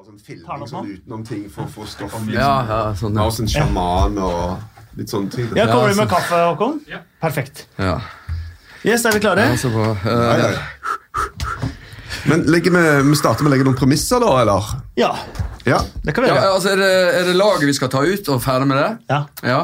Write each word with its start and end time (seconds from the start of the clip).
Bare 0.00 0.08
sånn 0.08 0.20
filming 0.24 0.68
sånn 0.70 0.86
utenom 0.94 1.22
ting 1.28 1.42
for 1.52 1.66
å 1.66 1.72
få 1.74 1.86
stoff. 1.88 2.14
Ja, 2.32 2.52
ja, 2.68 2.78
sånn, 2.96 3.18
ja. 3.18 3.26
oss 3.28 3.40
en 3.42 3.48
sjaman 3.50 4.16
og 4.24 4.96
litt 4.96 5.12
sånne 5.12 5.28
ting. 5.34 5.50
Ja, 5.58 5.66
Kommer 5.68 5.92
du 5.92 5.98
med 5.98 6.08
kaffe, 6.08 6.38
Håkon? 6.48 6.78
Ja. 6.88 7.02
Perfekt. 7.20 7.66
ja. 7.76 7.98
Yes, 8.80 9.04
er 9.04 9.12
vi 9.12 9.20
klare? 9.20 9.44
ja 9.50 9.56
så 9.60 9.68
bra. 9.74 9.90
Eh, 9.92 10.22
ja, 10.40 10.52
ja. 10.54 11.68
Men 12.30 12.46
legger 12.48 12.72
vi, 12.72 12.84
vi 13.10 13.16
starter 13.20 13.44
med 13.44 13.50
å 13.50 13.54
legge 13.54 13.66
noen 13.68 13.76
premisser, 13.76 14.22
da, 14.24 14.30
eller? 14.40 14.70
Ja, 14.96 15.10
Ja. 15.68 15.82
det 16.02 16.14
kan 16.16 16.24
vi 16.24 16.30
ja, 16.30 16.46
altså, 16.54 16.72
er, 16.72 16.80
det, 16.80 16.88
er 17.18 17.28
det 17.28 17.34
laget 17.36 17.66
vi 17.68 17.74
skal 17.76 17.90
ta 17.92 18.00
ut, 18.08 18.28
og 18.32 18.40
ferdig 18.40 18.70
med 18.70 18.80
det? 18.80 18.88
Ja. 19.12 19.20
Ja. 19.44 19.60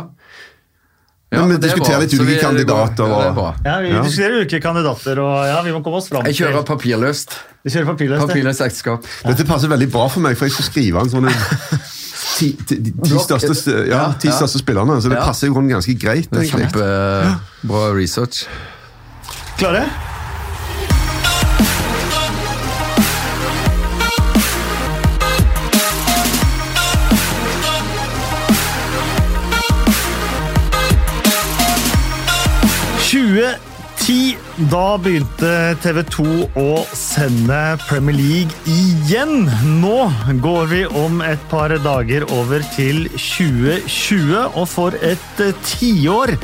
Men 1.33 1.49
vi 1.51 1.55
er 1.57 1.59
diskuterer 1.59 2.01
litt 2.05 2.13
ulike 2.15 2.41
kandidater 2.41 3.09
Ja, 3.11 3.31
og- 3.33 3.55
Ja, 3.65 3.81
Vi 3.81 3.89
Ja. 3.91 4.03
diskuterer 4.03 4.37
ulike 4.41 4.61
kandidater, 4.63 5.19
og 5.19 5.47
ja, 5.47 5.63
vi 5.63 5.71
må 5.73 5.83
komme 5.83 5.97
oss 5.97 6.09
fram 6.09 6.25
Jeg 6.25 6.37
kjører 6.37 6.65
papirløst. 6.65 7.31
Du 7.65 7.71
kjører 7.71 7.87
papirløst. 7.97 8.27
Papirløst 8.29 8.61
ekteskap. 8.61 9.05
Dette 9.27 9.45
passer 9.45 9.69
veldig 9.69 9.91
bra 9.91 10.07
for 10.09 10.21
meg, 10.21 10.37
for 10.39 10.47
jeg 10.47 10.53
skal 10.53 10.65
skrive 10.71 11.01
en 11.03 11.11
sånn 11.11 11.27
ti, 12.39 12.53
ti, 12.67 12.77
ti, 12.79 13.19
største, 13.19 13.89
ja, 13.89 14.13
ti 14.13 14.29
største 14.29 14.59
spillerne, 14.63 15.01
så 15.03 15.09
det 15.11 15.19
passer 15.19 15.49
jo 15.49 15.55
ganske 15.55 15.99
greit. 15.99 16.29
Er. 16.33 16.47
Kjempebra 16.47 17.95
research. 17.97 18.47
Klare? 19.59 19.85
«2010, 34.07 34.37
Da 34.71 34.97
begynte 35.03 35.49
TV 35.83 35.99
2 36.15 36.25
å 36.63 36.71
sende 36.95 37.57
Premier 37.89 38.15
League 38.15 38.55
igjen. 38.71 39.49
Nå 39.83 40.07
går 40.45 40.71
vi 40.71 40.83
om 41.01 41.19
et 41.27 41.43
par 41.51 41.75
dager 41.83 42.23
over 42.37 42.63
til 42.77 43.09
2020, 43.19 44.55
og 44.55 44.69
for 44.71 44.95
et 45.03 45.43
eh, 45.43 45.51
tiår 45.67 46.37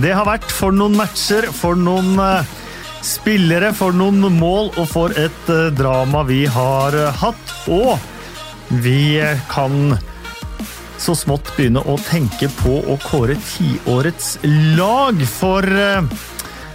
det 0.00 0.14
har 0.16 0.26
vært 0.30 0.48
for 0.48 0.72
noen 0.72 0.96
matcher, 0.96 1.50
for 1.52 1.76
noen 1.76 2.16
eh, 2.24 2.56
spillere, 3.04 3.74
for 3.76 3.92
noen 3.92 4.24
mål 4.40 4.72
og 4.80 4.88
for 4.88 5.12
et 5.12 5.52
eh, 5.52 5.68
drama 5.76 6.24
vi 6.24 6.46
har 6.48 6.96
hatt. 7.20 7.54
Og 7.68 8.00
vi 8.80 9.20
kan 9.52 9.94
så 10.96 11.12
smått 11.12 11.52
begynne 11.52 11.84
å 11.84 12.00
tenke 12.08 12.48
på 12.64 12.80
å 12.80 12.98
kåre 13.04 13.36
tiårets 13.52 14.38
lag, 14.80 15.20
for 15.36 15.68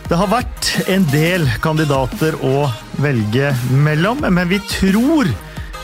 det 0.10 0.18
har 0.20 0.30
vært 0.30 0.72
en 0.92 1.06
del 1.12 1.48
kandidater 1.64 2.38
å 2.46 2.68
velge 3.02 3.52
mellom, 3.74 4.22
men 4.30 4.50
vi 4.52 4.60
tror 4.70 5.30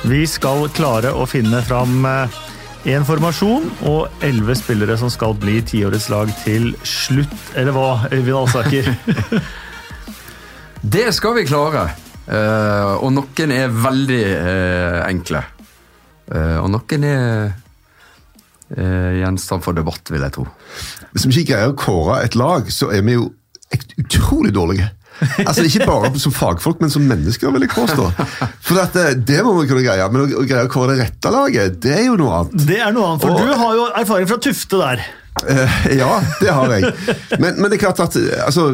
vi 0.06 0.24
skal 0.30 0.68
klare 0.76 1.14
å 1.14 1.28
finne 1.30 1.62
fram 1.66 2.06
én 2.90 3.06
formasjon 3.06 3.68
og 3.90 4.24
elleve 4.26 4.56
spillere 4.58 4.98
som 4.98 5.12
skal 5.14 5.36
bli 5.38 5.60
tiårets 5.66 6.10
lag 6.14 6.32
til 6.44 6.72
slutt. 6.88 7.34
Eller 7.58 7.76
hva, 7.76 8.08
Øyvind 8.12 8.38
Alsaker? 8.38 8.90
Det 10.82 11.12
skal 11.14 11.36
vi 11.38 11.46
klare. 11.46 11.92
Uh, 12.26 12.98
og 13.04 13.12
noen 13.14 13.52
er 13.54 13.74
veldig 13.74 14.24
uh, 14.34 15.02
enkle. 15.06 15.44
Uh, 16.32 16.58
og 16.64 16.72
noen 16.74 17.06
er 17.06 17.52
eh, 18.72 19.20
gjenstand 19.20 19.66
for 19.66 19.76
debatt, 19.76 20.08
vil 20.14 20.24
jeg 20.24 20.34
tro. 20.38 20.46
Hvis 21.12 21.28
vi 21.28 21.42
ikke 21.42 21.52
greier 21.52 21.74
å 21.74 21.78
kåre 21.78 22.22
et 22.24 22.38
lag, 22.40 22.70
så 22.72 22.88
er 22.96 23.04
vi 23.06 23.18
jo 23.18 23.28
utrolig 24.02 24.54
dårlige. 24.56 24.90
Altså 25.46 25.64
Ikke 25.68 25.86
bare 25.86 26.10
som 26.18 26.34
fagfolk, 26.34 26.80
men 26.82 26.90
som 26.90 27.04
mennesker, 27.06 27.52
vil 27.54 27.62
jeg 27.68 27.74
påstå. 27.76 28.08
For 28.66 28.80
at 28.82 28.96
det, 28.98 29.26
det 29.30 29.42
må 29.46 29.54
man 29.54 29.68
kunne 29.70 29.84
greie, 29.86 30.08
men 30.12 30.24
å, 30.26 30.44
greie 30.50 30.66
å 30.66 30.72
kåre 30.72 30.96
det 30.96 31.04
rette 31.06 31.34
laget, 31.34 31.76
det 31.84 31.94
er 32.00 32.06
jo 32.08 32.16
noe 32.18 32.40
annet. 32.40 32.56
Det 32.68 32.80
er 32.82 32.96
noe 32.96 33.12
annet, 33.12 33.22
for 33.22 33.36
Og- 33.36 33.44
du 33.46 33.54
har 33.62 33.76
jo 33.78 33.84
erfaring 34.02 34.30
fra 34.32 34.40
Tufte 34.42 34.80
der. 34.82 35.04
Eh, 35.48 35.98
ja, 35.98 36.20
det 36.42 36.52
har 36.54 36.72
jeg. 36.76 36.92
Men, 37.40 37.56
men 37.58 37.72
det 37.72 37.78
er 37.78 37.84
klart 37.86 38.02
at 38.04 38.18
eh, 38.20 38.44
altså, 38.44 38.74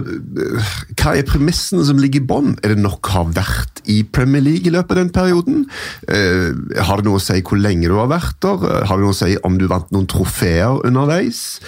Hva 0.98 1.14
er 1.14 1.28
premissene 1.28 1.86
som 1.86 2.00
ligger 2.02 2.24
i 2.24 2.28
bånn? 2.28 2.56
Er 2.66 2.74
det 2.74 2.82
nok 2.82 3.12
har 3.14 3.30
vært 3.36 3.84
i 3.88 4.02
Premier 4.04 4.44
League 4.44 4.68
i 4.68 4.74
løpet 4.74 4.96
av 4.96 5.00
den 5.00 5.12
perioden? 5.16 5.62
Uh, 6.10 6.58
har 6.84 7.00
det 7.00 7.08
noe 7.08 7.22
å 7.22 7.24
si 7.24 7.38
hvor 7.46 7.62
lenge 7.62 7.88
du 7.88 7.96
har 7.96 8.10
vært 8.12 8.42
der? 8.44 8.60
Uh, 8.66 8.82
Har 8.90 8.98
det 8.98 9.06
noe 9.06 9.16
å 9.16 9.20
si 9.20 9.38
om 9.48 9.56
du 9.60 9.68
vant 9.70 9.94
noen 9.96 10.10
trofeer 10.10 10.82
underveis? 10.88 11.62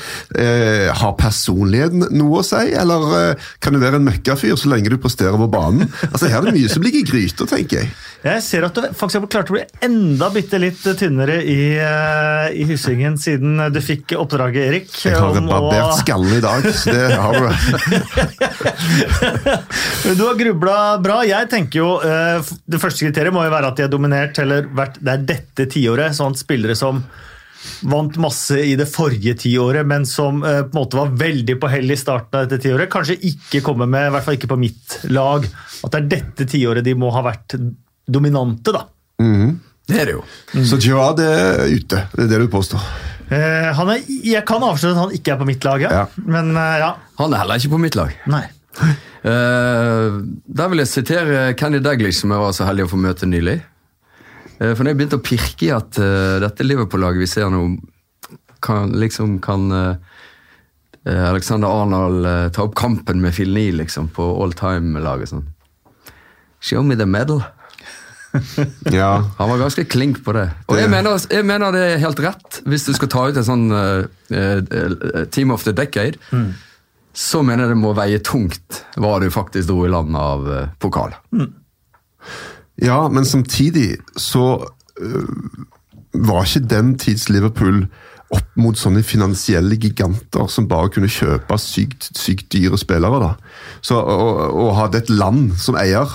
Har 0.99 1.15
personligheten 1.19 2.09
noe 2.15 2.41
å 2.41 2.45
si, 2.45 2.61
eller 2.75 3.37
kan 3.63 3.75
du 3.75 3.79
være 3.81 3.99
en 3.99 4.07
møkkafyr 4.07 4.57
så 4.59 4.71
lenge 4.73 4.91
du 4.91 4.97
presterer 5.01 5.37
på 5.39 5.49
banen? 5.51 5.87
Altså 6.09 6.29
Her 6.31 6.41
er 6.41 6.49
det 6.49 6.57
mye 6.57 6.71
som 6.71 6.83
ligger 6.83 7.03
i 7.03 7.07
gryta, 7.07 7.47
tenker 7.49 7.83
jeg. 7.83 7.91
Jeg 8.19 8.41
ser 8.43 8.65
at 8.67 8.75
du 8.75 8.81
faktisk 8.99 9.21
har 9.21 9.29
klart 9.31 9.47
å 9.51 9.53
bli 9.55 9.61
enda 9.85 10.27
bitte 10.33 10.57
litt 10.59 10.81
tynnere 10.99 11.37
i, 11.39 11.77
eh, 11.79 12.49
i 12.59 12.65
hyssingen 12.67 13.15
siden 13.17 13.55
du 13.71 13.79
fikk 13.79 14.11
oppdraget, 14.19 14.65
Erik. 14.67 14.89
Jeg 15.05 15.15
har 15.15 15.37
om 15.39 15.47
å- 15.47 15.53
barbert 15.53 15.95
skallen 16.01 16.33
i 16.35 16.41
dag, 16.43 16.59
det 16.67 17.15
har 17.15 17.39
du. 17.39 17.47
Du 20.17 20.23
har 20.25 20.35
grubla 20.39 20.75
bra. 21.03 21.21
Jeg 21.27 21.49
tenker 21.51 21.81
jo 21.81 21.89
eh, 22.03 22.41
Det 22.69 22.79
første 22.81 23.05
kriteriet 23.07 23.33
må 23.35 23.43
jo 23.45 23.53
være 23.53 23.71
at 23.71 23.79
de 23.79 23.85
har 23.87 23.91
dominert, 23.93 24.39
eller 24.41 24.67
vært, 24.75 24.99
det 25.03 25.15
er 25.15 25.25
dette 25.33 25.67
tiåret. 25.71 26.15
Sånn 26.17 26.37
spillere 26.39 26.75
som 26.77 27.01
vant 27.91 28.15
masse 28.23 28.55
i 28.63 28.75
det 28.79 28.87
forrige 28.87 29.33
tiåret, 29.45 29.85
men 29.87 30.05
som 30.07 30.41
eh, 30.47 30.61
på 30.63 30.73
en 30.73 30.79
måte 30.81 30.99
var 30.99 31.13
veldig 31.19 31.57
på 31.59 31.71
hell 31.71 31.91
i 31.91 31.97
starten 31.99 32.39
av 32.41 32.47
dette 32.47 32.63
tiåret. 32.67 32.91
Kanskje 32.91 33.19
ikke 33.31 33.63
kommer 33.65 33.89
med, 33.89 34.09
i 34.09 34.13
hvert 34.15 34.27
fall 34.27 34.39
ikke 34.39 34.51
på 34.53 34.59
mitt 34.59 34.99
lag. 35.11 35.47
At 35.83 35.93
det 35.95 36.01
er 36.03 36.09
dette 36.17 36.49
tiåret 36.51 36.87
de 36.87 36.95
må 36.99 37.11
ha 37.15 37.23
vært 37.29 37.57
dominante, 38.11 38.73
da. 38.75 38.85
Det 39.89 39.97
er 39.97 40.09
det 40.09 40.15
jo. 40.19 40.23
Så 40.69 40.77
Jihad 40.77 41.21
er 41.23 41.63
ute, 41.71 42.03
det 42.13 42.25
er 42.25 42.29
det 42.29 42.41
du 42.43 42.51
påstår. 42.53 42.83
Eh, 43.29 43.69
han 43.77 43.91
er, 43.93 44.05
jeg 44.25 44.41
kan 44.49 44.63
avsløre 44.65 44.95
at 44.95 45.01
han 45.03 45.13
ikke 45.17 45.33
er 45.33 45.39
på 45.41 45.47
mitt 45.49 45.65
lag, 45.65 45.83
ja. 45.85 45.91
Ja. 46.01 46.23
Men 46.25 46.51
uh, 46.57 46.77
ja. 46.81 46.89
Han 47.21 47.33
er 47.33 47.43
heller 47.43 47.61
ikke 47.61 47.73
på 47.75 47.81
mitt 47.81 47.99
lag. 47.99 48.15
Nei. 48.31 48.47
Uh, 49.19 50.21
der 50.47 50.69
vil 50.71 50.79
jeg 50.79 50.87
sitere 50.87 51.39
Kenny 51.59 51.81
Daglish, 51.83 52.21
som 52.21 52.31
jeg 52.31 52.39
var 52.39 52.53
så 52.55 52.63
heldig 52.63 52.85
å 52.85 52.91
få 52.93 52.99
møte 53.03 53.27
nylig. 53.27 53.57
Uh, 54.61 54.69
for 54.69 54.79
når 54.79 54.93
jeg 54.93 54.99
begynte 55.01 55.19
å 55.19 55.25
pirke 55.25 55.65
i 55.67 55.73
at 55.75 55.99
eh, 55.99 56.37
dette 56.39 56.63
Liverpool-laget 56.63 57.19
vi 57.19 57.27
ser 57.27 57.51
nå, 57.51 57.65
kan, 58.59 58.91
liksom 58.95 59.39
kan 59.43 59.71
eh, 59.71 59.95
eh, 61.05 61.29
Alexander 61.29 61.67
Arnold 61.67 62.25
eh, 62.25 62.51
ta 62.51 62.63
opp 62.63 62.75
kampen 62.75 63.21
med 63.21 63.35
Phil 63.35 63.53
Neal 63.53 63.79
liksom, 63.83 64.09
på 64.15 64.43
all 64.43 64.53
time-laget. 64.53 65.33
Sånn. 65.33 65.47
Show 66.59 66.83
me 66.83 66.97
the 66.99 67.07
medal. 67.07 67.43
Ja. 68.99 69.11
Han 69.37 69.49
var 69.49 69.57
ganske 69.61 69.85
klink 69.89 70.19
på 70.25 70.33
det. 70.37 70.47
Og 70.67 70.75
Det- 70.75 70.81
jeg 70.83 70.89
mener, 70.93 71.17
jeg 71.31 71.45
mener 71.45 71.71
det 71.71 71.81
er 71.93 72.01
helt 72.03 72.19
rett. 72.19 72.59
Hvis 72.65 72.85
du 72.85 72.93
skal 72.93 73.07
ta 73.09 73.27
ut 73.29 73.37
en 73.37 73.47
sånn 73.47 73.71
uh, 73.71 75.25
Team 75.33 75.51
of 75.51 75.63
the 75.63 75.73
Decade, 75.73 76.17
så 77.13 77.41
mener 77.43 77.65
jeg 77.65 77.73
det 77.73 77.81
må 77.81 77.93
veie 77.97 78.19
tungt 78.23 78.83
hva 78.95 79.15
du 79.19 79.29
faktisk 79.33 79.67
dro 79.71 79.81
i 79.85 79.89
land 79.91 80.15
av 80.15 80.45
uh, 80.47 80.67
pokal. 80.79 81.15
Ja, 82.79 83.01
men 83.11 83.25
samtidig 83.25 83.97
så 84.15 84.45
uh, 85.01 85.33
var 86.13 86.45
ikke 86.45 86.67
den 86.69 86.93
tids 87.01 87.27
Liverpool 87.29 87.87
opp 88.35 88.49
mot 88.61 88.77
sånne 88.77 89.01
finansielle 89.05 89.77
giganter 89.81 90.49
som 90.51 90.67
bare 90.69 90.91
kunne 90.93 91.09
kjøpe 91.09 91.57
sykt, 91.61 92.11
sykt 92.17 92.49
dyre 92.53 92.77
spillere. 92.77 93.21
da. 93.23 93.31
Så, 93.81 93.97
og, 93.97 94.41
og 94.53 94.75
hadde 94.77 95.01
et 95.01 95.09
land 95.09 95.55
som 95.57 95.77
eier. 95.79 96.11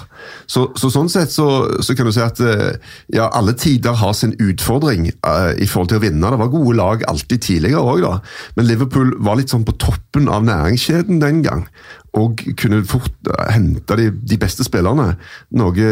Så, 0.46 0.68
så 0.78 0.90
sånn 0.92 1.10
sett 1.12 1.32
så, 1.34 1.46
så 1.84 1.96
kan 1.96 2.08
du 2.08 2.12
si 2.14 2.22
at 2.22 2.40
øh, 2.44 2.76
ja, 3.14 3.26
alle 3.34 3.56
tider 3.58 3.96
har 4.00 4.14
sin 4.16 4.36
utfordring 4.40 5.10
uh, 5.26 5.52
i 5.58 5.66
forhold 5.68 5.90
til 5.92 6.00
å 6.00 6.04
vinne. 6.04 6.30
Det 6.30 6.40
var 6.40 6.52
gode 6.52 6.78
lag 6.78 7.04
alltid 7.10 7.44
tidligere 7.48 7.82
òg. 7.82 8.06
Men 8.56 8.68
Liverpool 8.68 9.14
var 9.24 9.40
litt 9.40 9.52
sånn 9.52 9.66
på 9.66 9.76
toppen 9.80 10.30
av 10.32 10.46
næringskjeden 10.46 11.22
den 11.22 11.42
gang. 11.46 11.66
Og 12.14 12.44
kunne 12.60 12.84
fort 12.86 13.14
øh, 13.26 13.46
hente 13.50 13.98
de, 13.98 14.10
de 14.14 14.38
beste 14.40 14.66
spillerne. 14.66 15.14
Noe 15.58 15.88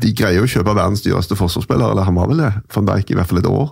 de 0.00 0.12
greier 0.16 0.42
å 0.44 0.48
kjøpe 0.48 0.72
verdens 0.76 1.02
dyreste 1.04 1.36
forsvarsspiller, 1.36 1.92
eller 1.92 2.06
han 2.08 2.16
var 2.16 2.28
vel 2.30 2.40
det, 2.42 2.50
van 2.74 2.88
Dijk 2.88 3.10
i 3.12 3.18
hvert 3.18 3.28
fall 3.30 3.40
et 3.42 3.48
år. 3.50 3.70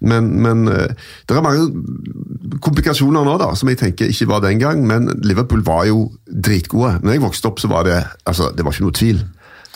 Men, 0.00 0.30
men 0.44 0.66
eh, 0.72 0.92
det 1.28 1.36
er 1.36 1.44
mange 1.44 2.58
komplikasjoner 2.64 3.26
nå 3.26 3.36
da, 3.42 3.50
som 3.58 3.68
jeg 3.70 3.80
tenker 3.80 4.10
ikke 4.12 4.28
var 4.30 4.44
den 4.44 4.60
gang, 4.62 4.82
men 4.88 5.08
Liverpool 5.26 5.64
var 5.66 5.86
jo 5.90 6.06
dritgode. 6.26 6.98
Når 7.04 7.16
jeg 7.18 7.24
vokste 7.26 7.50
opp, 7.50 7.60
så 7.62 7.70
var 7.72 7.86
det 7.88 7.98
altså, 8.28 8.50
det 8.56 8.64
var 8.66 8.72
ikke 8.76 8.86
noe 8.88 8.96
tvil. 8.96 9.24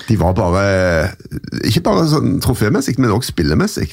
De 0.08 0.14
var 0.16 0.32
bare 0.32 0.60
Ikke 1.68 1.82
bare 1.84 2.06
sånn 2.08 2.38
trofémessig, 2.40 2.94
men 2.98 3.12
også 3.12 3.34
spillemessig. 3.34 3.90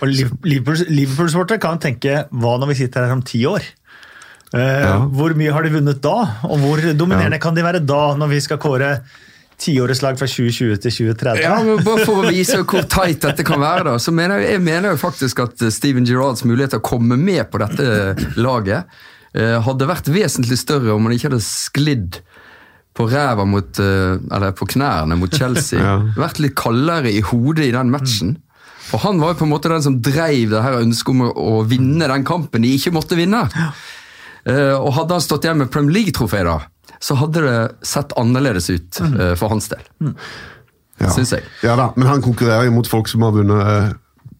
Og 0.00 0.08
Liverpool- 0.08 0.86
Liverpool-sportere 0.88 1.60
kan 1.60 1.76
tenke 1.82 2.22
hva 2.32 2.54
når 2.62 2.70
vi 2.72 2.78
sitter 2.80 3.04
her 3.04 3.12
om 3.18 3.20
ti 3.26 3.42
år? 3.50 3.60
Uh, 4.52 4.60
Ja. 4.60 4.96
Hvor 5.08 5.32
mye 5.36 5.52
har 5.52 5.64
de 5.64 5.70
vunnet 5.72 6.00
da, 6.04 6.16
og 6.48 6.58
hvor 6.60 6.80
dominerende 6.96 7.38
kan 7.40 7.54
de 7.56 7.62
være 7.64 7.80
da, 7.84 8.00
når 8.20 8.28
vi 8.34 8.40
skal 8.44 8.58
kåre 8.60 8.94
tiårets 9.62 10.02
lag 10.02 10.18
fra 10.18 10.26
2020 10.28 10.82
til 10.82 10.96
2030? 10.98 11.42
Ja, 11.44 11.56
men 11.62 11.80
Bare 11.86 12.04
for 12.06 12.22
å 12.22 12.32
vise 12.32 12.60
hvor 12.62 12.84
tight 12.90 13.22
dette 13.24 13.46
kan 13.46 13.62
være, 13.62 13.86
da, 13.90 13.96
så 14.02 14.14
mener 14.14 14.42
jeg, 14.42 14.56
jeg 14.56 14.64
mener 14.66 14.94
jo 14.94 15.00
faktisk 15.00 15.44
at 15.46 15.64
Steven 15.74 16.06
Gerrards 16.08 16.44
mulighet 16.48 16.74
til 16.74 16.82
å 16.82 16.86
komme 16.92 17.18
med 17.20 17.46
på 17.52 17.62
dette 17.62 17.88
laget 18.40 18.90
eh, 19.38 19.58
hadde 19.64 19.88
vært 19.90 20.10
vesentlig 20.12 20.58
større 20.60 20.94
om 20.94 21.08
han 21.08 21.16
ikke 21.16 21.30
hadde 21.30 21.44
sklidd 21.46 22.22
på 22.92 23.06
ræva 23.08 23.44
mot 23.48 23.78
eh, 23.80 24.16
Eller 24.32 24.52
på 24.56 24.68
knærne 24.74 25.16
mot 25.18 25.32
Chelsea. 25.32 25.80
Ja. 25.92 25.98
Vært 26.16 26.42
litt 26.42 26.56
kaldere 26.58 27.10
i 27.12 27.22
hodet 27.24 27.70
i 27.70 27.74
den 27.74 27.92
matchen. 27.92 28.36
For 28.90 29.00
han 29.06 29.20
var 29.22 29.32
jo 29.32 29.40
på 29.40 29.46
en 29.46 29.52
måte 29.54 29.70
den 29.72 29.84
som 29.84 29.96
dreiv 30.04 30.52
det 30.52 30.60
her 30.64 30.82
ønsket 30.82 31.14
om 31.14 31.24
å, 31.30 31.62
vinne 31.68 32.08
den 32.10 32.26
kampen 32.28 32.64
de 32.64 32.74
ikke 32.76 32.92
måtte 32.94 33.16
vinne. 33.16 33.46
Eh, 34.44 34.74
og 34.76 34.92
hadde 34.98 35.16
han 35.16 35.24
stått 35.24 35.46
igjen 35.46 35.62
med 35.62 35.70
Premier 35.72 36.00
League-trofé, 36.00 36.42
da, 36.44 36.58
så 37.02 37.16
hadde 37.18 37.42
det 37.42 37.56
sett 37.86 38.12
annerledes 38.20 38.68
ut 38.70 39.00
eh, 39.02 39.32
for 39.38 39.50
hans 39.50 39.66
del. 39.72 39.82
Ja. 41.02 41.10
Syns 41.10 41.32
jeg. 41.34 41.42
Ja 41.66 41.74
da, 41.78 41.88
men 41.98 42.06
han 42.06 42.22
konkurrerer 42.22 42.68
jo 42.68 42.76
mot 42.76 42.86
folk 42.86 43.08
som 43.10 43.24
har 43.26 43.34
vunnet 43.34 43.58
eh, 43.66 43.90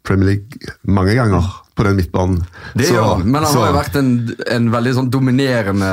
Premier 0.06 0.29
League 0.35 0.73
mange 0.87 1.17
ganger 1.19 1.49
på 1.79 1.87
den 1.88 1.99
midtbanen. 1.99 2.41
Det 2.79 2.87
Så- 2.87 2.94
gjør 2.94 3.09
han, 3.17 3.26
men 3.26 3.43
han 3.43 3.53
så- 3.53 3.61
har 3.64 3.73
jo 3.73 3.79
vært 3.81 3.99
en, 3.99 4.12
en 4.59 4.70
veldig 4.70 4.94
sånn 5.00 5.11
dominerende 5.11 5.93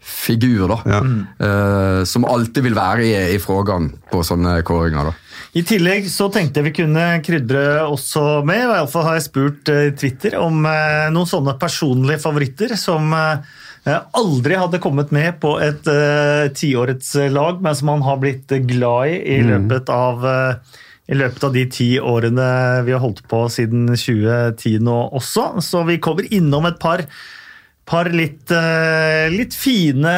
figur, 0.00 0.66
da. 0.68 0.78
Ja. 0.88 1.00
Uh, 1.44 2.04
som 2.08 2.24
alltid 2.24 2.64
vil 2.64 2.74
være 2.74 3.04
i, 3.04 3.10
i 3.34 3.38
frågan 3.38 3.90
på 4.10 4.22
sånne 4.24 4.62
kåringer, 4.66 5.10
da. 5.10 5.12
I 5.60 5.62
tillegg 5.66 6.06
så 6.08 6.30
tenkte 6.32 6.60
jeg 6.60 6.68
vi 6.70 6.72
kunne 6.82 7.04
krydre 7.26 7.82
også 7.84 8.42
med, 8.48 8.62
og 8.68 8.74
iallfall 8.78 9.04
har 9.08 9.18
jeg 9.18 9.26
spurt 9.28 9.70
Twitter 10.00 10.36
om 10.40 10.62
noen 10.64 11.28
sånne 11.28 11.56
personlige 11.60 12.20
favoritter 12.22 12.76
som 12.80 13.10
aldri 13.88 14.58
hadde 14.60 14.82
kommet 14.82 15.12
med 15.14 15.38
på 15.40 15.54
et 15.62 15.86
uh, 15.88 16.50
tiårets 16.52 17.14
lag, 17.32 17.62
men 17.64 17.76
som 17.76 17.94
han 17.94 18.04
har 18.04 18.20
blitt 18.20 18.52
glad 18.68 19.08
i 19.08 19.18
i 19.38 19.40
løpet 19.46 19.88
av 19.94 20.26
uh, 20.26 20.78
i 21.10 21.18
løpet 21.18 21.44
av 21.44 21.54
de 21.54 21.64
ti 21.72 21.90
årene 21.98 22.46
vi 22.86 22.94
har 22.94 23.02
holdt 23.02 23.24
på 23.30 23.42
siden 23.50 23.88
2010 23.90 24.78
nå 24.86 24.96
også. 25.18 25.46
Så 25.64 25.82
vi 25.88 25.98
kommer 26.02 26.28
innom 26.30 26.68
et 26.68 26.78
par, 26.82 27.02
par 27.88 28.10
litt, 28.14 28.46
eh, 28.54 29.26
litt 29.32 29.56
fine, 29.56 30.14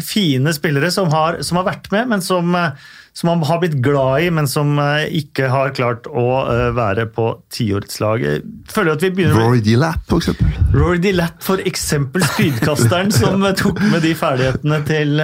fine 0.00 0.54
spillere 0.56 0.90
som 0.94 1.12
har, 1.12 1.42
som 1.44 1.60
har 1.60 1.68
vært 1.68 1.90
med, 1.92 2.08
men 2.14 2.24
som, 2.24 2.54
eh, 2.56 2.72
som 3.14 3.28
han 3.30 3.42
har 3.46 3.60
blitt 3.62 3.76
glad 3.78 4.22
i, 4.22 4.30
men 4.34 4.48
som 4.50 4.74
eh, 4.82 5.06
ikke 5.20 5.46
har 5.52 5.70
klart 5.76 6.08
å 6.10 6.26
eh, 6.50 6.70
være 6.74 7.06
på 7.14 7.28
tiårets 7.54 8.00
lag. 8.02 8.24
Føler 8.70 8.96
at 8.96 9.04
vi 9.04 9.10
begynner 9.14 9.38
med 9.38 9.44
Rory 9.46 9.60
D-Lap, 9.62 10.00
for 10.10 10.18
eksempel. 10.18 10.48
Rory 10.74 10.98
Dillap, 11.02 11.36
for 11.44 11.62
eksempel 11.62 12.24
spydkasteren 12.26 13.14
som 13.20 13.44
eh, 13.46 13.54
tok 13.58 13.78
med 13.86 14.02
de 14.02 14.16
ferdighetene 14.18 14.80
til, 14.88 15.22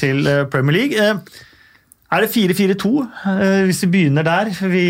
til 0.00 0.32
Premier 0.50 0.76
League. 0.80 1.12
Er 2.08 2.24
det 2.24 2.32
4-4-2, 2.34 2.90
eh, 3.06 3.62
hvis 3.68 3.84
vi 3.84 3.90
begynner 3.92 4.26
der? 4.26 4.50
Vi, 4.58 4.86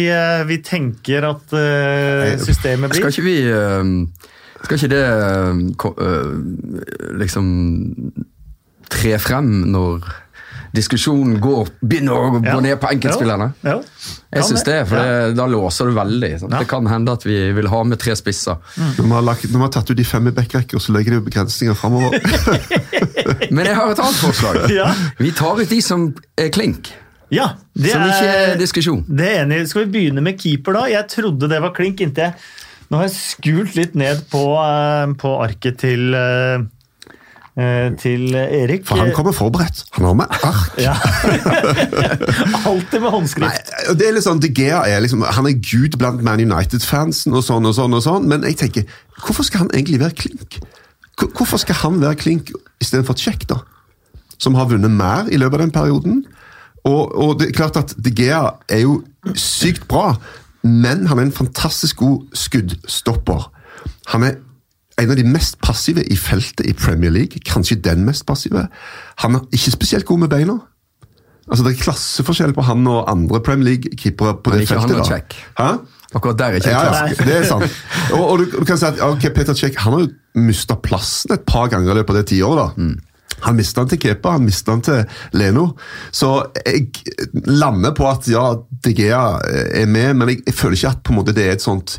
vi 0.48 0.58
tenker 0.64 1.28
at 1.28 1.52
systemet 2.46 2.94
blir 2.94 3.02
Skal 3.02 3.12
ikke 3.12 3.26
vi 3.26 3.36
Skal 4.62 4.78
ikke 4.78 4.92
det 4.94 5.04
liksom 7.20 7.52
tre 8.88 9.18
frem 9.20 9.50
når 9.68 10.08
diskusjonen 10.74 11.38
går, 11.40 11.68
begynner 11.80 12.12
å 12.12 12.30
gå 12.38 12.44
Ja. 12.46 12.60
ned 12.60 12.80
på 12.80 12.90
enkeltspillerne? 12.92 13.52
Ja, 13.64 13.80
Jeg 14.32 14.44
syns 14.44 14.64
det, 14.64 14.76
for 14.88 14.96
det, 14.96 15.34
da 15.36 15.46
låser 15.46 15.86
du 15.88 15.92
veldig. 15.96 16.48
Det 16.50 16.68
kan 16.68 16.86
hende 16.86 17.12
at 17.12 17.24
vi 17.24 17.52
vil 17.56 17.66
ha 17.72 17.82
med 17.84 17.98
tre 17.98 18.12
spisser. 18.16 18.56
Når 18.76 19.02
vi 19.04 19.10
har, 19.16 19.22
lagt, 19.22 19.44
når 19.48 19.58
vi 19.58 19.64
har 19.64 19.72
tatt 19.78 19.90
ut 19.90 19.96
de 19.96 20.04
fem 20.04 20.28
i 20.28 20.30
backrekker, 20.36 20.78
så 20.78 20.92
legger 20.92 21.16
de 21.16 21.20
begrensninger 21.30 21.74
framover. 21.74 22.20
Men 23.50 23.64
jeg 23.66 23.74
har 23.78 23.90
et 23.92 23.98
annet 24.04 24.22
forslag. 24.22 24.70
Ja. 24.78 24.90
Vi 25.18 25.30
tar 25.32 25.58
ut 25.60 25.68
de 25.70 25.80
som 25.82 26.10
er 26.38 26.48
klink. 26.54 26.92
ja 27.30 27.50
det 27.74 27.90
Som 27.92 28.02
ikke 28.06 28.28
er 28.34 28.56
diskusjon. 28.60 29.04
Det 29.08 29.26
er 29.26 29.42
enig. 29.44 29.62
Skal 29.68 29.86
vi 29.86 29.92
begynne 29.98 30.22
med 30.24 30.38
keeper, 30.40 30.72
da? 30.76 30.86
Jeg 30.92 31.08
trodde 31.08 31.48
det 31.50 31.60
var 31.62 31.72
klink 31.76 32.00
inntil 32.04 32.28
jeg 32.28 32.34
Nå 32.88 32.96
har 32.96 33.04
jeg 33.04 33.16
skult 33.20 33.74
litt 33.76 33.94
ned 34.00 34.22
på, 34.32 34.40
eh, 34.56 35.10
på 35.20 35.32
arket 35.44 35.76
til 35.82 36.14
eh, 36.16 36.62
til 37.98 38.34
Erik. 38.38 38.84
For 38.86 39.00
han 39.00 39.10
kommer 39.16 39.34
forberedt. 39.34 39.84
Han 39.96 40.06
har 40.06 40.16
med 40.20 40.34
ark. 40.46 40.76
Ja. 40.78 40.94
Alltid 42.70 43.00
med 43.02 43.10
håndskrift. 43.10 43.72
Nei, 43.72 43.96
det 43.98 44.06
er 44.06 44.14
litt 44.14 44.26
sånn, 44.26 44.42
De 44.42 44.50
Gea 44.54 44.84
er 44.86 45.02
liksom, 45.02 45.24
han 45.26 45.48
er 45.50 45.56
gud 45.58 45.98
blant 45.98 46.22
Man 46.26 46.42
United-fansen, 46.44 47.34
og 47.34 47.42
sånn 47.46 47.66
og 47.66 47.74
sånn, 47.74 47.96
og 47.98 48.04
sånn, 48.04 48.28
men 48.30 48.46
jeg 48.46 48.60
tenker, 48.62 48.86
hvorfor 49.24 49.48
skal 49.48 49.66
han 49.66 49.72
egentlig 49.74 49.98
være 50.04 50.18
klink? 50.22 50.60
Hvorfor 51.18 51.58
skal 51.58 51.80
han 51.82 51.98
være 52.02 52.20
klink 52.20 52.52
istedenfor 52.78 53.18
Tsjekk, 53.18 53.48
da? 53.50 53.62
Som 54.38 54.54
har 54.54 54.70
vunnet 54.70 54.94
mer 54.94 55.26
i 55.26 55.40
løpet 55.40 55.58
av 55.58 55.64
den 55.66 55.74
perioden. 55.74 56.18
Og, 56.86 57.10
og 57.10 57.38
det 57.40 57.48
er 57.48 57.56
klart 57.58 57.78
at 57.80 57.94
De 57.98 58.12
Gea 58.14 58.44
er 58.70 58.84
jo 58.84 59.00
sykt 59.34 59.88
bra, 59.90 60.12
men 60.62 61.08
han 61.10 61.18
er 61.18 61.26
en 61.26 61.34
fantastisk 61.34 62.04
god 62.04 62.38
skuddstopper. 62.38 63.48
Han 64.14 64.26
er 64.26 64.38
en 64.98 65.10
av 65.12 65.16
de 65.16 65.26
mest 65.26 65.60
passive 65.62 66.02
i 66.10 66.16
feltet 66.18 66.66
i 66.66 66.74
Premier 66.76 67.12
League. 67.14 67.42
Kanskje 67.46 67.78
den 67.82 68.04
mest 68.06 68.26
passive. 68.26 68.66
Han 69.24 69.38
er 69.38 69.46
ikke 69.54 69.74
spesielt 69.76 70.08
god 70.08 70.24
med 70.24 70.32
beina. 70.32 70.58
Altså 71.48 71.64
Det 71.64 71.72
er 71.72 71.82
klasseforskjell 71.82 72.52
på 72.56 72.64
han 72.66 72.86
og 72.90 73.06
andre 73.10 73.40
Premier 73.40 73.70
League-keepere 73.72 74.36
på 74.42 74.52
det 74.52 74.66
ikke 74.66 74.80
han 74.80 74.88
feltet. 74.88 75.00
og 75.00 75.06
da. 75.06 75.14
Check. 75.14 75.38
Hæ? 75.58 75.70
Akkurat 76.14 76.38
der 76.38 76.44
er 76.44 76.52
ikke 76.52 76.70
Ja, 76.70 76.84
ja, 76.84 77.24
det 77.24 77.36
er 77.36 77.44
sant. 77.44 77.82
Og, 78.12 78.22
og 78.30 78.38
du, 78.38 78.44
du 78.58 78.64
kan 78.64 78.78
si 78.80 78.86
at 78.88 79.00
okay, 79.04 79.30
Peter 79.34 79.54
Cech 79.56 79.76
han 79.78 79.92
har 79.92 80.06
jo 80.06 80.40
mista 80.40 80.76
plassen 80.80 81.34
et 81.36 81.44
par 81.46 81.68
ganger 81.68 81.92
i 81.92 81.98
løpet 82.00 82.14
av 82.14 82.20
det 82.22 82.30
tiåret. 82.32 82.76
da. 82.78 82.86
Han 83.44 83.56
mista 83.56 83.84
den 83.84 83.92
til 83.92 84.00
Kepa, 84.02 84.32
han 84.38 84.46
mista 84.46 84.72
den 84.72 84.84
til 84.86 85.04
Leno. 85.36 85.66
Så 86.10 86.30
jeg 86.64 86.88
lander 87.46 87.92
på 87.94 88.08
at 88.08 88.28
ja, 88.32 88.46
De 88.84 88.94
Gea 88.96 89.38
er 89.82 89.86
med, 89.86 90.14
men 90.14 90.32
jeg, 90.32 90.42
jeg 90.46 90.54
føler 90.54 90.80
ikke 90.80 90.94
at 90.96 91.12
måte 91.14 91.36
det 91.36 91.46
er 91.46 91.58
et 91.58 91.64
sånt 91.64 91.98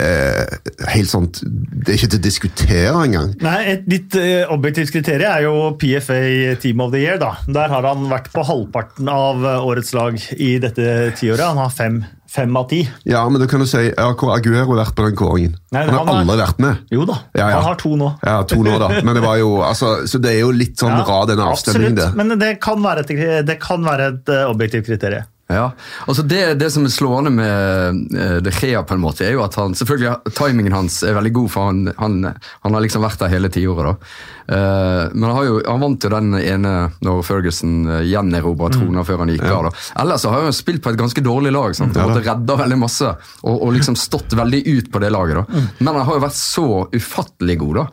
eh, 0.00 0.46
helt 0.94 1.10
sånt 1.10 1.40
Det 1.44 1.92
er 1.92 1.98
ikke 1.98 2.10
til 2.14 2.18
å 2.20 2.24
diskutere 2.24 2.92
engang. 3.04 3.34
Nei, 3.44 3.58
Et 3.74 3.86
litt 3.90 4.14
eh, 4.16 4.44
objektivt 4.50 4.92
kriterium 4.94 5.30
er 5.30 5.42
jo 5.46 5.54
PFA 5.80 6.56
Team 6.62 6.80
of 6.80 6.92
the 6.92 7.00
Year. 7.04 7.18
da. 7.18 7.34
Der 7.46 7.68
har 7.72 7.82
han 7.90 8.08
vært 8.10 8.30
på 8.34 8.44
halvparten 8.46 9.08
av 9.08 9.44
eh, 9.44 9.64
årets 9.68 9.92
lag 9.94 10.18
i 10.38 10.58
dette 10.62 11.12
tiåret. 11.20 11.44
Han 11.44 11.60
har 11.60 11.70
fem, 11.74 12.00
fem 12.30 12.56
av 12.56 12.68
ti. 12.70 12.82
Ja, 13.06 13.22
men 13.28 13.40
da 13.42 13.46
kan 13.50 13.60
du 13.62 13.66
si 13.70 13.82
ja, 13.90 14.08
hvor 14.14 14.32
har 14.32 14.40
Aguero 14.40 14.74
vært 14.78 14.94
på 14.98 15.04
den 15.06 15.16
kåringen? 15.18 15.54
Nei, 15.74 15.84
han 15.84 15.92
har 15.94 15.98
han 16.04 16.08
har- 16.08 16.22
aldri 16.24 16.38
vært 16.44 16.58
med. 16.64 16.80
Jo 16.94 17.04
da, 17.10 17.18
Ja, 17.34 17.48
ja. 17.50 17.54
han 17.60 17.68
har 17.70 17.76
to 17.82 17.94
nå. 18.00 18.10
Ja, 18.24 18.38
to 18.50 18.62
nå, 18.64 18.78
da. 18.80 18.88
Men 19.02 19.14
det 19.14 19.22
var 19.26 19.36
jo, 19.42 19.52
altså, 19.62 20.06
så 20.10 20.20
det 20.22 20.32
er 20.34 20.40
jo 20.40 20.50
litt 20.54 20.76
sånn 20.80 20.96
Ja, 20.98 21.04
rar, 21.04 21.26
den 21.30 21.38
avstemningen, 21.44 21.94
det. 21.96 22.08
absolutt, 22.10 22.16
Men 22.30 22.38
det 22.38 22.52
kan 22.64 22.82
være 22.82 23.04
et, 23.06 23.46
det 23.46 23.58
kan 23.62 23.84
være 23.84 24.08
et 24.14 24.28
eh, 24.34 24.44
objektivt 24.50 24.86
kriterium. 24.90 25.30
Ja, 25.52 25.74
altså 26.08 26.22
det, 26.24 26.54
det 26.56 26.70
som 26.72 26.86
er 26.86 26.92
slående 26.92 27.30
med 27.34 28.14
eh, 28.16 28.36
De 28.40 28.52
Gea, 28.54 28.80
på 28.82 28.96
en 28.96 29.02
måte, 29.02 29.26
er 29.26 29.34
jo 29.36 29.42
at 29.44 29.58
han 29.60 29.76
selvfølgelig 29.76 30.32
timingen 30.38 30.72
hans 30.72 31.02
er 31.04 31.18
veldig 31.18 31.34
god, 31.36 31.50
for 31.52 31.68
han, 31.68 31.82
han, 31.98 32.30
han 32.64 32.76
har 32.76 32.84
liksom 32.84 33.04
vært 33.04 33.20
der 33.20 33.32
hele 33.34 33.50
tiåret. 33.52 34.14
Eh, 34.46 35.04
men 35.14 35.24
han, 35.24 35.36
har 35.38 35.44
jo, 35.48 35.54
han 35.64 35.80
vant 35.80 36.04
jo 36.04 36.10
den 36.12 36.34
ene 36.36 36.72
når 37.04 37.22
Ferguson 37.24 37.86
uh, 37.88 38.00
gjenerobra 38.04 38.68
trona 38.74 39.04
før 39.06 39.22
han 39.22 39.32
gikk 39.32 39.44
av. 39.48 39.68
da. 39.68 39.72
Ellers 40.02 40.24
så 40.24 40.32
har 40.34 40.44
han 40.44 40.56
spilt 40.56 40.82
på 40.84 40.92
et 40.92 41.00
ganske 41.00 41.24
dårlig 41.24 41.52
lag. 41.54 41.76
sant? 41.76 41.96
Ja, 41.96 42.06
redda 42.12 42.58
veldig 42.60 42.78
masse 42.80 43.08
og, 43.08 43.54
og 43.54 43.72
liksom 43.76 43.96
stått 43.98 44.36
veldig 44.36 44.60
ut 44.68 44.90
på 44.92 45.00
det 45.00 45.10
laget. 45.14 45.40
da. 45.40 45.64
Men 45.80 45.92
han 45.94 46.04
har 46.08 46.18
jo 46.18 46.24
vært 46.26 46.38
så 46.38 46.66
ufattelig 46.92 47.58
god 47.62 47.80
da. 47.80 47.86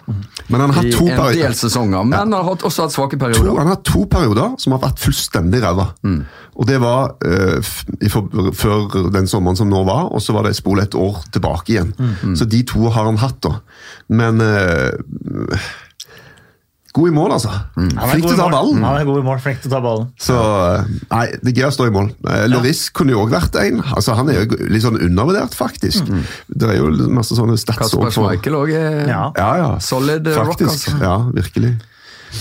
Men 0.52 0.66
han 0.66 0.76
har 0.76 0.84
i 0.84 0.92
hatt 0.92 1.00
to 1.00 1.08
en 1.08 1.40
del 1.40 1.58
sesonger, 1.58 2.06
men 2.08 2.18
han 2.20 2.36
har 2.36 2.52
også 2.58 2.88
hatt 2.88 2.96
svake 2.96 3.12
To, 3.12 3.20
perioder. 3.20 3.50
han 3.60 3.68
har 3.68 3.76
hatt 3.76 3.88
to 3.88 4.06
perioder 4.10 4.54
som 4.62 4.74
har 4.76 4.80
vært 4.86 5.02
fullstendig 5.04 5.60
ræva. 5.64 5.90
Og 6.62 6.68
det 6.68 6.78
var 6.84 7.14
uh, 7.24 7.72
i 8.04 8.10
for, 8.12 8.52
før 8.58 9.10
den 9.14 9.28
sommeren 9.30 9.60
som 9.60 9.70
nå 9.72 9.84
var, 9.88 10.10
og 10.12 10.24
så 10.24 10.36
var 10.36 10.48
det 10.48 10.56
spole 10.58 10.84
et 10.88 10.96
år 10.98 11.22
tilbake 11.32 11.76
igjen. 11.76 11.94
Så 12.36 12.48
de 12.50 12.64
to 12.68 12.90
har 12.92 13.08
han 13.08 13.20
hatt, 13.22 13.40
da. 13.44 13.56
Men 14.12 14.42
eh, 14.44 14.92
God 16.92 17.08
i 17.08 17.14
mål, 17.16 17.32
altså. 17.38 17.52
Er 17.80 18.10
Flink 18.12 18.26
til 18.26 18.34
å 18.34 18.38
ta 18.38 18.46
mål. 18.50 18.56
ballen. 18.56 18.84
Han 18.84 18.98
er 19.00 19.06
god 19.08 19.20
i 19.22 19.26
mål, 19.26 19.40
flink 19.44 19.62
til 19.64 19.72
å 19.72 19.74
ta 19.76 19.80
ballen. 19.84 20.08
Så 20.20 20.36
nei, 21.12 21.26
Det 21.42 21.52
er 21.54 21.58
gøy 21.62 21.68
å 21.70 21.74
stå 21.78 21.88
i 21.88 21.94
mål. 21.96 22.10
Eh, 22.28 22.46
Loris 22.52 22.82
kunne 22.92 23.16
jo 23.16 23.22
òg 23.24 23.32
vært 23.32 23.56
en. 23.62 23.80
Altså, 23.96 24.16
Han 24.20 24.30
er 24.30 24.42
jo 24.42 24.58
litt 24.68 24.84
sånn 24.84 25.00
undervurdert, 25.00 25.56
faktisk. 25.56 26.10
Det 26.52 26.70
er 26.70 26.78
jo 26.82 26.90
masse 27.10 27.38
sånne 27.38 27.56
stats 27.58 27.80
Kasper 27.80 28.12
Schmeichel 28.12 28.58
òg 28.60 28.74
er 28.76 29.08
Ja. 29.08 29.32
Ja, 29.38 29.52
ja. 29.58 29.70
solid 29.80 30.28
rock, 30.28 30.60
altså. 30.62 30.98
Ja, 31.00 31.18
virkelig. 31.32 31.78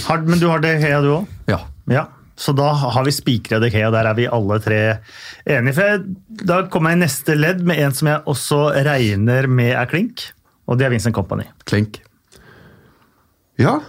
Har, 0.06 0.22
men 0.22 0.38
du 0.38 0.48
har 0.48 0.58
De 0.60 0.74
Gea, 0.78 1.00
du 1.02 1.12
òg? 1.20 1.26
Ja. 1.50 1.60
Ja. 1.90 2.06
Så 2.40 2.54
da 2.56 2.72
har 2.72 3.04
vi 3.04 3.12
spikra 3.12 3.58
De 3.60 3.68
og 3.84 3.92
der 3.92 4.06
er 4.08 4.14
vi 4.16 4.26
alle 4.26 4.58
tre 4.64 4.98
enige. 5.46 5.74
For 5.76 5.82
jeg, 5.82 6.04
da 6.46 6.62
kommer 6.72 6.90
jeg 6.94 6.98
i 6.98 7.04
neste 7.04 7.36
ledd 7.36 7.60
med 7.62 7.78
en 7.78 7.92
som 7.92 8.08
jeg 8.08 8.22
også 8.26 8.60
regner 8.86 9.46
med 9.46 9.74
er 9.76 9.86
klink, 9.86 10.32
og 10.66 10.78
det 10.78 10.86
er 10.86 10.90
Vincent 10.94 11.14
Company. 11.14 11.44
Klink. 11.68 12.00
Ja. 13.60 13.80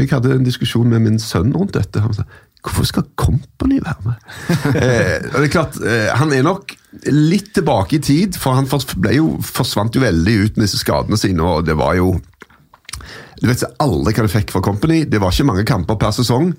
Jeg 0.00 0.12
hadde 0.14 0.36
en 0.38 0.46
diskusjon 0.46 0.88
med 0.88 1.04
min 1.04 1.18
sønn 1.22 1.52
rundt 1.56 1.76
dette. 1.76 2.02
Han 2.04 2.16
sa 2.16 2.26
hvorfor 2.60 2.84
skal 2.84 3.06
Company 3.16 3.78
være 3.80 4.02
med? 4.04 4.16
eh, 4.84 5.28
og 5.30 5.38
det 5.38 5.46
er 5.46 5.52
klart, 5.52 5.78
eh, 5.80 6.10
Han 6.18 6.32
er 6.36 6.44
nok 6.44 6.74
litt 7.08 7.54
tilbake 7.56 7.96
i 7.96 8.02
tid, 8.04 8.36
for 8.36 8.58
han 8.58 8.68
ble 9.00 9.14
jo, 9.16 9.30
forsvant 9.44 9.94
jo 9.96 10.02
veldig 10.02 10.34
ut 10.42 10.58
med 10.58 10.66
disse 10.66 10.80
skadene 10.82 11.16
sine. 11.20 11.40
og 11.40 11.64
det 11.68 11.78
var 11.78 11.94
jo 11.96 12.18
Du 13.40 13.46
vet 13.48 13.62
aldri 13.80 14.12
hva 14.12 14.26
du 14.26 14.32
fikk 14.32 14.52
fra 14.52 14.60
Company. 14.64 15.02
Det 15.08 15.20
var 15.22 15.32
ikke 15.32 15.46
mange 15.48 15.64
kamper 15.68 15.96
per 16.00 16.12
sesong. 16.12 16.50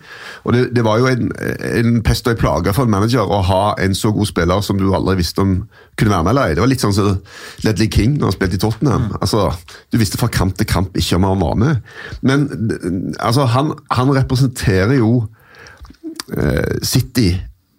Og 0.45 0.55
det, 0.55 0.63
det 0.75 0.83
var 0.85 1.01
jo 1.01 1.09
en, 1.11 1.29
en 1.37 1.99
pest 2.05 2.25
og 2.25 2.33
en 2.33 2.41
plage 2.41 2.73
for 2.73 2.89
en 2.89 2.93
manager 2.93 3.29
å 3.29 3.41
ha 3.45 3.61
en 3.81 3.93
så 3.97 4.09
god 4.15 4.29
spiller 4.31 4.63
som 4.65 4.79
du 4.81 4.87
aldri 4.89 5.19
visste 5.21 5.43
om 5.45 5.59
kunne 5.99 6.15
være 6.15 6.25
med 6.25 6.33
eller 6.33 6.49
ei. 6.49 6.55
Det 6.57 6.63
var 6.63 6.71
litt 6.71 6.85
sånn 6.85 6.95
som 6.97 7.11
Ledley 7.65 7.91
King 7.93 8.17
når 8.17 8.31
han 8.31 8.37
spilte 8.37 8.57
i 8.57 8.63
Tottenham. 8.63 9.11
Altså, 9.21 9.51
Du 9.93 9.99
visste 10.01 10.17
fra 10.17 10.31
kamp 10.31 10.57
til 10.57 10.69
kamp 10.69 10.97
ikke 10.97 11.19
om 11.19 11.29
han 11.29 11.43
var 11.43 11.61
med. 11.61 11.93
Men 12.25 12.49
altså, 13.19 13.45
han, 13.53 13.75
han 13.93 14.13
representerer 14.17 14.97
jo 14.97 15.13
eh, 16.33 16.77
City 16.81 17.35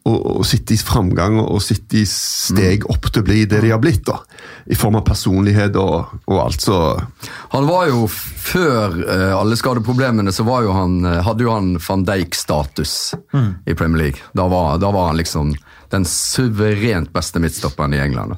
og, 0.08 0.42
sitte 0.46 0.74
i 0.74 0.80
framgang 0.80 1.38
og 1.42 1.60
sitte 1.62 2.00
i 2.00 2.06
steg 2.08 2.86
opp 2.90 3.06
til 3.08 3.22
å 3.22 3.26
bli 3.26 3.44
det 3.46 3.60
de 3.62 3.70
har 3.70 3.80
blitt. 3.82 4.04
da, 4.08 4.18
I 4.66 4.78
form 4.78 4.98
av 4.98 5.04
personlighet 5.06 5.76
og, 5.78 6.16
og 6.26 6.40
alt. 6.42 6.64
så... 6.64 6.78
Han 7.54 7.68
var 7.68 7.86
jo, 7.90 8.08
Før 8.42 8.96
uh, 9.06 9.38
alle 9.38 9.56
skadeproblemene, 9.58 10.32
så 10.34 10.44
var 10.48 10.64
jo 10.66 10.74
han, 10.74 10.96
eh, 11.06 11.20
hadde 11.22 11.46
jo 11.46 11.52
han 11.54 11.76
van 11.78 12.02
Dijk-status 12.08 12.94
i 13.70 13.76
Premier 13.78 14.02
League. 14.02 14.26
Da 14.34 14.48
var, 14.50 14.80
da 14.82 14.90
var, 14.90 15.12
han 15.12 15.20
liksom 15.20 15.54
den 15.92 16.04
suverent 16.08 17.12
beste 17.14 17.40
midtstopperen 17.40 17.94
i 17.94 18.00
England. 18.02 18.34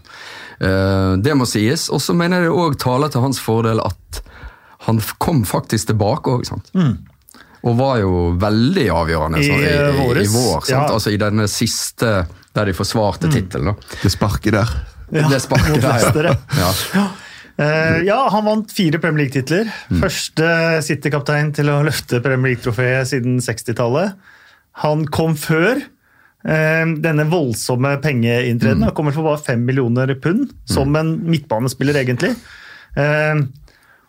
Eh, 0.61 1.15
det 1.25 1.35
må 1.39 1.49
sies. 1.49 1.89
Og 1.89 2.03
så 2.05 2.15
mener 2.17 2.45
jeg 2.45 2.51
det 2.51 2.61
òg 2.67 2.77
taler 2.83 3.13
til 3.13 3.25
hans 3.25 3.41
fordel 3.43 3.81
at 3.83 4.21
han 4.85 5.01
kom 5.23 5.45
faktisk 5.49 5.95
tilbake 5.95 6.37
òg. 6.37 6.45
Og 7.65 7.77
var 7.79 7.99
jo 8.03 8.15
veldig 8.41 8.87
avgjørende 8.93 9.41
I, 9.41 9.47
sånn, 9.49 9.63
i, 9.65 9.69
i, 9.69 10.25
i, 10.25 10.31
vår. 10.31 10.65
Sant? 10.65 10.73
ja. 10.75 10.83
Altså 10.93 11.15
I 11.15 11.21
denne 11.21 11.47
siste 11.51 12.11
der 12.55 12.71
de 12.71 12.75
forsvarte 12.77 13.31
tittelen. 13.33 13.75
Det 14.03 14.13
sparket 14.13 14.55
der. 14.55 14.75
Ja, 15.15 15.29
det 15.31 15.41
sparket 15.43 15.83
der, 15.83 16.29
ja. 16.59 16.71
ja. 16.95 17.07
Uh, 17.55 18.01
ja, 18.03 18.19
han 18.35 18.47
vant 18.47 18.73
fire 18.75 18.99
Premier 19.03 19.25
League-titler. 19.25 19.71
Første 20.03 20.47
City-kaptein 20.87 21.53
til 21.55 21.71
å 21.71 21.81
løfte 21.87 22.23
Premier 22.25 22.55
League-trofeet 22.55 23.11
siden 23.11 23.41
60-tallet. 23.43 24.15
Han 24.83 25.05
kom 25.15 25.37
før 25.39 25.79
eh, 25.79 26.87
denne 27.05 27.27
voldsomme 27.31 27.93
pengeinntredenen. 28.03 28.89
Han 28.89 28.97
kommer 28.97 29.15
for 29.15 29.27
bare 29.27 29.43
fem 29.47 29.63
millioner 29.67 30.17
pund, 30.19 30.51
som 30.67 30.95
en 30.99 31.15
midtbanespiller, 31.31 32.01
egentlig. 32.03 32.33
Eh, 32.99 33.45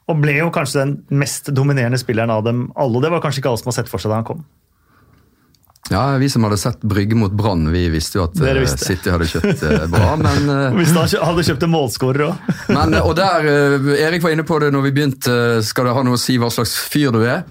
og 0.05 0.21
ble 0.21 0.35
jo 0.37 0.51
kanskje 0.53 0.83
den 0.83 0.93
mest 1.17 1.49
dominerende 1.55 1.97
spilleren 1.97 2.29
av 2.33 2.43
dem 2.45 2.67
alle. 2.77 3.01
Det 3.01 3.09
var 3.13 3.23
kanskje 3.23 3.41
ikke 3.41 3.51
alle 3.53 3.61
som 3.63 3.71
har 3.71 3.79
sett 3.79 3.89
for 3.91 4.01
seg 4.03 4.13
da 4.13 4.19
han 4.21 4.27
kom. 4.27 4.45
Ja, 5.89 6.17
Vi 6.17 6.29
som 6.29 6.43
hadde 6.43 6.57
sett 6.57 6.81
Brygge 6.81 7.15
mot 7.15 7.31
Brann, 7.31 7.67
vi 7.71 7.83
visste 7.93 8.17
jo 8.17 8.23
at 8.25 8.39
eh, 8.41 8.57
visste. 8.57 8.87
City 8.87 9.11
hadde 9.13 9.27
kjøpt 9.29 9.65
eh, 9.67 9.83
bra. 9.91 10.15
Men, 10.21 10.49
eh, 10.49 10.77
Hvis 10.79 10.93
de 10.95 11.19
hadde 11.21 11.45
kjøpt 11.45 11.65
en 11.67 11.73
målskårer 11.73 12.25
òg. 12.25 12.47
og 13.07 13.13
der, 13.19 13.45
eh, 13.51 13.91
Erik 14.07 14.25
var 14.25 14.33
inne 14.33 14.45
på 14.47 14.57
det 14.63 14.71
når 14.73 14.87
vi 14.87 14.93
begynte. 14.97 15.37
Skal 15.65 15.89
det 15.89 15.93
ha 15.97 16.03
noe 16.07 16.17
å 16.17 16.21
si 16.21 16.39
hva 16.41 16.49
slags 16.53 16.73
fyr 16.89 17.13
du 17.13 17.21
er? 17.21 17.45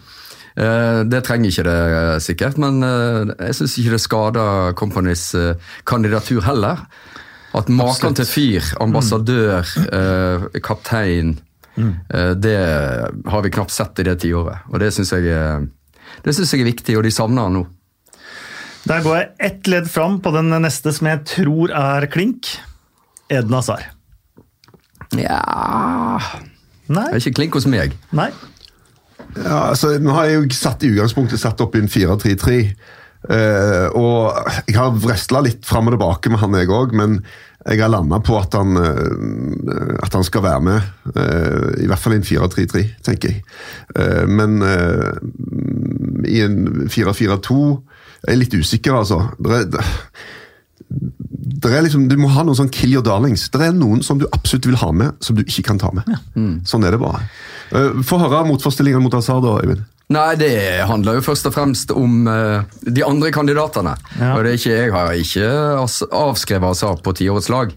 Eh, 0.58 1.00
Det 1.10 1.22
trenger 1.26 1.50
ikke 1.50 1.66
det 1.68 1.78
eh, 2.00 2.18
sikkert, 2.26 2.58
men 2.62 2.82
eh, 2.86 3.34
jeg 3.48 3.58
syns 3.60 3.78
ikke 3.82 3.94
det 3.96 4.02
skader 4.02 4.74
Companys 4.82 5.28
eh, 5.38 5.72
kandidatur 5.86 6.42
heller. 6.46 6.82
At 7.54 7.70
maken 7.70 8.16
til 8.18 8.26
fyr, 8.26 8.72
ambassadør, 8.82 9.62
eh, 9.94 10.46
kaptein, 10.58 11.36
eh, 11.78 12.32
det 12.38 12.58
har 13.30 13.44
vi 13.44 13.52
knapt 13.54 13.74
sett 13.74 13.98
i 14.02 14.06
det 14.06 14.18
tiåret. 14.24 14.66
Og 14.70 14.80
det 14.82 14.92
syns 14.94 15.14
jeg, 15.16 15.68
det 16.24 16.34
synes 16.36 16.52
jeg 16.54 16.64
er 16.64 16.70
viktig, 16.70 16.98
og 16.98 17.06
de 17.06 17.14
savner 17.14 17.48
han 17.48 17.58
nå. 17.60 17.64
Der 18.84 19.00
går 19.04 19.16
jeg 19.16 19.28
ett 19.40 19.68
ledd 19.72 19.86
fram 19.88 20.18
på 20.20 20.32
den 20.34 20.52
neste 20.60 20.92
som 20.92 21.08
jeg 21.08 21.24
tror 21.28 21.72
er 21.72 22.04
klink. 22.12 22.52
Eden 23.32 23.62
Sar 23.64 23.86
Ja 25.16 25.38
Nei. 26.84 27.06
Det 27.08 27.16
er 27.16 27.22
ikke 27.22 27.38
klink 27.38 27.54
hos 27.56 27.64
meg. 27.70 27.94
Nei. 28.12 28.28
Ja, 29.38 29.70
altså, 29.70 29.94
Nå 30.02 30.12
har 30.12 30.28
jeg 30.28 30.36
jo 30.36 30.56
satt 30.56 30.84
i 30.84 30.90
utgangspunktet 30.92 31.40
satt 31.40 31.62
opp 31.64 31.78
i 31.78 31.80
en 31.80 31.88
4-3-3. 31.88 32.58
Eh, 33.32 33.86
og 33.96 34.36
jeg 34.68 34.76
har 34.76 34.94
vresla 35.00 35.42
litt 35.44 35.64
fram 35.66 35.88
og 35.90 35.96
tilbake 35.96 36.32
med 36.32 36.42
han, 36.42 36.56
jeg 36.60 36.72
òg, 36.72 36.94
men 36.96 37.18
jeg 37.64 37.80
har 37.80 37.88
landa 37.88 38.18
på 38.20 38.36
at 38.36 38.52
han, 38.58 38.76
uh, 38.76 39.96
at 40.04 40.12
han 40.12 40.24
skal 40.26 40.44
være 40.44 40.64
med. 40.66 40.88
Uh, 41.16 41.70
I 41.80 41.88
hvert 41.88 42.02
fall 42.02 42.12
i 42.12 42.20
en 42.20 42.26
4-3-3, 42.28 42.82
tenker 43.06 43.32
jeg. 43.32 43.40
Men 44.28 44.58
i 46.28 46.42
en 46.44 46.88
4-4-2 46.92 47.56
er 48.26 48.34
jeg 48.34 48.40
litt 48.42 48.56
usikker, 48.58 48.98
altså. 48.98 49.20
Det 49.40 49.62
er, 49.62 49.88
det, 50.90 51.70
er 51.70 51.86
liksom, 51.86 52.04
du 52.10 52.18
må 52.20 52.28
ha 52.34 52.44
noen 52.44 52.58
sånn 52.58 52.72
kill 52.74 52.92
your 52.98 53.06
darlings. 53.06 53.46
Det 53.52 53.64
er 53.64 53.72
noen 53.76 54.04
som 54.04 54.20
du 54.20 54.26
absolutt 54.28 54.68
vil 54.68 54.80
ha 54.82 54.90
med, 54.92 55.16
som 55.24 55.38
du 55.38 55.44
ikke 55.46 55.64
kan 55.70 55.80
ta 55.80 55.92
med. 55.96 56.08
Sånn 56.68 56.84
er 56.84 56.96
det 56.96 57.00
bare. 57.00 57.24
Få 58.04 58.20
høre 58.20 58.44
motforestillingene 58.50 59.04
mot 59.04 59.16
Hazard, 59.16 59.44
da, 59.46 59.56
Øyvind. 59.64 59.84
Nei, 60.12 60.34
det 60.36 60.50
handler 60.84 61.16
jo 61.16 61.22
først 61.24 61.46
og 61.48 61.54
fremst 61.56 61.90
om 61.96 62.26
uh, 62.28 62.60
de 62.84 63.04
andre 63.06 63.30
kandidatene. 63.32 63.94
Ja. 64.18 64.34
Og 64.36 64.44
det 64.44 64.50
er 64.52 64.58
ikke, 64.58 64.74
Jeg 64.76 64.92
har 64.92 65.14
ikke 65.16 65.46
avskrevet 66.12 66.74
Azar 66.74 66.98
på 67.00 67.14
tiårets 67.16 67.48
lag, 67.48 67.72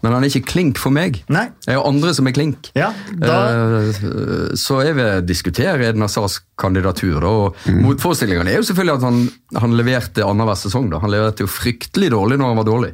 men 0.00 0.12
han 0.14 0.24
er 0.24 0.30
ikke 0.32 0.48
klink 0.54 0.78
for 0.80 0.94
meg. 0.94 1.18
Nei. 1.32 1.46
Det 1.64 1.74
er 1.74 1.78
jo 1.78 1.84
andre 1.88 2.14
som 2.16 2.26
er 2.30 2.34
klink. 2.36 2.70
Ja, 2.78 2.88
da, 3.20 3.36
uh, 3.52 4.52
så 4.56 4.80
jeg 4.86 4.96
vil 4.96 5.24
diskutere 5.28 5.90
Eden 5.90 6.04
Hazards 6.04 6.38
kandidatur. 6.60 7.18
Da. 7.20 7.32
Og 7.44 7.70
Motforestillingene 7.84 8.54
er 8.54 8.60
jo 8.62 8.66
selvfølgelig 8.70 8.96
at 8.96 9.06
han, 9.10 9.20
han 9.60 9.76
leverte 9.76 10.24
annenhver 10.24 10.56
sesong. 10.60 10.88
Da. 10.94 11.00
Han 11.04 11.12
leverte 11.12 11.44
jo 11.44 11.50
fryktelig 11.50 12.08
dårlig 12.16 12.40
når 12.40 12.54
han 12.54 12.62
var 12.62 12.70
dårlig. 12.70 12.92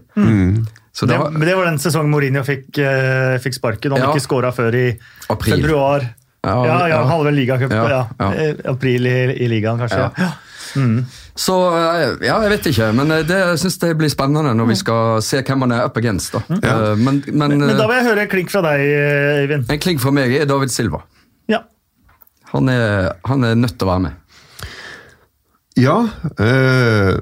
Så 0.93 1.07
det, 1.09 1.17
det 1.41 1.55
var 1.57 1.65
den 1.71 1.79
sesongen 1.81 2.11
Mourinho 2.13 2.43
fikk, 2.45 2.67
uh, 2.83 3.39
fikk 3.41 3.55
sparken. 3.57 3.95
Han 3.95 4.03
Ja. 4.03 4.11
ikke 4.13 4.27
skåra 4.27 4.51
før 4.53 4.75
i 4.77 4.89
April. 5.33 5.63
februar. 5.63 6.11
Ja, 6.43 6.55
Ja, 6.67 6.79
ja, 6.91 7.03
vel 7.23 7.35
ligacup 7.39 7.71
Ja, 7.71 7.83
ja, 7.89 8.01
ja. 8.19 8.55
april 8.73 9.07
i, 9.07 9.19
i 9.45 9.49
ligaen, 9.51 9.79
kanskje. 9.79 9.99
Ja. 9.99 10.11
Ja. 10.19 10.33
Så 11.37 11.55
eh, 11.77 12.15
ja, 12.27 12.39
jeg 12.45 12.51
vet 12.55 12.67
ikke, 12.73 12.89
men 12.97 13.11
eh, 13.15 13.23
det 13.29 13.39
syns 13.61 13.77
jeg 13.81 13.97
blir 14.01 14.11
spennende 14.13 14.55
når 14.57 14.71
vi 14.73 14.77
skal 14.81 15.21
se 15.25 15.43
hvem 15.45 15.65
han 15.67 15.75
er 15.77 15.85
up 15.87 15.97
against. 16.01 16.33
da. 16.35 16.43
Eh, 16.57 16.97
Men, 16.99 17.23
men, 17.29 17.59
Men 17.61 17.77
da 17.79 17.87
vil 17.89 17.99
jeg 18.01 18.07
høre 18.09 18.25
en 18.27 18.33
klink 18.33 18.51
fra 18.53 18.63
deg, 18.67 18.83
Eivind. 19.43 19.71
En 19.73 19.81
klink 19.83 20.01
fra 20.03 20.13
meg 20.17 20.35
er 20.41 20.49
David 20.51 20.73
Silva. 20.75 21.03
Ja. 21.53 21.63
Han 22.53 22.69
er, 22.73 23.13
han 23.29 23.45
er 23.49 23.55
nødt 23.57 23.79
til 23.79 23.89
å 23.89 23.93
være 23.93 24.05
med. 24.09 24.19
Ja, 25.81 25.99
eh, 26.43 27.15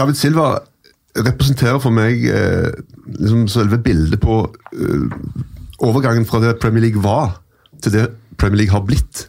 David 0.00 0.18
Silva 0.18 0.48
representerer 1.16 1.78
for 1.80 1.94
meg 1.94 2.24
eh, 2.28 2.72
liksom 3.16 3.46
selve 3.48 3.78
bildet 3.82 4.20
på 4.22 4.40
eh, 4.74 5.04
overgangen 5.86 6.26
fra 6.28 6.40
det 6.42 6.56
Premier 6.62 6.88
League 6.88 7.02
var, 7.04 7.36
til 7.82 7.92
det 7.92 8.06
Premier 8.36 8.64
League 8.64 8.74
har 8.74 8.84
blitt. 8.86 9.26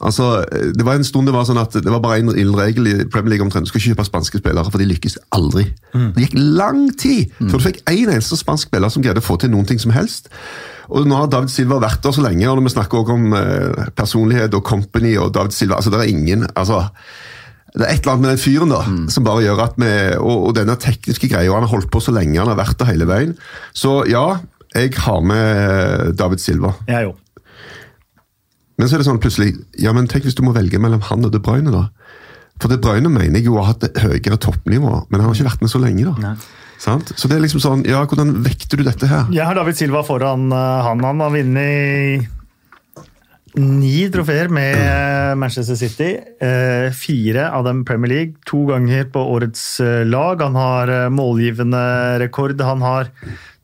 Altså, 0.00 0.44
Det 0.50 0.84
var 0.86 0.96
en 0.96 1.04
stund 1.04 1.28
det 1.28 1.34
var 1.34 1.44
sånn 1.44 1.60
at 1.60 1.74
det 1.76 1.92
var 1.92 2.00
bare 2.00 2.22
en 2.22 2.32
ildregel 2.32 2.86
i 2.88 2.94
Premier 3.04 3.34
League 3.34 3.44
omtrent. 3.44 3.66
Du 3.66 3.72
skal 3.72 3.82
ikke 3.82 3.92
kjøpe 3.92 4.06
spanske 4.08 4.40
spillere, 4.40 4.70
for 4.72 4.80
de 4.80 4.88
lykkes 4.88 5.18
aldri. 5.36 5.66
Det 5.92 6.24
gikk 6.24 6.36
lang 6.38 6.86
tid 6.96 7.34
før 7.40 7.58
du 7.58 7.66
fikk 7.66 7.82
én 7.90 8.08
eneste 8.08 8.38
spansk 8.40 8.70
spiller 8.70 8.92
som 8.92 9.04
greide 9.04 9.20
å 9.20 9.26
få 9.26 9.36
til 9.42 9.52
noen 9.52 9.68
ting 9.68 9.80
som 9.82 9.92
helst. 9.92 10.30
Og 10.90 11.06
Nå 11.06 11.18
har 11.20 11.28
David 11.30 11.52
Silva 11.52 11.78
vært 11.82 12.02
der 12.02 12.16
så 12.16 12.24
lenge, 12.24 12.48
og 12.48 12.56
når 12.58 12.66
vi 12.66 12.72
snakker 12.74 13.02
også 13.02 13.14
om 13.18 13.34
eh, 13.38 13.90
personlighet 13.94 14.56
og 14.58 14.64
company 14.66 15.12
og 15.20 15.34
David 15.36 15.54
Silva 15.54 15.76
altså 15.78 15.92
Det 15.92 16.00
er 16.00 16.10
ingen 16.10 16.48
altså 16.54 16.88
det 17.70 17.84
er 17.86 17.92
et 17.92 18.00
eller 18.02 18.16
annet 18.16 18.24
med 18.24 18.30
den 18.32 18.42
fyren 18.42 18.72
da, 18.72 18.80
som 19.14 19.22
bare 19.22 19.44
gjør 19.44 19.60
at 19.62 19.76
vi, 19.78 19.90
og, 20.18 20.48
og 20.48 20.54
denne 20.56 20.74
tekniske 20.74 21.28
greia, 21.30 21.52
han 21.54 21.62
har 21.62 21.70
holdt 21.70 21.86
på 21.94 22.00
så 22.02 22.10
lenge, 22.10 22.40
han 22.40 22.50
har 22.50 22.58
vært 22.58 22.80
der 22.80 22.88
hele 22.90 23.06
veien. 23.06 23.36
Så 23.70 24.00
ja, 24.10 24.40
jeg 24.74 24.90
har 25.04 25.20
med 25.22 26.16
David 26.18 26.42
Silva. 26.42 26.72
Jeg 26.90 27.12
òg. 27.12 27.20
Men 28.80 28.88
så 28.88 28.96
er 28.96 29.02
det 29.02 29.10
sånn 29.10 29.20
plutselig, 29.20 29.52
ja, 29.76 29.92
men 29.92 30.06
tenk 30.08 30.24
hvis 30.24 30.38
du 30.38 30.40
må 30.46 30.54
velge 30.56 30.80
mellom 30.80 31.02
han 31.10 31.26
og 31.28 31.34
De 31.34 31.40
Bruyne 31.44 31.68
da. 31.74 31.90
For 32.60 32.72
De 32.72 32.78
Bruyne 32.80 33.12
mener 33.12 33.36
jeg 33.36 33.50
jo 33.50 33.58
har 33.58 33.74
hatt 33.74 33.84
et 33.84 34.00
høyere 34.00 34.38
toppnivå, 34.40 34.94
men 35.10 35.20
han 35.20 35.28
har 35.28 35.36
ikke 35.36 35.50
vært 35.50 35.64
med 35.66 35.72
så 35.72 35.80
lenge 35.82 36.08
da. 36.08 36.32
Sant? 36.80 37.12
Så 37.12 37.28
det 37.28 37.36
er 37.36 37.44
liksom 37.44 37.60
sånn, 37.60 37.84
ja, 37.88 38.00
hvordan 38.08 38.38
vekter 38.44 38.80
du 38.80 38.86
dette 38.86 39.08
her? 39.08 39.28
Jeg 39.36 39.44
har 39.44 39.58
David 39.58 39.76
Silva 39.76 40.00
foran 40.06 40.48
eh, 40.48 40.84
han. 40.86 41.02
Han 41.04 41.20
har 41.20 41.34
vunnet 41.34 42.28
ni 43.60 44.06
trofeer 44.14 44.48
med 44.48 44.78
eh, 44.80 45.32
Manchester 45.36 45.76
City. 45.76 46.14
Eh, 46.40 46.88
fire 46.96 47.50
av 47.52 47.66
dem 47.68 47.82
Premier 47.84 48.14
League. 48.14 48.40
To 48.48 48.62
ganger 48.70 49.10
på 49.12 49.26
årets 49.34 49.66
lag. 50.08 50.40
Han 50.40 50.56
har 50.56 50.94
målgivende 51.12 51.82
rekord. 52.24 52.64
Han 52.64 52.80
har 52.86 53.12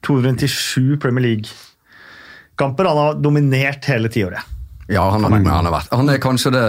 297 0.04 1.00
Premier 1.00 1.30
League-kamper. 1.30 2.90
Han 2.92 3.00
har 3.00 3.24
dominert 3.24 3.88
hele 3.88 4.12
tiåret. 4.12 4.55
Ja, 4.86 5.10
han 5.10 5.24
har. 5.24 5.30
Han, 5.30 5.66
har 5.66 5.72
vært. 5.74 5.92
han 5.92 6.10
er 6.10 6.22
kanskje 6.22 6.52
det, 6.54 6.64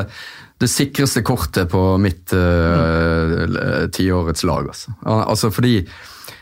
det 0.62 0.70
sikreste 0.72 1.22
kortet 1.26 1.70
på 1.70 1.82
mitt 2.02 2.34
uh, 2.34 3.86
tiårets 3.94 4.46
lag. 4.48 4.70
Altså. 4.74 4.94
Altså 5.06 5.52
fordi 5.54 5.80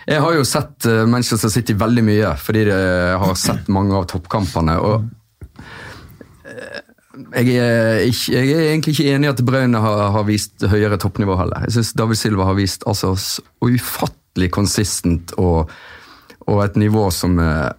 Jeg 0.05 0.21
har 0.21 0.35
jo 0.37 0.43
sett 0.45 0.85
eh, 0.85 1.03
Manchester 1.09 1.49
City 1.49 1.73
veldig 1.73 2.03
mye, 2.05 2.33
fordi 2.37 2.67
jeg 2.67 3.15
har 3.17 3.31
sett 3.41 3.71
mange 3.73 3.95
av 3.97 4.05
toppkampene. 4.05 4.75
og 4.77 5.07
eh, 6.45 6.83
jeg 7.33 7.55
er, 7.57 8.03
ikke, 8.05 8.35
jeg 8.35 8.51
er 8.53 8.69
egentlig 8.69 8.93
ikke 8.93 9.15
enig 9.15 9.25
i 9.25 9.31
at 9.31 9.41
Braune 9.47 9.81
har, 9.81 10.03
har 10.13 10.27
vist 10.27 10.61
høyere 10.61 10.99
toppnivå 11.01 11.39
heller. 11.39 11.65
Jeg 11.65 11.79
syns 11.79 11.95
David 11.97 12.21
Silva 12.21 12.45
har 12.51 12.59
vist 12.59 12.85
altså, 12.85 13.15
så 13.17 13.41
ufattelig 13.65 14.51
konsistent 14.53 15.33
og, 15.41 15.73
og 16.45 16.61
et 16.67 16.77
nivå 16.77 17.07
som 17.09 17.41
ja, 17.41 17.73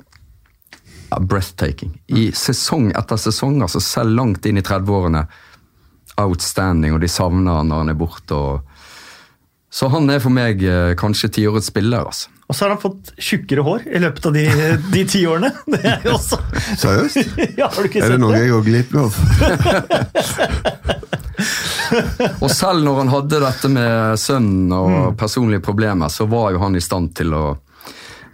breathtaking. 1.20 2.00
I 2.06 2.30
sesong 2.36 2.92
etter 2.98 3.16
sesong, 3.20 3.60
altså 3.62 3.80
selv 3.82 4.10
langt 4.18 4.46
inn 4.46 4.58
i 4.58 4.62
30-årene. 4.66 5.26
Outstanding, 6.16 6.94
og 6.96 7.00
de 7.04 7.08
savner 7.12 7.52
han 7.60 7.68
når 7.68 7.78
han 7.84 7.90
er 7.92 7.98
borte. 8.00 8.34
Og... 8.34 8.60
Så 9.76 9.88
han 9.92 10.08
er 10.10 10.20
for 10.24 10.30
meg 10.32 10.62
eh, 10.64 10.94
kanskje 10.96 11.28
tiårets 11.36 11.66
spiller, 11.72 12.00
altså. 12.08 12.28
Og 12.46 12.54
så 12.54 12.62
har 12.64 12.70
han 12.76 12.80
fått 12.80 13.10
tjukkere 13.18 13.62
hår 13.66 13.80
i 13.90 13.98
løpet 14.04 14.26
av 14.28 14.32
de, 14.36 14.44
de 14.94 15.02
ti 15.10 15.24
årene. 15.26 15.50
Det 15.66 15.80
er 15.82 16.00
jo 16.06 16.12
også 16.14 16.38
Seriøst? 16.78 17.16
ja, 17.58 17.66
Har 17.66 17.82
du 17.82 17.88
ikke 17.90 18.04
Er 18.06 18.10
det 18.14 18.20
noe 18.22 18.38
jeg 18.38 18.52
går 18.54 18.62
glipp 18.68 18.90
av? 19.02 19.10
Og 22.42 22.50
selv 22.50 22.82
når 22.86 23.00
han 23.02 23.10
hadde 23.12 23.40
dette 23.42 23.68
med 23.72 24.18
sønnen 24.20 24.72
og 24.74 24.90
Mm. 24.96 25.16
personlige 25.18 25.60
problemer, 25.62 26.08
så 26.08 26.26
var 26.30 26.52
jo 26.54 26.58
han 26.62 26.76
i 26.78 26.82
stand 26.82 27.12
til 27.18 27.34
å, 27.34 27.44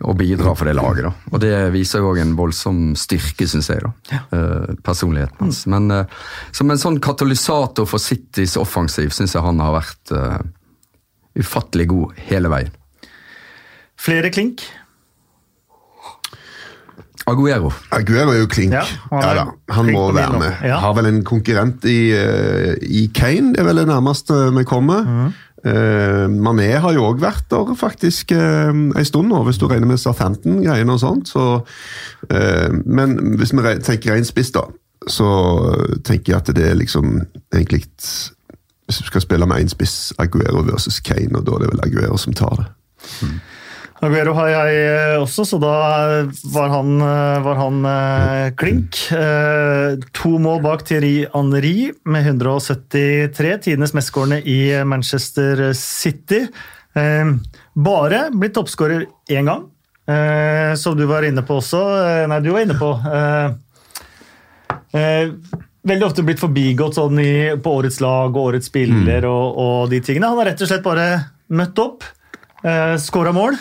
å 0.02 0.14
bidra 0.18 0.52
for 0.58 0.68
det 0.68 0.74
laget. 0.76 1.04
da. 1.06 1.12
Og 1.32 1.40
det 1.42 1.52
viser 1.74 2.02
jo 2.02 2.10
òg 2.12 2.20
en 2.22 2.34
voldsom 2.38 2.80
styrke, 2.98 3.46
syns 3.48 3.70
jeg, 3.70 3.82
da. 3.84 4.20
Eh, 4.34 4.74
personligheten 4.84 5.38
hans. 5.46 5.62
Mm. 5.66 5.72
Men 5.74 5.96
eh, 5.96 6.20
som 6.52 6.70
en 6.70 6.80
sånn 6.82 7.00
katalysator 7.02 7.86
for 7.88 8.02
Citys 8.02 8.56
offensiv 8.60 9.14
syns 9.14 9.34
jeg 9.36 9.44
han 9.44 9.60
har 9.62 9.74
vært 9.78 10.14
uh, 10.16 10.38
ufattelig 11.38 11.88
god 11.92 12.22
hele 12.28 12.50
veien. 12.52 12.72
Flere 14.02 14.30
klink. 14.34 14.64
Aguero. 17.30 17.70
Aguero 17.94 18.32
er 18.34 18.40
jo 18.40 18.48
klink. 18.50 18.72
Ja, 18.74 18.82
han 19.12 19.22
Ja, 19.22 19.34
da. 19.38 19.44
han 19.76 19.86
klink 19.86 19.94
må 19.98 20.08
være 20.16 20.40
med. 20.40 20.64
Ja. 20.66 20.80
Har 20.82 20.96
vel 20.98 21.06
en 21.06 21.22
konkurrent 21.24 21.84
i, 21.86 22.10
i 22.82 23.04
Kane, 23.14 23.52
det 23.54 23.62
er 23.62 23.68
vel 23.68 23.78
det 23.84 23.86
nærmeste 23.92 24.40
vi 24.58 24.64
kommer. 24.66 25.06
Mhm. 25.06 25.32
Eh, 25.64 26.26
Mané 26.26 26.72
har 26.82 26.94
jo 26.96 27.04
òg 27.06 27.20
vært 27.22 27.46
der 27.52 27.74
faktisk 27.78 28.32
uh, 28.34 28.72
en 28.74 29.06
stund 29.06 29.30
nå, 29.30 29.44
hvis 29.46 29.60
du 29.62 29.68
regner 29.70 29.86
med 29.86 30.00
Southampton-greiene 30.02 30.96
og 30.96 31.02
sånt. 31.02 31.30
Så, 31.30 31.44
eh, 32.30 32.70
men 32.86 33.14
hvis 33.38 33.54
vi 33.54 33.76
tenker 33.86 34.16
ren 34.16 34.26
spiss, 34.26 34.50
da, 34.54 34.66
så 35.06 35.28
tenker 36.04 36.34
jeg 36.34 36.40
at 36.40 36.50
det 36.56 36.66
er 36.70 36.78
liksom 36.78 37.24
egentlig 37.52 37.84
Hvis 38.86 38.98
du 38.98 39.06
skal 39.06 39.22
spille 39.22 39.46
med 39.46 39.62
én 39.62 39.70
spiss, 39.70 40.12
Aguero 40.18 40.60
versus 40.66 41.00
Kane, 41.00 41.38
og 41.38 41.46
da 41.46 41.52
er 41.54 41.62
det 41.62 41.68
vel 41.70 41.84
Aguero 41.86 42.16
som 42.18 42.34
tar 42.34 42.58
det. 42.58 42.66
Aguero 44.02 44.32
har 44.34 44.48
jeg 44.50 44.78
eh, 44.82 45.20
også, 45.22 45.44
så 45.46 45.58
da 45.62 45.72
var 46.50 46.72
han, 46.72 46.96
eh, 47.06 47.42
var 47.44 47.58
han 47.60 47.84
eh, 47.86 48.46
klink. 48.58 48.98
To 50.18 50.32
mål 50.42 50.58
bak 50.64 50.82
Thierry 50.88 51.28
Henry 51.30 51.92
med 52.10 52.26
173. 52.26 53.52
Tidenes 53.62 53.94
mestskårende 53.94 54.40
i 54.42 54.74
Manchester 54.82 55.68
City. 55.78 56.48
Bare 56.92 58.24
blitt 58.34 58.56
toppskårer 58.58 59.06
én 59.32 59.46
gang, 59.48 59.62
som 60.76 60.96
du 60.98 61.06
var 61.08 61.24
inne 61.24 61.40
på 61.46 61.56
også. 61.62 61.80
Nei, 62.28 62.40
du 62.44 62.50
var 62.52 62.66
inne 62.66 62.76
på. 62.76 62.90
Veldig 64.92 66.04
ofte 66.04 66.24
blitt 66.26 66.42
forbigått 66.42 66.98
sånn 66.98 67.22
i, 67.22 67.32
på 67.56 67.76
årets 67.78 68.02
lag 68.04 68.34
og 68.34 68.50
årets 68.50 68.68
spiller 68.68 69.24
og, 69.30 69.56
og 69.56 69.94
de 69.94 70.02
tingene. 70.04 70.28
Han 70.28 70.42
har 70.42 70.52
rett 70.52 70.66
og 70.66 70.68
slett 70.68 70.84
bare 70.84 71.06
møtt 71.56 71.80
opp, 71.80 72.04
eh, 72.66 72.98
skåra 73.00 73.32
mål 73.32 73.56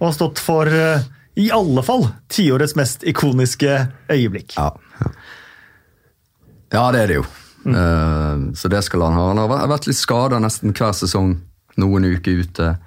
og 0.00 0.08
har 0.08 0.16
stått 0.16 0.40
for 0.42 0.66
eh, 0.66 1.04
i 1.40 1.50
alle 1.54 1.82
fall 1.86 2.08
tiårets 2.32 2.74
mest 2.76 3.04
ikoniske 3.06 3.76
øyeblikk. 4.10 4.56
Ja. 4.56 4.72
ja, 6.72 6.84
det 6.92 7.04
er 7.04 7.12
det 7.12 7.20
jo. 7.20 7.26
Eh, 7.68 8.46
så 8.56 8.70
det 8.72 8.82
skal 8.86 9.04
han 9.06 9.18
ha. 9.18 9.28
Han 9.28 9.38
har 9.38 9.68
vært- 9.68 9.86
litt 9.86 10.00
skada 10.00 10.40
nesten 10.40 10.72
hver 10.72 10.96
sesong. 10.96 11.38
Noen 11.76 12.04
uker 12.04 12.42
ute. 12.42 12.78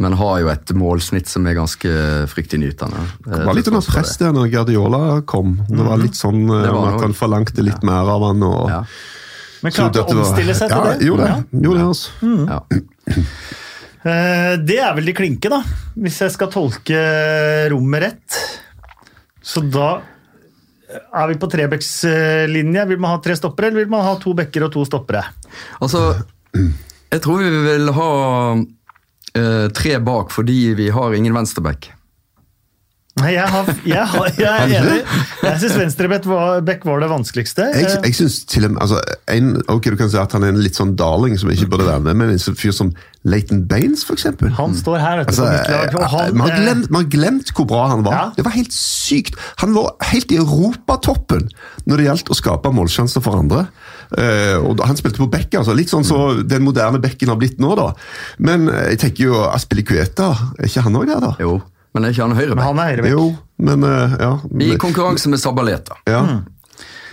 Men 0.00 0.14
har 0.16 0.38
jo 0.40 0.48
et 0.48 0.70
målsnitt 0.72 1.28
som 1.28 1.46
er 1.46 1.54
ganske 1.54 1.90
fryktinngytende. 2.30 2.96
nytende. 2.96 3.36
Det 3.36 3.46
var 3.46 3.54
litt 3.54 3.68
under 3.68 3.84
press 3.84 4.16
der 4.16 4.32
når 4.32 4.48
Guardiola 4.48 5.22
kom. 5.26 5.58
Det 5.68 5.84
var 5.84 5.98
litt 6.00 6.16
sånn 6.16 6.46
eh, 6.48 6.62
Det 6.64 6.72
var 6.72 6.94
at 6.94 7.02
han 7.02 7.16
forlangte 7.16 7.62
litt 7.62 7.82
mer 7.82 8.08
av 8.08 8.24
han. 8.30 8.42
og... 8.42 8.68
Ja. 8.70 8.84
Men 9.60 9.72
klarte 9.72 10.00
å 10.00 10.14
omstille 10.14 10.54
seg 10.56 10.70
til 10.70 10.78
ja, 10.78 10.92
det. 10.94 11.04
Gjorde 11.04 11.26
det. 11.26 11.32
Ja. 11.34 11.60
Gjorde 11.66 11.78
det 11.78 11.88
altså. 11.90 12.10
Ja. 12.48 12.60
Eh, 14.04 14.54
Det 14.64 14.78
er 14.80 14.94
vel 14.96 15.10
de 15.10 15.14
klinke, 15.16 15.50
da, 15.52 15.60
hvis 16.00 16.20
jeg 16.24 16.32
skal 16.32 16.50
tolke 16.52 17.00
rommet 17.72 18.04
rett. 18.06 18.38
Så 19.42 19.62
da 19.68 20.00
er 20.90 21.28
vi 21.30 21.38
på 21.38 21.48
trebekslinje. 21.50 22.86
Vil 22.90 22.98
man 23.02 23.14
ha 23.16 23.20
tre 23.22 23.36
stoppere, 23.38 23.70
eller 23.70 23.84
vil 23.84 23.92
man 23.92 24.04
ha 24.06 24.16
to 24.20 24.34
bekker 24.36 24.66
og 24.66 24.72
to 24.74 24.84
stoppere? 24.88 25.22
Altså, 25.80 26.02
jeg 26.54 27.22
tror 27.22 27.44
vi 27.44 27.62
vil 27.68 27.92
ha 27.94 28.10
eh, 29.36 29.66
tre 29.76 29.98
bak 30.02 30.32
fordi 30.34 30.74
vi 30.78 30.88
har 30.94 31.14
ingen 31.14 31.36
venstreback. 31.36 31.92
Nei, 33.20 33.34
jeg, 33.36 33.48
har, 33.52 33.70
jeg, 33.84 34.06
har, 34.14 34.32
jeg 34.40 34.50
er 34.50 34.74
enig. 34.80 34.98
Jeg 35.44 35.62
syns 35.64 35.78
venstrebekk 35.80 36.28
var, 36.30 36.64
var 36.64 37.04
det 37.04 37.12
vanskeligste. 37.12 37.70
Jeg, 37.76 37.90
Eh, 37.90 38.08
jeg 38.08 38.14
synes 38.14 38.44
til 38.44 38.64
og 38.66 38.74
med, 38.74 38.80
altså, 38.82 39.00
en, 39.28 39.62
ok, 39.68 39.84
Du 39.90 39.96
kan 39.96 40.10
si 40.10 40.18
at 40.20 40.32
han 40.32 40.44
er 40.46 40.54
en 40.54 40.60
litt 40.62 40.78
sånn 40.78 40.96
darling 40.98 41.38
som 41.40 41.50
ikke 41.52 41.68
burde 41.70 41.88
være 41.88 42.04
med, 42.04 42.18
men 42.20 42.34
en 42.34 42.58
fyr 42.58 42.74
som 42.74 42.92
Leighton 43.28 43.66
Baines, 43.68 44.06
eksempel. 44.10 44.52
Han 44.56 44.74
står 44.76 45.00
her 45.02 45.18
vet 45.20 45.28
du, 45.28 45.42
Altså, 45.44 45.46
han, 46.14 46.36
man, 46.36 46.48
har 46.48 46.56
eh, 46.56 46.62
glemt, 46.64 46.90
man 46.90 47.04
har 47.04 47.10
glemt 47.12 47.52
hvor 47.56 47.66
bra 47.68 47.82
han 47.92 48.04
var. 48.06 48.16
Ja. 48.16 48.26
Det 48.36 48.44
var 48.46 48.54
helt 48.56 48.72
sykt. 48.76 49.36
Han 49.60 49.74
var 49.76 49.92
helt 50.12 50.32
i 50.32 50.38
europatoppen 50.40 51.50
når 51.84 52.00
det 52.00 52.06
gjaldt 52.08 52.32
å 52.32 52.38
skape 52.38 52.72
målsjanser 52.72 53.24
for 53.24 53.40
andre. 53.40 53.66
Uh, 54.10 54.56
og 54.64 54.78
da, 54.80 54.88
Han 54.88 54.98
spilte 54.98 55.20
på 55.22 55.28
bekk, 55.30 55.60
altså. 55.60 55.76
Litt 55.76 55.92
sånn 55.92 56.06
så 56.06 56.40
den 56.42 56.64
moderne 56.66 57.00
bekken 57.02 57.30
har 57.30 57.38
blitt 57.40 57.60
nå, 57.62 57.74
da. 57.78 57.90
Men 58.42 58.68
eh, 58.72 58.94
jeg 58.94 59.04
tenker 59.04 59.28
jo 59.28 59.44
Aspilicueta, 59.50 60.32
er 60.58 60.70
ikke 60.70 60.86
han 60.86 60.98
òg 60.98 61.06
der, 61.10 61.22
da? 61.22 61.34
Jo, 61.42 61.60
men 61.94 62.04
er 62.04 62.14
ikke 62.14 62.22
han 62.22 62.30
men 62.34 62.38
høyreback? 62.40 62.64
han 62.64 62.78
er 62.78 62.90
høyrebekk. 62.92 63.12
Jo, 63.16 63.24
men 63.58 63.84
uh, 63.84 64.16
ja. 64.20 64.32
I 64.66 64.76
konkurranse 64.78 65.28
med 65.32 65.42
Sabaleta. 65.42 65.96
ja. 66.06 66.22
Mm. 66.22 66.40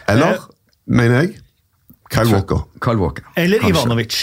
Eller, 0.07 0.37
Eh, 0.37 0.43
mener 0.87 1.21
jeg, 1.21 1.33
Kyle 2.09 2.31
Walker. 2.31 2.61
Kyle 2.79 2.97
Walker. 3.01 3.23
Eller 3.35 3.59
Kanskje. 3.59 3.73
Ivanovic. 3.81 4.19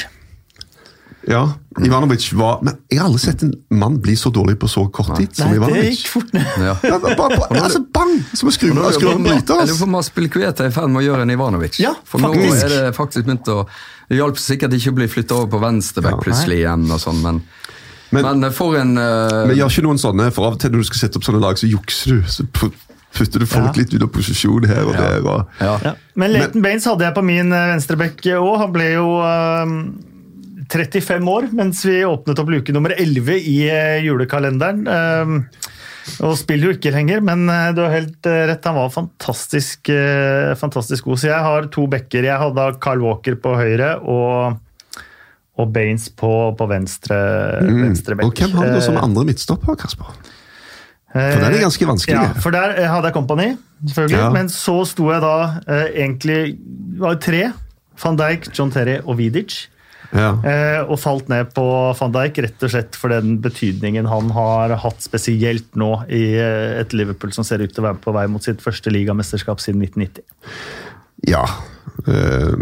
Ja, 1.29 1.43
Ivanovic 1.81 2.27
var 2.37 2.59
Men 2.63 2.75
jeg 2.93 2.99
har 3.01 3.07
aldri 3.09 3.21
sett 3.23 3.43
en 3.47 3.53
mann 3.73 3.95
bli 4.05 4.13
så 4.17 4.29
dårlig 4.33 4.59
på 4.61 4.69
så 4.69 4.83
kort 4.93 5.15
tid 5.17 5.33
som 5.37 5.49
Nei, 5.53 5.71
det 5.73 5.85
gikk 5.95 6.09
fort 6.13 6.33
ned. 6.37 6.45
Ja. 6.61 6.75
Ja, 6.85 6.99
bare, 7.01 7.39
altså, 7.63 7.81
bang! 7.97 8.13
Som 8.37 8.51
å 8.51 8.53
skru 8.53 8.73
av 8.77 8.91
en 8.93 9.25
bryter. 9.25 9.63
Jeg 9.63 9.71
lurer 9.71 9.79
på 9.81 9.89
om 9.89 9.97
Aspilicueta 10.01 10.67
er 10.67 10.73
i 10.73 10.75
ferd 10.77 10.93
med 10.93 11.01
å 11.01 11.05
gjøre 11.07 11.25
en 11.25 11.33
Ivanovic. 11.33 11.79
Ja, 11.81 11.95
For 12.05 12.21
nå 12.21 12.33
er 12.35 12.69
det 12.75 12.83
faktisk 12.97 13.25
begynt 13.29 13.49
å 13.53 13.63
Det 14.11 14.19
hjalp 14.21 14.37
sikkert 14.41 14.77
ikke 14.77 14.93
å 14.93 14.99
bli 15.01 15.07
flytta 15.09 15.39
over 15.39 15.49
på 15.55 15.61
venstreback 15.65 16.19
Ja. 16.19 16.23
plutselig 16.27 16.59
igjen, 16.61 16.85
og 16.93 17.01
sånn, 17.01 17.23
men, 17.25 17.43
Men- 18.13 18.41
men, 18.41 18.53
for 18.53 18.77
en 18.79 18.97
uh... 18.99 19.47
Men 19.49 19.57
gjør 19.57 19.71
ikke 19.73 19.83
noen 19.87 19.99
sånne, 19.99 20.29
for 20.35 20.47
av 20.47 20.53
og 20.57 20.61
til 20.61 20.71
når 20.75 20.85
du 20.85 20.89
skal 20.91 21.01
sette 21.07 21.17
opp 21.19 21.25
sånne 21.27 21.41
lag, 21.43 21.57
så 21.59 21.67
jukser 21.71 22.19
du. 22.21 22.23
Så 22.31 22.45
putter 23.15 23.39
du 23.43 23.47
folk 23.47 23.71
Ja. 23.73 23.83
litt 23.83 23.95
ut 23.95 24.03
av 24.03 24.11
posisjon 24.15 24.67
her 24.67 24.85
og 24.87 24.95
Ja. 24.95 25.01
der. 25.01 25.27
Og, 25.27 25.47
ja. 25.61 25.75
Ja. 25.85 25.93
Men 26.15 26.33
Leighton 26.35 26.63
Baines 26.63 26.85
hadde 26.85 27.05
jeg 27.07 27.15
på 27.15 27.25
min 27.25 27.53
eh, 27.53 27.69
venstrebekk 27.75 28.23
òg. 28.39 28.59
Han 28.63 28.73
ble 28.75 28.89
jo 28.95 29.09
eh, 29.23 29.77
35 30.71 31.29
år 31.31 31.49
mens 31.55 31.85
vi 31.87 32.01
åpnet 32.07 32.39
opp 32.41 32.51
luke 32.51 32.73
nummer 32.75 32.95
11 32.97 33.37
i 33.39 33.59
eh, 33.71 34.01
julekalenderen. 34.07 34.85
Um, 34.89 35.39
og 36.21 36.35
spiller 36.37 36.69
jo 36.69 36.75
ikke 36.77 36.91
lenger, 36.93 37.23
men 37.25 37.47
eh, 37.49 37.71
du 37.77 37.81
har 37.85 37.95
helt 37.95 38.27
eh, 38.29 38.43
rett. 38.51 38.67
Han 38.69 38.77
var 38.77 38.91
fantastisk, 38.93 39.89
eh, 39.95 40.53
fantastisk 40.61 41.05
god. 41.09 41.19
Så 41.23 41.31
jeg 41.31 41.41
har 41.47 41.69
to 41.73 41.87
bekker. 41.89 42.27
Jeg 42.29 42.41
hadde 42.43 42.67
Carl 42.85 43.01
Walker 43.05 43.39
på 43.41 43.55
høyre 43.57 43.95
og, 44.03 44.59
og 45.55 45.73
Baines 45.75 46.09
på, 46.11 46.31
på 46.59 46.67
venstre, 46.71 47.17
venstre 47.63 48.17
bekk. 48.19 48.25
Mm. 48.25 48.31
og 48.31 48.41
hvem 48.41 48.57
har 48.59 48.73
du 48.75 48.81
som 48.83 48.97
Eh, 48.99 49.05
andre 49.07 49.27
midtstopper, 49.29 49.77
Kasper? 49.79 50.17
For 51.15 51.39
der 51.39 51.47
er 51.47 51.55
det 51.55 51.61
ganske 51.63 51.87
vanskelig. 51.87 52.17
Ja, 52.17 52.41
for 52.43 52.55
der 52.55 52.73
eh, 52.75 52.89
hadde 52.91 53.07
jeg 53.07 53.15
Company, 53.15 53.53
selvfølgelig. 53.87 54.19
Ja. 54.19 54.31
Men 54.35 54.51
så 54.51 54.81
sto 54.91 55.13
jeg 55.13 55.23
da 55.23 55.37
eh, 55.63 55.87
egentlig 56.03 56.41
det 56.59 57.05
var 57.05 57.21
tre. 57.23 57.45
Van 58.03 58.19
Dijk, 58.19 58.51
John 58.51 58.75
Terry 58.75 58.99
og 59.05 59.19
Vidic. 59.21 59.69
Ja. 60.15 60.31
Eh, 60.47 60.81
og 60.85 60.99
falt 61.03 61.31
ned 61.31 61.51
på 61.57 61.65
van 61.99 62.15
Dijk 62.15 62.39
rett 62.45 62.67
og 62.67 62.71
slett 62.71 62.99
for 62.99 63.11
den 63.11 63.39
betydningen 63.43 64.07
han 64.07 64.31
har 64.35 64.77
hatt 64.85 65.03
spesielt 65.03 65.67
nå 65.79 65.91
i 66.07 66.23
eh, 66.39 66.81
et 66.81 66.95
Liverpool 66.95 67.35
som 67.35 67.47
ser 67.47 67.65
ut 67.65 67.75
til 67.75 67.83
å 67.83 67.89
være 67.89 68.03
på 68.05 68.15
vei 68.15 68.27
mot 68.31 68.45
sitt 68.45 68.63
første 68.63 68.93
ligamesterskap 68.95 69.63
siden 69.63 69.83
1990. 69.83 70.27
ja. 71.29 71.45
Eh, 72.07 72.53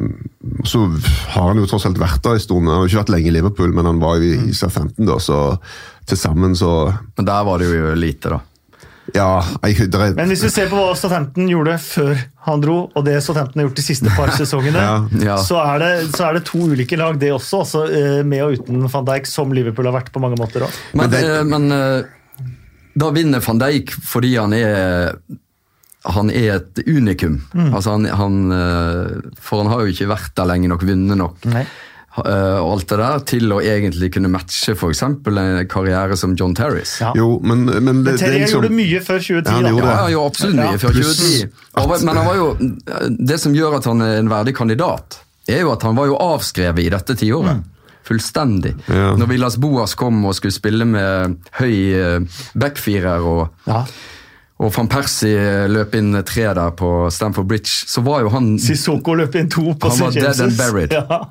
så 0.69 0.85
har 1.33 1.49
han 1.49 1.59
jo 1.59 1.67
tross 1.67 1.87
alt 1.89 1.99
vært 1.99 2.23
der 2.23 2.37
en 2.39 2.43
stund. 2.45 2.69
Han 2.69 2.77
har 2.77 2.85
jo 2.87 2.91
ikke 2.93 3.01
vært 3.03 3.13
lenge 3.17 3.31
i 3.31 3.35
Liverpool, 3.35 3.73
men 3.75 3.89
han 3.89 3.99
var 4.03 4.21
jo 4.21 4.29
i, 4.31 4.39
i 4.51 4.55
Southampton, 4.55 5.07
da, 5.09 5.17
så 5.23 5.39
til 6.07 6.19
sammen 6.19 6.55
så 6.59 6.71
Men 7.17 7.27
der 7.29 7.45
var 7.47 7.59
det 7.63 7.71
jo 7.73 7.93
lite, 7.99 8.33
da. 8.37 8.41
Ja. 9.17 9.43
Jeg, 9.67 9.89
er, 9.91 10.13
Men 10.15 10.31
hvis 10.31 10.45
vi 10.47 10.51
ser 10.55 10.69
på 10.71 10.79
hva 10.79 10.93
Southampton 10.97 11.49
gjorde 11.51 11.75
før 11.83 12.21
han 12.47 12.63
dro, 12.63 12.77
og 12.95 13.05
det 13.07 13.17
Southampton 13.27 13.61
har 13.61 13.67
gjort 13.69 13.81
de 13.81 13.85
siste 13.89 14.13
par 14.15 14.31
sesongene, 14.39 14.79
Ja. 14.79 14.95
Ja. 15.33 15.37
Så, 15.43 15.59
er 15.59 15.83
det, 15.83 15.91
så 16.15 16.29
er 16.29 16.39
det 16.39 16.45
to 16.49 16.63
ulike 16.71 16.97
lag, 17.01 17.19
det 17.21 17.33
også. 17.35 17.65
Altså, 17.65 17.85
eh, 17.91 18.23
med 18.25 18.45
og 18.47 18.61
uten 18.61 18.87
van 18.95 19.09
Dijk, 19.11 19.27
som 19.31 19.53
Liverpool 19.55 19.91
har 19.91 19.99
vært 19.99 20.13
på 20.15 20.23
mange 20.23 20.39
måter 20.41 20.69
òg. 20.69 20.81
Men, 20.95 21.09
Men 21.09 21.15
det- 21.17 21.25
eh, 21.29 21.45
men 21.45 21.69
da 22.95 23.09
vinner 23.11 23.41
van 23.41 23.59
Dijk 23.59 23.91
fordi 24.05 24.35
han 24.37 24.53
er 24.53 25.15
han 26.05 26.31
er 26.35 26.57
et 26.59 26.83
unikum. 26.89 27.41
Mm. 27.55 27.71
Altså 27.75 27.93
han, 27.95 28.05
han, 28.11 28.37
eh, 28.57 29.33
for 29.39 29.63
han 29.63 29.71
har 29.73 29.85
jo 29.87 29.93
ikke 29.95 30.09
vært 30.11 30.33
der 30.39 30.49
lenge 30.51 30.69
nok, 30.73 30.83
vunnet 30.89 31.19
nok. 31.21 31.45
Nei. 31.53 31.63
eh, 32.19 32.59
og 32.59 32.71
alt 32.75 32.89
det 32.91 32.99
der, 32.99 33.23
til 33.31 33.53
å 33.55 33.61
egentlig 33.63 34.11
kunne 34.17 34.29
matche 34.33 34.75
f.eks. 34.75 35.03
en 35.07 35.21
karriere 35.71 36.17
som 36.19 36.35
John 36.37 36.55
Terrys. 36.59 36.97
Ja. 37.01 37.13
Jo, 37.17 37.39
men, 37.41 37.65
men 37.71 38.03
det, 38.05 38.17
er 38.21 38.35
liksom 38.35 38.61
gjorde 38.65 38.75
mye 38.75 39.01
før 39.07 39.23
2010. 39.23 39.47
Ja, 39.47 39.55
han 39.55 39.71
gjorde 39.71 39.93
Ja, 40.13 40.25
absolutt 40.27 40.59
mye 40.59 40.73
Ja. 40.75 40.79
før 40.83 40.99
2010. 40.99 41.53
Han 41.79 41.93
Men 42.09 42.17
han 42.21 42.27
var 42.27 42.41
jo, 42.41 42.49
det 43.33 43.39
som 43.41 43.55
gjør 43.57 43.79
at 43.79 43.87
han 43.89 44.03
er 44.05 44.19
en 44.21 44.33
verdig 44.33 44.57
kandidat, 44.59 45.21
er 45.49 45.63
jo 45.65 45.71
at 45.73 45.83
han 45.87 45.97
var 45.99 46.07
jo 46.11 46.19
avskrevet 46.23 46.83
i 46.85 46.91
dette 46.93 47.15
tiåret. 47.19 47.63
Fullstendig. 48.03 48.73
Ja. 48.91 49.13
Når 49.15 49.29
Villas 49.31 49.57
Boas 49.63 49.95
kom 49.95 50.25
og 50.27 50.35
skulle 50.35 50.55
spille 50.55 50.85
med 50.85 51.37
høy 51.61 51.77
eh, 51.95 52.43
backfirer 52.59 53.23
og, 53.23 53.53
Ja. 53.71 53.85
Og 54.63 54.71
van 54.77 54.89
Persie 54.89 55.67
løp 55.69 55.95
inn 55.99 56.15
tre 56.29 56.45
der 56.55 56.71
på 56.79 56.89
Stamford 57.11 57.49
Bridge, 57.51 57.73
så 57.91 58.03
var 58.07 58.23
jo 58.23 58.31
han 58.31 58.53
Sissoko 58.63 59.17
løp 59.19 59.35
inn 59.41 59.49
to 59.51 59.73
på 59.75 59.91
Han 59.91 59.99
var 60.05 60.13
St. 60.15 60.21
dead 60.23 60.41
and 60.47 60.57
buried. 60.61 60.93
Ja. 61.03 61.23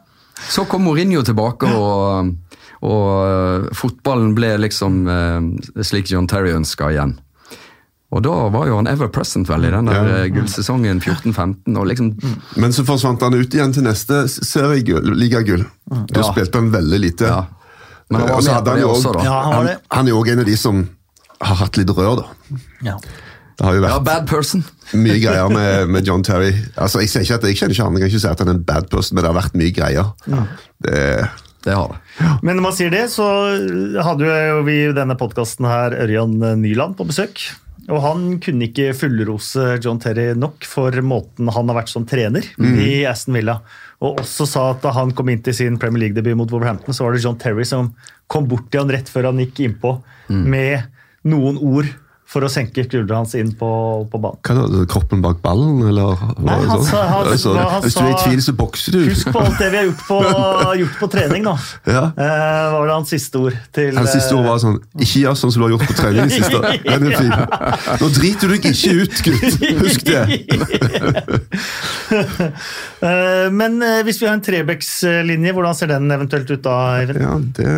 Så 0.49 0.63
kom 0.65 0.81
Mourinho 0.87 1.21
tilbake, 1.23 1.67
og, 1.69 2.31
og 2.81 3.09
eh, 3.27 3.67
fotballen 3.77 4.31
ble 4.33 4.55
liksom 4.63 4.95
eh, 5.07 5.83
slik 5.85 6.09
John 6.09 6.25
Terry 6.27 6.51
ønska 6.57 6.87
igjen. 6.95 7.13
Og 8.11 8.23
da 8.25 8.33
var 8.51 8.65
jo 8.67 8.75
han 8.79 8.89
ever 8.91 9.07
present 9.13 9.47
vel 9.47 9.69
i 9.69 9.71
den 9.71 9.85
der 9.87 10.01
Ja. 10.09 10.15
eh, 10.23 10.31
gullsesongen 10.33 10.99
14-15. 10.99 11.77
og 11.77 11.85
liksom, 11.87 12.09
Men 12.59 12.73
så 12.75 12.83
forsvant 12.83 13.21
han 13.23 13.37
ut 13.37 13.53
igjen 13.55 13.71
til 13.77 13.85
neste 13.85 14.23
seriegull, 14.33 15.13
ligagull. 15.15 15.63
Da 16.09 16.19
Ja. 16.25 16.31
spilte 16.33 16.57
han 16.59 16.71
veldig 16.73 16.99
lite. 16.99 17.29
ja. 17.29 17.45
Men 18.09 18.21
han 18.25 18.29
var 18.33 18.41
med 18.41 18.51
hadde 18.53 18.65
på 18.65 18.71
han 18.71 18.79
det 18.81 18.85
også, 18.89 19.07
også- 19.07 19.13
da. 19.13 19.23
Ja, 19.23 19.37
han 19.43 19.53
var 19.55 19.67
Han, 19.69 19.77
han 19.91 20.07
er 20.07 20.09
jo 20.11 20.19
òg 20.23 20.31
en 20.33 20.39
av 20.39 20.45
de 20.45 20.57
som 20.57 20.81
har 21.41 21.59
hatt 21.65 21.77
litt 21.79 21.89
rør, 21.97 22.21
da. 22.23 22.57
Ja. 22.85 22.95
Det 23.57 23.67
har 23.67 23.75
jo 23.77 23.83
Ja, 23.85 23.99
bad 24.01 24.27
person. 24.29 24.63
mye 24.93 25.19
greier 25.21 25.49
med, 25.53 25.89
med 25.93 26.07
John 26.07 26.23
Terry. 26.25 26.51
Altså, 26.75 27.01
Jeg 27.03 27.25
ikke 27.25 27.35
at 27.37 27.43
jeg 27.45 27.57
kjenner 27.59 27.75
ikke 27.75 27.83
han, 27.85 27.97
jeg 27.97 28.01
kan 28.01 28.09
ikke 28.11 28.21
si 28.23 28.27
at 28.31 28.39
han 28.41 28.49
er 28.49 28.57
en 28.57 28.63
bad 28.65 28.89
person, 28.89 29.15
men 29.15 29.23
det 29.25 29.31
har 29.33 29.41
vært 29.41 29.57
mye 29.59 29.73
greier. 29.75 30.13
Det, 30.81 31.01
Det 31.61 31.75
har 31.77 31.91
det. 31.93 32.29
Men 32.41 32.55
når 32.57 32.63
man 32.65 32.73
sier 32.73 32.89
det, 32.89 33.03
så 33.13 33.25
hadde 34.01 34.25
jo 34.25 34.63
vi 34.65 34.79
i 34.87 34.93
denne 34.97 35.13
podkasten 35.19 35.67
her 35.69 35.93
Ørjan 36.07 36.39
Nyland 36.61 36.97
på 36.97 37.05
besøk. 37.11 37.43
Og 37.91 37.99
han 38.01 38.25
kunne 38.41 38.67
ikke 38.69 38.91
fullrose 38.97 39.75
John 39.83 39.99
Terry 40.01 40.31
nok 40.37 40.65
for 40.69 40.93
måten 41.05 41.49
han 41.51 41.69
har 41.69 41.77
vært 41.81 41.89
som 41.91 42.05
trener 42.07 42.45
i 42.61 43.03
Aston 43.09 43.35
Villa. 43.37 43.59
Og 44.01 44.21
også 44.23 44.47
sa 44.49 44.63
at 44.71 44.81
da 44.85 44.93
han 44.95 45.11
kom 45.17 45.29
inn 45.33 45.41
til 45.45 45.53
sin 45.53 45.77
Premier 45.81 46.07
League-debut 46.07 46.37
mot 46.39 46.49
Wolverhampton, 46.53 46.93
så 46.97 47.05
var 47.05 47.13
det 47.13 47.21
John 47.25 47.37
Terry 47.41 47.65
som 47.67 47.91
kom 48.31 48.47
bort 48.49 48.69
til 48.71 48.81
han 48.81 48.93
rett 48.93 49.09
før 49.11 49.29
han 49.29 49.41
gikk 49.43 49.61
innpå 49.67 49.95
med 50.31 50.87
noen 51.23 51.57
ord 51.61 51.89
for 52.31 52.45
å 52.45 52.47
senke 52.47 52.85
skuldrene 52.85 53.17
hans 53.25 53.33
inn 53.35 53.49
på, 53.59 53.67
på 54.07 54.19
banen. 54.23 54.37
hva 54.47 54.63
det, 54.71 54.85
Kroppen 54.87 55.19
bak 55.19 55.41
ballen, 55.43 55.81
eller? 55.89 56.13
hva 56.15 56.29
Nei, 56.47 56.53
han 56.63 56.69
sånn? 56.79 56.85
sa- 56.87 57.01
han- 57.09 57.27
Altså, 57.27 57.51
han 57.59 57.81
Hvis 57.83 57.97
du 57.97 58.03
er 58.05 58.13
i 58.13 58.19
tvil, 58.23 58.39
så 58.45 58.53
bokser 58.55 58.91
du. 58.95 58.99
Husk 59.09 59.27
på 59.35 59.41
alt 59.41 59.57
det 59.59 59.67
vi 59.73 59.77
har 59.81 59.83
gjort 59.89 60.03
på, 60.07 60.19
gjort 60.81 60.95
på 61.01 61.09
trening, 61.11 61.43
da. 61.43 61.55
Ja. 61.91 62.03
Eh, 62.15 62.71
var 62.71 62.87
det 62.87 62.93
hans 62.95 63.11
siste 63.11 63.35
ord 63.41 63.57
til 63.75 63.91
Hans 63.99 64.13
siste 64.15 64.31
ord 64.37 64.47
var 64.47 64.61
sånn 64.63 64.77
Ikke 64.95 65.25
gjør 65.25 65.35
sånn 65.41 65.51
som 65.51 65.59
du 65.59 65.65
har 65.67 65.73
gjort 65.75 65.87
på 65.91 65.97
trening 65.99 66.31
i 66.31 66.37
siste. 66.37 66.61
Den 66.87 67.11
er 67.11 67.19
fin. 67.19 67.35
Nå 67.99 68.09
driter 68.15 68.47
du 68.47 68.55
deg 68.55 68.71
ikke 68.71 68.91
ut, 69.03 69.15
gutt! 69.27 69.59
Husk 69.83 70.07
det. 70.07 70.23
Eh, 73.01 73.47
Men 73.51 73.81
eh, 73.81 74.01
hvis 74.05 74.19
vi 74.21 74.27
har 74.27 74.35
en 74.37 74.43
Trebekslinje, 74.45 75.53
hvordan 75.55 75.75
ser 75.77 75.89
den 75.89 76.11
eventuelt 76.13 76.49
ut 76.53 76.61
da, 76.65 76.75
Even? 77.01 77.17
Ja, 77.23 77.31
det 77.57 77.69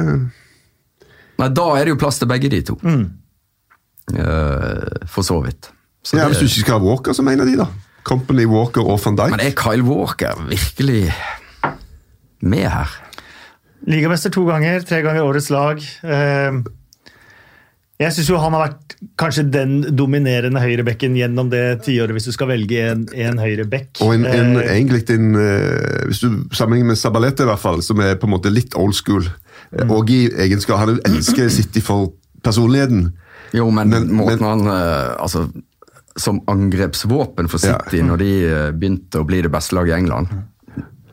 Nei, 1.39 1.47
da 1.49 1.65
er 1.79 1.85
det 1.87 1.93
jo 1.95 1.99
plass 2.01 2.19
til 2.21 2.29
begge 2.29 2.49
de 2.51 2.59
to. 2.67 2.75
Mm. 2.85 3.05
Eh, 4.11 5.07
for 5.07 5.23
så 5.23 5.39
vidt. 5.45 5.71
Så 6.03 6.17
ja, 6.17 6.27
det- 6.27 6.35
Hvis 6.35 6.39
du 6.39 6.45
ikke 6.45 6.65
skal 6.67 6.79
ha 6.79 6.85
Walker 6.85 7.13
som 7.13 7.27
en 7.31 7.39
av 7.39 7.47
de, 7.47 7.55
da. 7.57 7.67
Company, 8.03 8.43
Walker 8.45 8.81
og 8.83 8.99
van 9.05 9.15
Dijk. 9.15 9.31
Men 9.31 9.39
er 9.39 9.51
Kyle 9.55 9.83
Walker 9.87 10.35
virkelig 10.49 11.13
med 12.41 12.67
her? 12.69 12.89
Ligamester 13.87 14.29
to 14.31 14.45
ganger, 14.47 14.81
tre 14.87 15.01
ganger 15.03 15.23
årets 15.23 15.49
lag. 15.49 15.79
Eh, 16.03 16.61
Jeg 17.99 18.11
syns 18.11 18.27
jo 18.27 18.37
han 18.41 18.51
har 18.53 18.67
vært 18.67 18.95
kanskje 19.21 19.43
den 19.53 19.95
dominerende 19.95 20.59
høyrebekken 20.59 21.13
gjennom 21.15 21.49
det 21.51 21.83
tiåret, 21.85 22.11
hvis 22.11 22.25
du 22.25 22.31
skal 22.35 22.47
velge 22.49 22.81
en, 22.91 23.03
en 23.13 23.37
høyrebekk. 23.39 24.01
Og 24.01 24.15
en, 24.15 24.25
en, 24.25 24.57
Eh, 24.57 24.71
egentlig 24.75 25.05
en 25.13 25.35
eh, 25.35 26.05
Hvis 26.09 26.19
du 26.19 26.43
sammenligner 26.51 26.87
med 26.87 26.97
Sabalete, 26.99 27.43
i 27.43 27.45
hvert 27.45 27.59
fall, 27.61 27.81
som 27.85 27.99
er 28.01 28.15
på 28.15 28.27
en 28.27 28.33
måte 28.33 28.51
litt 28.51 28.75
old 28.75 28.93
school, 28.95 29.23
Mm. 29.73 29.89
og 29.89 30.09
i 30.11 30.27
egenskap 30.29 30.77
Han 30.77 30.99
elsker 31.05 31.49
City 31.49 31.79
for 31.81 32.11
personligheten. 32.43 33.13
Jo, 33.53 33.69
men, 33.71 33.89
Men- 33.89 34.09
måten 34.17 34.39
men- 34.41 34.49
han 34.49 34.67
eh, 34.67 35.15
altså, 35.21 35.47
Som 36.15 36.41
angrepsvåpen 36.47 37.47
for 37.49 37.59
Ja. 37.65 37.77
City 37.83 38.01
når 38.05 38.17
de 38.21 38.31
eh, 38.45 38.71
begynte 38.71 39.21
å 39.21 39.25
bli 39.25 39.41
det 39.41 39.51
beste 39.53 39.75
laget 39.77 39.93
i 39.95 39.97
England 40.01 40.27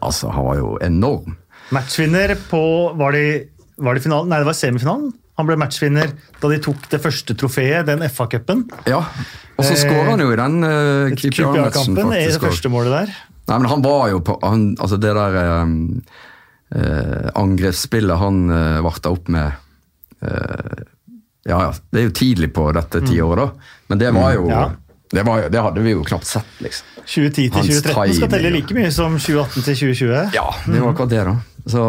Altså, 0.03 0.31
Han 0.33 0.45
var 0.45 0.57
jo 0.57 0.79
enorm. 0.81 1.37
Matchvinner 1.71 2.35
på 2.51 2.61
Var 2.97 3.13
det, 3.13 3.49
var 3.79 3.95
det 3.95 4.03
finalen? 4.03 4.29
Nei, 4.33 4.39
det 4.41 4.47
var 4.49 4.57
semifinalen. 4.57 5.13
Han 5.39 5.47
ble 5.49 5.57
matchvinner 5.57 6.11
da 6.41 6.49
de 6.53 6.59
tok 6.61 6.89
det 6.93 7.01
første 7.01 7.33
trofeet, 7.37 7.87
den 7.87 8.03
FA-cupen. 8.05 8.67
Ja, 8.87 8.99
Og 9.57 9.65
så 9.65 9.77
skåra 9.77 10.11
han 10.11 10.21
jo 10.21 10.33
i 10.33 10.37
den 10.37 10.59
uh, 10.65 11.13
QPR-kampen. 11.17 12.13
I 12.13 12.27
det 12.29 12.41
første 12.43 12.69
målet 12.73 12.93
der. 12.93 13.15
Nei, 13.49 13.57
men 13.59 13.69
han 13.71 13.81
var 13.85 14.11
jo 14.13 14.21
på 14.21 14.37
han, 14.45 14.75
Altså, 14.81 14.99
det 15.01 15.15
der 15.17 15.63
um, 15.63 16.03
uh, 16.77 17.31
angrepsspillet 17.41 18.21
han 18.21 18.43
uh, 18.53 18.81
varta 18.85 19.13
opp 19.15 19.29
med 19.33 19.53
eh, 20.23 20.85
Ja, 21.49 21.61
ja. 21.69 21.73
Det 21.91 22.01
er 22.03 22.09
jo 22.11 22.15
tidlig 22.21 22.53
på 22.53 22.67
dette 22.77 23.01
tiåret, 23.07 23.37
da. 23.39 23.75
Men 23.89 23.99
det 23.99 24.13
var 24.15 24.35
jo 24.37 24.47
Mm. 24.47 24.51
Ja. 24.51 24.71
det, 25.13 25.23
var, 25.27 25.49
det 25.51 25.61
hadde 25.63 25.81
vi 25.83 25.91
jo 25.97 26.03
knapt 26.05 26.27
sett, 26.27 26.47
liksom. 26.61 26.87
2010 27.11 27.35
til 27.35 27.51
2013 27.51 28.15
skal 28.21 28.29
telle 28.31 28.51
like 28.55 28.75
mye 28.77 28.91
som 28.95 29.17
2018 29.19 29.63
til 29.65 29.75
2020. 29.75 30.35
Ja, 30.37 30.45
det 30.67 30.81
var 30.83 30.93
akkurat 30.93 31.11
det, 31.11 31.25
da. 31.27 31.37
Så 31.71 31.81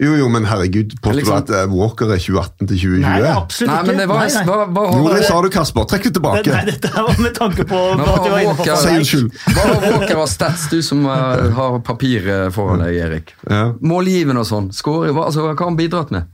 Jo, 0.00 0.14
jo, 0.18 0.28
men 0.28 0.44
herregud, 0.44 0.94
påstår 1.00 1.12
du 1.12 1.18
Liksom- 1.20 1.36
at 1.36 1.50
eh, 1.50 1.66
Walker 1.70 2.06
er 2.10 2.18
2018 2.18 2.66
til 2.66 2.76
2020? 2.80 3.00
Nei, 3.04 3.20
absolutt 3.30 3.70
Nei, 3.70 3.76
ikke. 3.78 3.86
men 3.86 3.96
det 4.00 4.06
var, 4.08 4.18
Nei, 4.18 4.32
nei. 4.34 4.44
Hva, 4.48 4.56
hva, 4.66 4.82
Jo, 4.96 5.12
det 5.14 5.24
sa 5.28 5.42
du, 5.42 5.48
Kasper. 5.54 5.84
Trekk 5.92 6.02
det 6.08 6.12
tilbake. 6.16 6.50
Nei, 6.50 6.64
dette 6.70 6.90
var 6.96 7.20
med 7.22 7.34
tanke 7.36 7.64
på 7.70 7.76
hva 8.00 8.16
du 8.24 8.30
var 8.30 8.40
inne 8.40 8.56
på 8.58 8.76
Si 8.80 8.88
unnskyld. 8.96 9.30
hva 9.54 9.68
har 9.68 9.86
Walker 9.92 10.16
av 10.24 10.26
stats, 10.32 10.68
du 10.70 10.80
som 10.82 11.04
uh, 11.06 11.50
har 11.60 11.78
papir 11.86 12.26
eh, 12.26 12.48
foran 12.50 12.82
deg, 12.82 12.96
Erik? 12.96 13.34
Ja. 13.46 13.72
Målgivende 13.80 14.40
og 14.42 14.46
sånn. 14.50 14.72
Skåring, 14.74 15.14
hva, 15.14 15.26
altså, 15.30 15.44
hva 15.46 15.54
har 15.54 15.64
han 15.68 15.76
bidratt 15.78 16.10
med? 16.10 16.26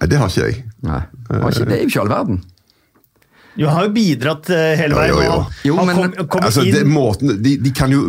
Nei, 0.00 0.08
det 0.10 0.18
har 0.18 0.28
ikke 0.32 0.48
jeg. 0.48 0.64
Nei, 0.82 1.00
det 1.28 1.40
ikke, 1.40 1.64
det 1.70 1.76
er 1.78 1.82
jo 1.84 1.88
ikke 1.92 2.00
all 2.04 2.12
verden. 2.12 2.42
Jo, 3.54 3.68
han 3.70 3.76
har 3.78 3.84
jo 3.86 3.92
bidratt 3.94 4.48
eh, 4.50 4.72
hele 4.80 4.96
veien. 4.98 5.12
jo, 5.14 5.20
jo. 5.22 5.26
jo. 5.28 5.34
Han, 5.38 5.52
Jo, 5.68 5.74
han 5.78 5.86
men- 5.86 5.96
kom, 6.16 6.26
kom 6.32 6.46
Altså, 6.48 6.64
det, 6.66 6.80
måten, 6.90 7.36
de, 7.44 7.52
de 7.62 7.70
kan 7.70 7.92
jo, 7.94 8.00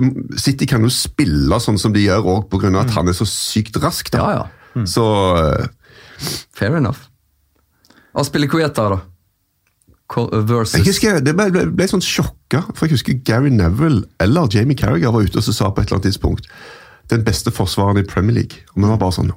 City 0.41 0.65
kan 0.65 0.81
jo 0.81 0.89
spille 0.89 1.59
sånn 1.61 1.77
som 1.77 1.93
de 1.93 2.01
gjør 2.07 2.25
òg, 2.33 2.47
pga. 2.49 2.71
Mm. 2.73 2.79
at 2.81 2.95
han 2.97 3.07
er 3.11 3.13
så 3.13 3.27
sykt 3.29 3.77
rask. 3.83 4.09
da. 4.15 4.17
Ja, 4.23 4.31
ja. 4.39 4.85
Så 4.89 5.03
uh, 5.37 5.67
Fair 6.57 6.75
enough. 6.79 7.05
Aspilicueta, 8.15 8.89
da? 8.95 8.99
Co- 10.07 10.29
Versus 10.45 10.75
jeg 10.79 10.85
husker, 10.85 11.19
Det 11.25 11.33
ble, 11.37 11.47
ble, 11.53 11.63
ble 11.73 11.87
sånn 11.89 12.01
sjokka, 12.03 12.63
for 12.75 12.85
jeg 12.85 12.95
husker 12.97 13.17
Gary 13.25 13.49
Neville 13.53 14.03
eller 14.21 14.49
Jamie 14.53 14.77
Carragher 14.77 15.13
var 15.13 15.25
ute 15.25 15.39
og 15.41 15.45
så 15.45 15.53
sa 15.55 15.69
på 15.73 15.81
et 15.81 15.87
eller 15.89 15.97
annet 16.01 16.09
tidspunkt 16.11 16.49
den 17.09 17.23
beste 17.25 17.51
forsvareren 17.53 18.01
i 18.01 18.05
Premier 18.09 18.33
League. 18.39 18.63
Og 18.73 18.81
vi 18.81 18.89
var 18.89 18.97
bare 19.01 19.13
sånn 19.17 19.31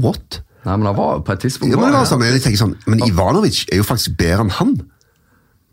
What? 0.00 0.42
Nei, 0.64 0.76
men 0.78 0.88
han 0.88 0.96
var 0.96 1.20
på 1.24 1.34
et 1.34 1.42
tidspunkt 1.44 1.74
Ja, 1.74 1.80
men, 1.80 1.92
det 1.92 2.00
var 2.00 2.08
sånn, 2.08 2.24
jeg 2.24 2.42
tenker 2.44 2.60
sånn, 2.60 2.76
men 2.88 3.02
Ivanovic 3.04 3.64
er 3.68 3.82
jo 3.82 3.86
faktisk 3.86 4.16
bedre 4.20 4.46
enn 4.46 4.54
han. 4.58 4.74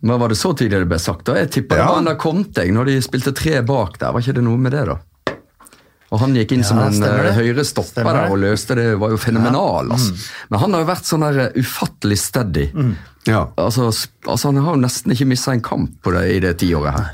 Men 0.01 0.19
var 0.19 0.33
det 0.33 0.39
så 0.39 0.51
tidlig 0.57 0.81
det 0.81 0.89
ble 0.89 0.99
sagt? 0.99 1.23
da? 1.29 1.37
Jeg 1.39 1.51
tipper 1.53 1.79
det 1.79 1.87
var 1.87 2.17
Conte, 2.19 2.65
når 2.73 2.89
de 2.89 2.97
spilte 3.05 3.33
tre 3.37 3.61
bak 3.65 3.99
der. 4.01 4.11
Var 4.15 4.25
ikke 4.25 4.39
det 4.39 4.43
noe 4.45 4.59
med 4.59 4.73
det, 4.75 4.83
da? 4.89 4.97
Og 6.11 6.19
han 6.19 6.33
gikk 6.35 6.57
inn 6.57 6.65
som 6.67 6.81
en 6.83 6.97
uh, 7.05 7.29
høyre 7.37 7.63
stopper 7.63 8.03
der 8.03 8.33
og 8.33 8.41
løste 8.41 8.75
det. 8.75 8.89
var 8.99 9.13
jo 9.13 9.19
fenomenal. 9.21 9.93
altså. 9.95 10.17
Men 10.51 10.63
han 10.65 10.73
har 10.75 10.83
jo 10.83 10.89
vært 10.89 11.07
sånn 11.07 11.23
der 11.23 11.39
eh, 11.45 11.61
ufattelig 11.61 12.17
steady. 12.19 12.65
Ja. 13.29 13.45
Altså, 13.55 13.87
altså 14.25 14.49
Han 14.49 14.59
har 14.65 14.75
jo 14.75 14.81
nesten 14.81 15.13
ikke 15.13 15.29
mista 15.29 15.53
en 15.55 15.63
kamp 15.63 15.93
på 16.03 16.11
det 16.17 16.25
i 16.33 16.41
det 16.43 16.57
tiåret 16.59 16.97
her. 16.97 17.13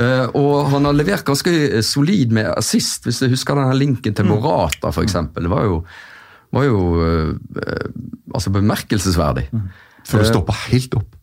Uh, 0.00 0.26
og 0.38 0.70
han 0.70 0.86
har 0.86 0.94
levert 0.94 1.26
ganske 1.26 1.50
eh, 1.50 1.82
solid 1.84 2.30
med 2.32 2.52
assist, 2.54 3.02
hvis 3.04 3.18
du 3.20 3.32
husker 3.32 3.58
denne 3.58 3.74
linken 3.76 4.14
til 4.16 4.28
Morata 4.28 4.92
f.eks. 4.94 5.18
Det 5.34 5.50
var 5.50 5.66
jo, 5.66 5.80
var 6.52 6.64
jo 6.66 6.80
eh, 7.04 7.30
eh, 7.66 7.88
altså 8.34 8.50
bemerkelsesverdig. 8.54 9.48
For 10.06 10.18
det 10.22 10.30
stoppa 10.32 10.52
helt 10.70 10.94
opp. 10.98 11.16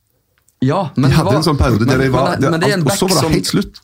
Ja, 0.64 0.90
men 0.98 1.12
De 1.12 1.16
hadde 1.16 1.30
det 1.30 1.34
var- 1.36 1.38
en 1.38 1.46
sånn 1.46 1.58
periode 1.60 1.86
der 1.86 1.98
men, 2.00 2.12
var- 2.12 2.30
men, 2.32 2.42
det- 2.42 2.50
men 2.52 2.60
det 2.60 2.70
er 2.70 2.74
en 2.80 2.84
back 2.84 2.98
som, 2.98 3.10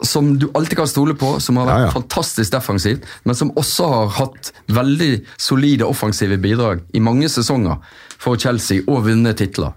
som 0.01 0.37
du 0.39 0.47
alltid 0.55 0.75
kan 0.79 0.87
stole 0.87 1.13
på, 1.13 1.39
som 1.39 1.55
har 1.57 1.67
vært 1.67 1.79
Ja, 1.83 1.85
ja. 1.85 1.91
fantastisk 1.91 2.49
defensivt, 2.51 3.03
men 3.25 3.35
som 3.35 3.51
også 3.51 3.89
har 3.91 4.07
hatt 4.09 4.51
veldig 4.69 5.23
solide 5.37 5.81
offensive 5.85 6.37
bidrag 6.41 6.81
i 6.95 6.99
mange 6.99 7.29
sesonger 7.29 7.77
for 8.17 8.35
Chelsea 8.37 8.81
og 8.87 9.03
vunnet 9.05 9.37
titler. 9.37 9.73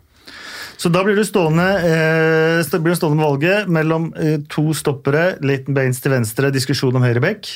Så 0.79 0.91
da 0.93 1.03
blir 1.05 1.17
du 1.17 1.23
stående, 1.25 1.69
eh, 1.85 2.79
blir 2.81 2.95
du 2.95 2.97
stående 2.97 3.17
med 3.17 3.27
valget 3.29 3.69
mellom 3.69 4.13
eh, 4.17 4.39
to 4.49 4.73
stoppere, 4.73 5.37
Leighton 5.43 5.75
Baines 5.75 6.01
til 6.01 6.13
venstre, 6.13 6.51
diskusjon 6.51 6.97
om 6.97 7.03
høyrebekk. 7.03 7.47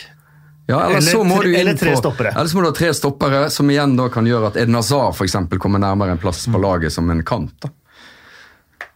Ja, 0.70 0.84
eller, 0.86 1.00
Eller 1.00 1.10
så 1.16 1.24
må 1.26 1.40
du 1.42 1.48
inn 1.50 1.60
eller 1.64 1.78
tre 1.80 1.92
på, 1.96 1.98
stoppere. 2.04 2.30
Eller 2.36 2.46
så 2.52 2.56
må 2.58 2.62
du 2.62 2.68
ha 2.70 2.76
tre 2.78 2.90
stoppere, 2.94 3.42
som 3.50 3.70
igjen 3.74 3.96
da 3.98 4.06
kan 4.12 4.28
gjøre 4.28 4.52
at 4.52 4.58
Eden 4.62 4.76
Hazard 4.78 5.16
for 5.18 5.26
eksempel, 5.26 5.58
kommer 5.62 5.82
nærmere 5.82 6.14
en 6.14 6.20
plass 6.22 6.44
Mm. 6.46 6.54
på 6.54 6.60
laget 6.62 6.94
som 6.94 7.10
en 7.10 7.24
kant. 7.26 7.50
Da. 7.64 7.72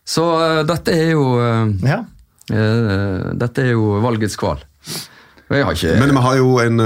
Så 0.06 0.22
uh, 0.36 0.62
dette 0.68 0.92
er 0.94 1.10
jo 1.16 1.24
uh, 1.40 1.66
Ja. 1.82 2.02
uh, 2.52 3.32
Dette 3.40 3.64
er 3.64 3.72
jo 3.74 3.98
valgets 4.04 4.36
kval. 4.38 4.62
Jeg 5.50 5.64
har 5.64 5.74
ikke 5.76 5.98
Men 6.00 6.14
vi 6.16 6.22
har 6.24 6.36
jo 6.40 6.54
en 6.62 6.80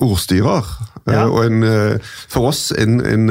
ordstyrer 0.00 0.64
Ja. 1.06 1.24
Og 1.26 1.44
en, 1.44 1.64
for 2.30 2.46
oss 2.52 2.70
en, 2.78 3.00
en, 3.04 3.24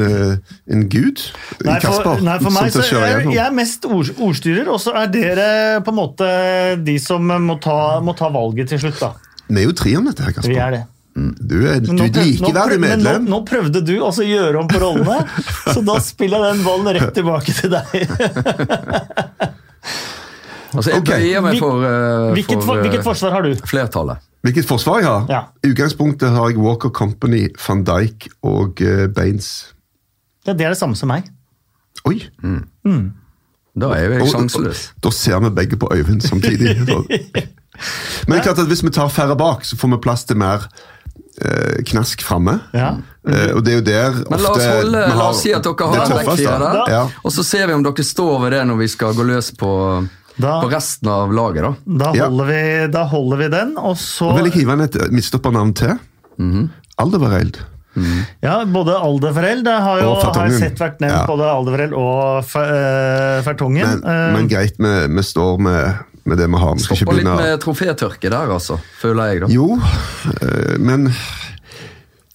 en 0.68 0.82
gud. 0.92 1.22
Nei, 1.64 1.78
Kasper. 1.80 2.20
nei, 2.20 2.36
for 2.38 2.52
meg 2.52 2.68
så 2.74 2.82
er 3.00 3.24
jeg 3.32 3.40
er 3.46 3.54
mest 3.56 3.86
ord, 3.88 4.10
ordstyrer, 4.20 4.68
og 4.68 4.76
så 4.80 4.92
er 5.00 5.08
dere 5.12 5.46
på 5.84 5.88
en 5.94 5.96
måte 5.96 6.28
de 6.84 6.98
som 7.00 7.24
må 7.24 7.56
ta, 7.64 7.98
må 8.04 8.12
ta 8.18 8.28
valget 8.32 8.68
til 8.74 8.82
slutt, 8.84 9.00
da. 9.00 9.14
Vi 9.52 9.60
er 9.60 9.68
jo 9.68 9.76
tre 9.76 9.94
om 9.98 10.08
dette 10.08 10.24
her, 10.24 10.42
Vi 10.48 10.56
er 10.56 10.76
det. 10.78 10.82
Du 11.12 11.58
er, 11.68 11.82
du 11.84 11.90
Nå 11.92 12.06
er 12.06 12.08
et 12.08 12.16
likeverdig 12.24 12.78
medlem. 12.80 13.24
men. 13.24 13.28
Nå, 13.28 13.42
nå 13.42 13.44
prøvde 13.44 13.82
du 13.84 13.92
også 14.00 14.24
å 14.24 14.28
gjøre 14.30 14.62
om 14.62 14.68
på 14.70 14.80
rollene, 14.80 15.18
så 15.68 15.82
da 15.84 15.98
spiller 16.12 16.46
jeg 16.46 16.56
den 16.56 16.64
ballen 16.64 16.96
rett 16.96 17.12
tilbake 17.18 17.56
til 17.58 17.74
deg. 17.74 17.92
Altså, 20.72 20.88
jeg 20.94 21.04
bøyer 21.04 21.42
meg 21.44 21.58
for, 21.60 21.82
uh, 21.84 22.30
Hvilket, 22.32 22.62
for, 22.64 22.78
eh, 22.78 22.86
hvilket 22.86 23.02
forsvar 23.04 23.34
har 23.34 23.44
du? 23.44 23.50
flertallet. 23.68 24.22
Hvilket 24.40 24.64
forsvar 24.64 25.02
jeg 25.02 25.04
har? 25.04 25.26
Ja. 25.28 25.40
I 25.60 25.72
utgangspunktet 25.74 26.32
har 26.32 26.48
jeg 26.48 26.62
Walker 26.64 26.88
Company, 26.88 27.42
van 27.66 27.82
Dijk 27.84 28.30
og 28.48 28.80
uh, 28.80 29.02
Baines. 29.12 29.50
Ja, 30.46 30.54
det 30.56 30.64
er 30.64 30.72
det 30.72 30.78
samme 30.80 30.96
som 30.96 31.12
meg. 31.12 31.28
Oi! 32.08 32.22
Da 33.76 33.92
er 33.98 34.06
jo 34.06 34.16
jeg 34.16 34.32
sjanseløs. 34.32 34.86
Da 35.04 35.12
ser 35.12 35.44
vi 35.44 35.52
begge 35.60 35.76
på 35.76 35.92
Øyvind 35.92 36.24
samtidig. 36.24 36.72
Men 38.26 38.36
det 38.36 38.40
er 38.42 38.46
klart 38.52 38.58
at 38.64 38.68
hvis 38.70 38.82
vi 38.84 38.90
tar 38.94 39.08
færre 39.12 39.36
bak, 39.38 39.64
så 39.64 39.76
får 39.80 39.94
vi 39.94 39.98
plass 40.04 40.24
til 40.28 40.36
mer 40.40 40.66
eh, 41.42 41.80
knask 41.88 42.22
framme. 42.22 42.58
Ja. 42.76 42.94
Eh, 43.26 43.52
og 43.56 43.62
det 43.64 43.72
er 43.72 43.78
jo 43.80 43.84
der 43.86 44.18
Men 44.30 44.42
la 44.42 44.50
oss, 44.52 44.66
holde, 44.66 45.04
vi 45.08 45.18
la 45.18 45.28
oss 45.30 45.40
si 45.42 45.52
at 45.56 45.62
dere 45.64 45.88
har 45.92 46.04
en 46.04 46.16
backfire 46.26 46.84
Ja. 46.90 47.02
og 47.24 47.32
så 47.32 47.44
ser 47.46 47.66
vi 47.70 47.72
om 47.78 47.82
dere 47.86 48.04
står 48.04 48.40
ved 48.44 48.52
det 48.56 48.62
når 48.68 48.78
vi 48.82 48.88
skal 48.92 49.14
gå 49.14 49.24
løs 49.26 49.50
på, 49.56 49.72
Da- 50.38 50.60
på 50.62 50.70
resten 50.72 51.08
av 51.08 51.32
laget. 51.32 51.62
da. 51.62 51.74
Da 52.04 52.12
Ja. 52.14 52.28
holder, 52.28 52.44
vi, 52.52 52.86
da 52.92 53.04
holder 53.04 53.36
vi 53.36 53.48
den, 53.48 53.76
og 53.78 53.96
så 53.96 54.30
Og 54.30 54.36
vil 54.38 54.50
jeg 54.50 54.60
hive 54.62 54.72
inn 54.72 54.80
et 54.82 54.96
midtstoppernavn 55.10 55.74
til? 55.74 55.98
Mhm. 56.38 56.70
Aldevareld. 56.98 57.56
Ja, 58.40 58.64
både 58.64 58.94
Aldefereld 58.96 59.64
det 59.64 59.72
har 59.84 59.98
jo 60.00 60.14
har 60.14 60.46
jeg 60.48 60.58
sett 60.60 60.78
vært 60.80 61.00
nevnt, 61.00 61.12
Ja. 61.12 61.26
både 61.26 61.44
Aldefereld 61.44 61.92
og 61.92 62.44
Fe- 62.44 62.62
eh, 62.64 63.68
Men, 63.68 64.02
Eh, 64.04 64.32
men 64.32 64.48
greit, 64.48 64.78
vi, 64.78 65.06
vi 65.14 65.22
står 65.22 65.58
med, 65.60 65.98
med 66.24 66.38
det 66.38 66.48
vi 66.50 66.58
har. 66.62 66.74
Vi 66.74 66.84
Stopper 66.86 67.12
litt 67.16 67.24
begynne 67.24 67.36
med 67.42 67.60
trofétørke 67.64 68.30
der, 68.30 68.50
altså, 68.58 68.78
føler 69.00 69.32
jeg. 69.32 69.40
da. 69.40 69.46
Jo, 69.52 69.78
eh, 70.40 70.76
men 70.78 71.12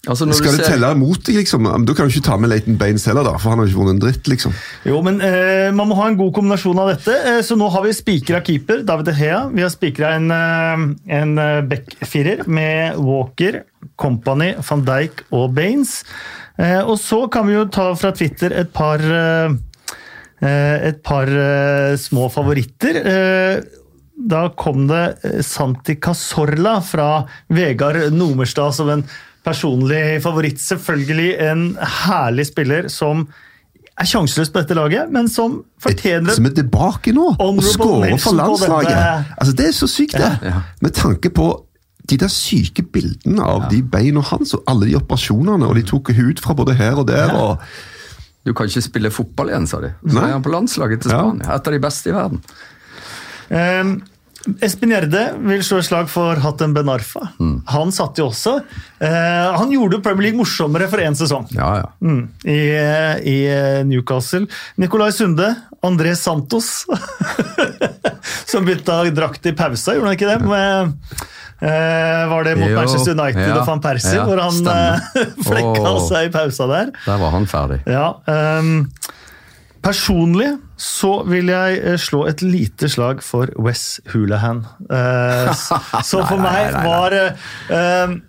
Altså, 0.07 0.23
når 0.23 0.37
skal 0.39 0.51
du 0.53 0.57
det 0.57 0.65
ser- 0.65 0.71
telle 0.77 0.95
mot 0.95 1.19
deg, 1.27 1.35
liksom? 1.35 1.65
Da 1.85 1.93
kan 1.93 2.07
du 2.07 2.13
ikke 2.15 2.23
ta 2.23 2.37
med 2.39 2.47
Leighton 2.49 2.77
Baines 2.79 3.03
heller, 3.09 3.25
da, 3.27 3.33
for 3.37 3.49
han 3.51 3.59
har 3.59 3.67
ikke 3.67 3.75
vunnet 3.81 3.97
en 3.97 3.99
dritt, 3.99 4.23
liksom. 4.31 4.53
Jo, 4.87 5.01
men 5.03 5.17
eh, 5.19 5.69
man 5.75 5.89
må 5.89 5.97
ha 5.99 6.05
en 6.07 6.15
god 6.15 6.31
kombinasjon 6.37 6.79
av 6.79 6.93
dette. 6.93 7.11
Eh, 7.27 7.41
så 7.43 7.57
nå 7.59 7.67
har 7.73 7.83
vi 7.83 7.91
spikra 7.91 8.39
keeper, 8.39 8.85
David 8.87 9.11
Hea. 9.19 9.41
Vi 9.51 9.61
har 9.65 9.69
spikra 9.73 10.13
en, 10.15 10.31
eh, 10.31 10.85
en 11.19 11.37
eh, 11.37 11.59
backfirer 11.67 12.47
med 12.47 12.95
Walker, 13.03 13.63
Company, 13.99 14.53
van 14.69 14.85
Dijk 14.87 15.25
og 15.33 15.53
Baines. 15.59 16.05
Eh, 16.57 16.79
og 16.87 16.95
så 17.03 17.25
kan 17.29 17.45
vi 17.45 17.57
jo 17.57 17.65
ta 17.67 17.89
fra 17.99 18.13
Twitter 18.15 18.55
et 18.63 18.71
par 18.71 19.03
et 20.39 20.99
par 21.03 21.25
eh, 21.25 21.95
små 21.97 22.27
favoritter. 22.31 22.99
Da 24.17 24.47
kom 24.57 24.87
det 24.89 25.03
eh, 25.23 25.41
Santi 25.45 25.95
Casorla 26.01 26.79
fra 26.81 27.25
Vegard 27.53 28.13
Nomerstad 28.13 28.73
som 28.73 28.89
en 28.89 29.03
personlig 29.45 30.21
favoritt. 30.23 30.57
Selvfølgelig 30.59 31.29
en 31.47 31.67
herlig 32.07 32.47
spiller 32.49 32.89
som 32.91 33.27
er 33.97 34.05
sjanseløs 34.09 34.49
på 34.53 34.61
dette 34.61 34.75
laget, 34.77 35.09
men 35.13 35.29
som 35.29 35.59
fortjener 35.81 36.35
Som 36.37 36.45
er 36.49 36.53
tilbake 36.57 37.13
nå 37.17 37.31
og 37.41 37.61
skårer 37.65 38.17
for 38.21 38.37
landslaget. 38.37 39.31
Altså, 39.37 39.53
Det 39.57 39.67
er 39.69 39.73
så 39.77 39.87
sykt, 39.89 40.17
det. 40.19 40.33
Ja. 40.45 40.61
Med 40.81 40.93
tanke 40.97 41.31
på 41.33 41.47
de 42.07 42.17
der 42.21 42.29
syke 42.31 42.85
bildene 42.87 43.43
av 43.43 43.65
de 43.71 43.81
beina 43.83 44.21
hans 44.21 44.53
og 44.55 44.63
alle 44.69 44.87
de 44.87 44.95
operasjonene, 44.95 45.65
og 45.67 45.75
de 45.75 45.83
tok 45.83 46.13
hud 46.15 46.39
fra 46.39 46.53
både 46.55 46.75
her 46.77 46.95
og 47.01 47.07
der. 47.09 47.33
og 47.35 47.57
Du 48.45 48.53
kan 48.53 48.69
ikke 48.69 48.81
spille 48.85 49.11
fotball 49.11 49.49
igjen, 49.51 49.67
sa 49.67 49.81
de. 49.83 49.89
Så 50.05 50.13
Nei. 50.15 50.27
er 50.29 50.37
han 50.37 50.43
på 50.45 50.53
landslaget 50.53 51.01
til 51.03 51.11
Ja. 51.11 51.19
Spania. 51.25 51.55
Et 51.55 51.67
av 51.67 51.73
de 51.73 51.79
beste 51.79 52.09
i 52.09 52.13
verden. 52.15 52.41
Um, 53.49 53.97
Espen 54.63 54.93
Gjerde 54.93 55.21
vil 55.43 55.63
slå 55.65 55.81
et 55.81 55.87
slag 55.89 56.07
for 56.11 56.39
Hatem 56.39 56.71
Ben 56.75 56.87
Arfa. 56.91 57.25
Mm. 57.39 57.55
Han 57.73 57.91
satt 57.91 58.19
jo 58.21 58.29
også. 58.29 58.53
Eh, 59.03 59.57
han 59.57 59.73
gjorde 59.73 59.99
Premier 60.05 60.29
League 60.29 60.39
morsommere 60.39 60.87
for 60.87 61.03
én 61.03 61.17
sesong 61.17 61.49
Ja, 61.51 61.67
ja. 61.81 61.89
mm, 61.99 62.21
i, 62.47 62.59
i 63.27 63.37
Newcastle. 63.89 64.47
Nicolai 64.79 65.11
Sunde, 65.15 65.49
André 65.85 66.15
Santos 66.17 66.85
Som 68.51 68.65
bytta 68.65 69.01
drakt 69.11 69.45
i 69.45 69.53
pausa, 69.57 69.97
gjorde 69.97 70.13
han 70.13 70.17
ikke 70.17 70.31
det? 70.31 70.39
Med, 70.47 70.95
eh, 71.59 72.23
var 72.31 72.47
det 72.47 72.55
mot 72.61 72.71
Jo, 72.71 72.79
Manchester 72.79 73.17
United 73.17 73.43
ja, 73.49 73.59
og 73.59 73.67
van 73.67 73.83
Persie, 73.83 74.23
hvor 74.23 74.41
han 74.41 74.71
eh, 74.73 75.11
flekka 75.49 75.93
seg 76.07 76.29
i 76.29 76.33
pausa 76.33 76.69
der? 76.71 76.95
Der 77.03 77.21
var 77.25 77.35
han 77.35 77.49
ferdig. 77.51 77.81
Ja, 77.89 78.09
ehm, 78.31 78.87
Personlig 79.83 80.49
så 80.77 81.23
vil 81.27 81.49
jeg 81.51 81.81
eh, 81.81 81.97
slå 82.01 82.23
et 82.29 82.43
lite 82.45 82.89
slag 82.91 83.23
for 83.25 83.51
Wes 83.61 83.99
Hulahan. 84.13 84.63
Uh, 84.89 85.51
så 86.09 86.21
for 86.27 86.41
meg 86.41 86.75
var 86.85 87.15
eh, 87.17 87.47
ehm, 87.73 88.19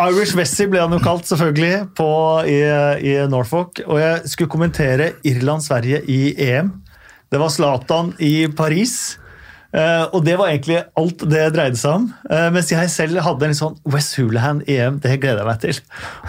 Irish 0.00 0.34
Wessie 0.38 0.70
ble 0.70 0.80
han 0.82 0.94
jo 0.96 1.00
kalt, 1.04 1.28
selvfølgelig, 1.28 1.90
på, 1.98 2.10
i, 2.48 2.60
i 3.04 3.16
Norfolk. 3.30 3.82
Og 3.86 4.00
jeg 4.00 4.32
skulle 4.32 4.52
kommentere 4.52 5.12
Irland-Sverige 5.28 6.02
i 6.08 6.20
EM. 6.40 6.72
Det 7.30 7.38
var 7.38 7.52
Zlatan 7.52 8.14
i 8.18 8.48
Paris. 8.48 9.20
Uh, 9.70 10.08
og 10.16 10.24
det 10.26 10.34
var 10.34 10.50
egentlig 10.50 10.80
alt 10.98 11.22
det 11.30 11.44
dreide 11.54 11.78
seg 11.78 12.00
om. 12.00 12.08
Uh, 12.26 12.48
mens 12.50 12.72
jeg 12.72 12.90
selv 12.90 13.20
hadde 13.22 13.46
en 13.46 13.54
sånn 13.54 13.76
West 13.92 14.16
Hulahan 14.18 14.64
EM, 14.66 14.98
det 15.04 15.20
gleder 15.22 15.44
jeg 15.44 15.50
meg 15.50 15.60
til. 15.62 15.82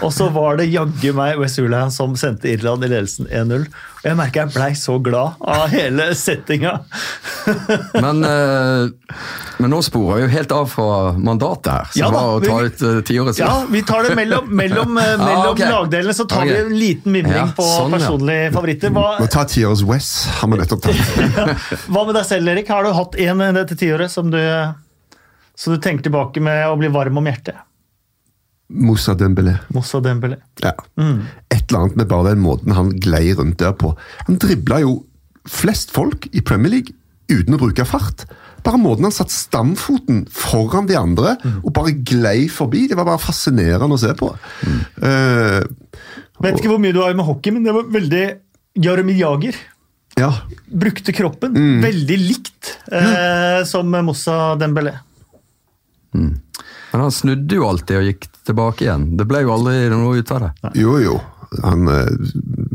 Og 0.06 0.12
så 0.14 0.28
var 0.30 0.60
det 0.60 0.68
jaggu 0.70 1.08
meg 1.18 1.40
West 1.40 1.58
Hulahan 1.58 1.90
som 1.94 2.14
sendte 2.20 2.52
Irland 2.52 2.86
i 2.86 2.92
ledelsen 2.92 3.26
1-0. 3.26 3.66
Og 4.02 4.08
jeg 4.10 4.18
merker 4.18 4.40
jeg 4.42 4.50
blei 4.56 4.72
så 4.74 4.96
glad 4.98 5.36
av 5.46 5.68
hele 5.70 6.08
settinga. 6.18 6.72
Men, 8.02 8.24
eh, 8.26 9.12
men 9.62 9.70
nå 9.70 9.78
sporer 9.86 10.16
vi 10.18 10.24
jo 10.24 10.30
helt 10.32 10.54
av 10.56 10.66
fra 10.72 11.12
mandatet 11.14 11.70
her, 11.70 11.84
som 11.92 12.00
Ja 12.00 12.08
da, 12.10 12.16
var 12.18 12.40
å 12.40 12.42
ta 12.42 12.56
vi- 12.58 12.66
ut 12.72 12.82
uh, 12.82 12.96
tiårets 13.06 13.38
Ja, 13.38 13.52
vi 13.70 13.82
tar 13.86 14.02
det 14.08 14.16
mellom, 14.18 14.50
mellom, 14.50 14.98
eh, 14.98 15.14
mellom 15.22 15.52
okay. 15.54 15.70
lagdelene, 15.70 16.14
så 16.18 16.26
tar 16.26 16.48
vi 16.50 16.56
en 16.64 16.74
liten 16.74 17.14
mimring 17.14 17.38
Ja, 17.38 17.46
på 17.54 17.62
sånn, 17.62 17.94
ja. 17.94 17.98
personlige 18.02 18.50
favoritter. 18.58 18.90
Hva, 18.98 19.06
Må 19.22 19.30
ta 19.30 19.46
tiårets 19.46 19.84
West, 19.86 20.26
har 20.40 20.50
vi 20.50 20.58
nettopp 20.64 20.82
tatt. 20.88 21.02
hva 21.92 22.06
med 22.08 22.16
deg 22.18 22.26
selv, 22.26 22.50
Erik? 22.56 22.74
Har 22.74 22.82
du 22.82 22.90
hatt 22.98 23.14
en 23.22 23.40
eh, 23.46 23.54
dette 23.62 23.78
tiåret 23.78 24.10
som 24.10 24.34
du, 24.34 24.40
som 25.54 25.76
du 25.76 25.78
tenker 25.82 26.08
tilbake 26.10 26.42
med 26.42 26.66
å 26.66 26.74
bli 26.80 26.90
varm 26.90 27.22
om 27.22 27.30
hjertet? 27.30 27.62
Moussa 28.72 29.14
Dembélé. 29.14 29.54
Moussa 29.74 30.00
Dembélé. 30.00 30.36
Ja. 30.62 30.72
Et 31.52 31.62
eller 31.68 31.78
annet 31.82 31.96
med 32.00 32.08
bare 32.08 32.32
den 32.32 32.42
måten 32.44 32.72
han 32.76 32.90
glei 33.02 33.32
rundt 33.36 33.58
der 33.60 33.72
på. 33.76 33.94
Han 34.28 34.38
dribla 34.40 34.80
jo 34.82 35.02
flest 35.48 35.90
folk 35.92 36.28
i 36.32 36.40
Premier 36.40 36.70
League 36.78 36.94
uten 37.32 37.54
å 37.56 37.60
bruke 37.60 37.84
fart. 37.88 38.24
Bare 38.62 38.78
måten 38.78 39.04
han 39.08 39.14
satt 39.14 39.32
stamfoten 39.34 40.22
foran 40.30 40.86
de 40.86 40.94
andre 40.96 41.34
og 41.64 41.72
bare 41.74 41.92
glei 42.06 42.46
forbi. 42.52 42.84
Det 42.88 42.96
var 42.98 43.08
bare 43.08 43.18
fascinerende 43.22 43.96
å 43.96 44.00
se 44.00 44.12
på. 44.18 44.28
Eh, 45.02 45.60
Vet 46.42 46.58
ikke 46.60 46.70
hvor 46.72 46.80
mye 46.82 46.94
du 46.94 47.00
har 47.02 47.14
med 47.18 47.26
hockey, 47.26 47.52
men 47.54 47.64
det 47.66 47.74
var 47.74 47.88
veldig 47.90 48.24
Jaromir 48.82 49.18
Jager. 49.18 49.58
ja. 50.18 50.30
Brukte 50.72 51.12
kroppen 51.12 51.52
veldig 51.82 52.16
likt 52.22 52.76
eh, 52.92 53.64
som 53.68 53.90
Moussa 53.92 54.54
Dembélé. 54.56 54.94
Men 56.92 57.06
han 57.06 57.12
snudde 57.14 57.56
jo 57.56 57.68
alltid 57.68 57.98
og 58.00 58.08
gikk 58.10 58.26
tilbake 58.46 58.84
igjen. 58.86 59.06
Det 59.16 59.26
ble 59.28 59.44
jo 59.44 59.54
aldri 59.54 59.86
noe 59.92 60.18
ut 60.20 60.32
av 60.34 60.42
det. 60.46 60.50
Jo, 60.82 60.96
jo. 61.02 61.20
Han 61.62 61.84
eh, 61.92 62.06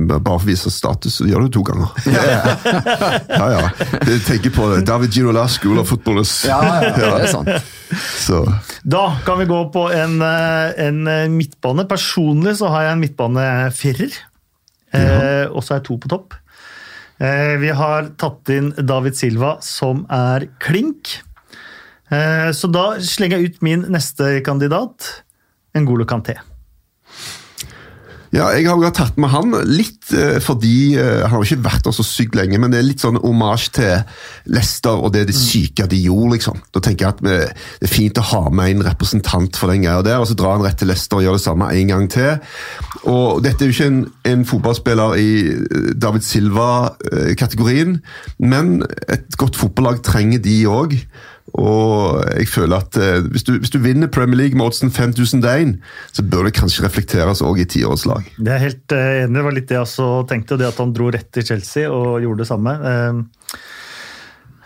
Bare 0.08 0.22
for 0.22 0.38
å 0.38 0.48
vise 0.48 0.70
status, 0.72 1.16
så 1.18 1.26
gjør 1.28 1.48
det 1.48 1.54
to 1.56 1.64
ganger. 1.66 1.90
ja, 2.14 3.48
ja. 3.56 3.64
Jeg 4.06 4.22
tenker 4.28 4.54
på 4.54 4.68
det. 4.72 4.84
David 4.88 5.16
Ginola, 5.18 5.48
School 5.50 5.82
of 5.82 5.90
Footballers. 5.90 6.34
det 6.46 7.08
er 7.08 7.26
sant. 7.34 7.50
Så 8.22 8.44
Da 8.86 9.04
kan 9.26 9.42
vi 9.42 9.48
gå 9.50 9.60
på 9.74 9.88
en, 9.96 10.20
eh, 10.22 10.78
en 10.86 11.02
eh, 11.10 11.26
midtbane. 11.34 11.88
Personlig 11.90 12.58
så 12.62 12.70
har 12.74 12.86
jeg 12.88 12.98
en 12.98 13.04
midtbanefirer. 13.06 14.20
Eh, 14.98 15.46
og 15.52 15.64
så 15.66 15.74
er 15.76 15.82
jeg 15.82 15.88
to 15.90 15.98
på 16.06 16.12
topp. 16.14 16.38
Eh, 17.18 17.56
vi 17.58 17.74
har 17.74 18.12
tatt 18.22 18.54
inn 18.54 18.70
David 18.78 19.18
Silva, 19.18 19.56
som 19.66 20.06
er 20.14 20.48
klink. 20.64 21.18
Eh, 22.12 22.52
så 22.56 22.70
da 22.72 22.90
slenger 23.04 23.42
jeg 23.42 23.52
ut 23.52 23.66
min 23.66 23.88
neste 23.92 24.38
kandidat, 24.46 25.10
Ngolo 25.78 26.08
Kanté. 26.10 26.38
Ja, 28.36 28.50
jeg 28.52 28.66
har 28.68 28.76
jo 28.76 28.90
tatt 28.92 29.16
med 29.20 29.32
han 29.32 29.54
litt 29.70 30.10
eh, 30.12 30.38
fordi 30.44 30.98
eh, 31.00 31.22
Han 31.24 31.32
har 31.32 31.40
jo 31.40 31.48
ikke 31.48 31.64
vært 31.64 31.86
der 31.88 31.94
så 31.96 32.04
sykt 32.04 32.36
lenge, 32.36 32.60
men 32.60 32.74
det 32.74 32.82
er 32.82 32.88
litt 32.90 33.04
sånn 33.04 33.20
omasj 33.24 33.68
til 33.78 33.94
Leicester 34.52 35.00
og 35.00 35.14
det 35.16 35.24
de 35.30 35.36
syke 35.36 35.88
de 35.88 36.02
gjorde, 36.04 36.34
liksom. 36.36 36.60
Da 36.76 36.82
tenker 36.84 37.08
jeg 37.08 37.16
at 37.16 37.24
det 37.24 37.88
er 37.88 37.92
fint 37.92 38.20
å 38.20 38.26
ha 38.34 38.42
med 38.52 38.74
en 38.74 38.84
representant 38.90 39.60
for 39.60 39.72
den 39.72 39.86
greia 39.86 40.04
der, 40.06 40.20
og 40.20 40.28
så 40.28 40.36
drar 40.38 40.58
han 40.58 40.66
rett 40.68 40.76
til 40.82 40.92
Leicester 40.92 41.22
og 41.22 41.24
gjør 41.26 41.40
det 41.40 41.46
samme 41.46 41.72
en 41.72 41.94
gang 41.94 42.10
til. 42.12 42.60
Og 43.08 43.40
dette 43.46 43.64
er 43.64 43.72
jo 43.72 43.78
ikke 43.78 43.90
en, 43.94 44.04
en 44.34 44.46
fotballspiller 44.52 45.18
i 45.24 45.32
David 45.96 46.28
Silva-kategorien, 46.28 47.98
men 48.44 48.76
et 49.08 49.40
godt 49.40 49.56
fotballag 49.60 50.04
trenger 50.06 50.44
de 50.44 50.60
òg. 50.68 51.00
Og 51.56 52.20
jeg 52.36 52.50
føler 52.52 52.82
at 52.84 52.98
eh, 53.00 53.22
hvis, 53.32 53.46
du, 53.48 53.54
hvis 53.62 53.72
du 53.72 53.80
vinner 53.82 54.12
Premier 54.12 54.38
League 54.42 54.58
med 54.58 54.68
oddsen 54.68 54.92
5001, 54.92 55.78
så 56.14 56.26
bør 56.28 56.50
det 56.50 56.58
kanskje 56.58 56.84
reflekteres 56.86 57.42
òg 57.46 57.62
i 57.64 57.68
tiårslag. 57.70 58.28
Det 58.38 58.54
er 58.54 58.64
helt 58.66 58.96
eh, 58.96 59.24
enig. 59.24 59.38
Det 59.40 59.46
var 59.48 59.56
litt 59.56 59.70
det 59.70 59.78
jeg 59.80 59.86
også 59.88 60.10
tenkte. 60.30 60.60
Det 60.60 60.68
at 60.68 60.82
han 60.84 60.94
dro 60.96 61.10
rett 61.14 61.32
til 61.34 61.48
Chelsea 61.48 61.88
og 61.90 62.20
gjorde 62.26 62.44
det 62.44 62.50
samme. 62.52 62.76
Um, 62.84 63.24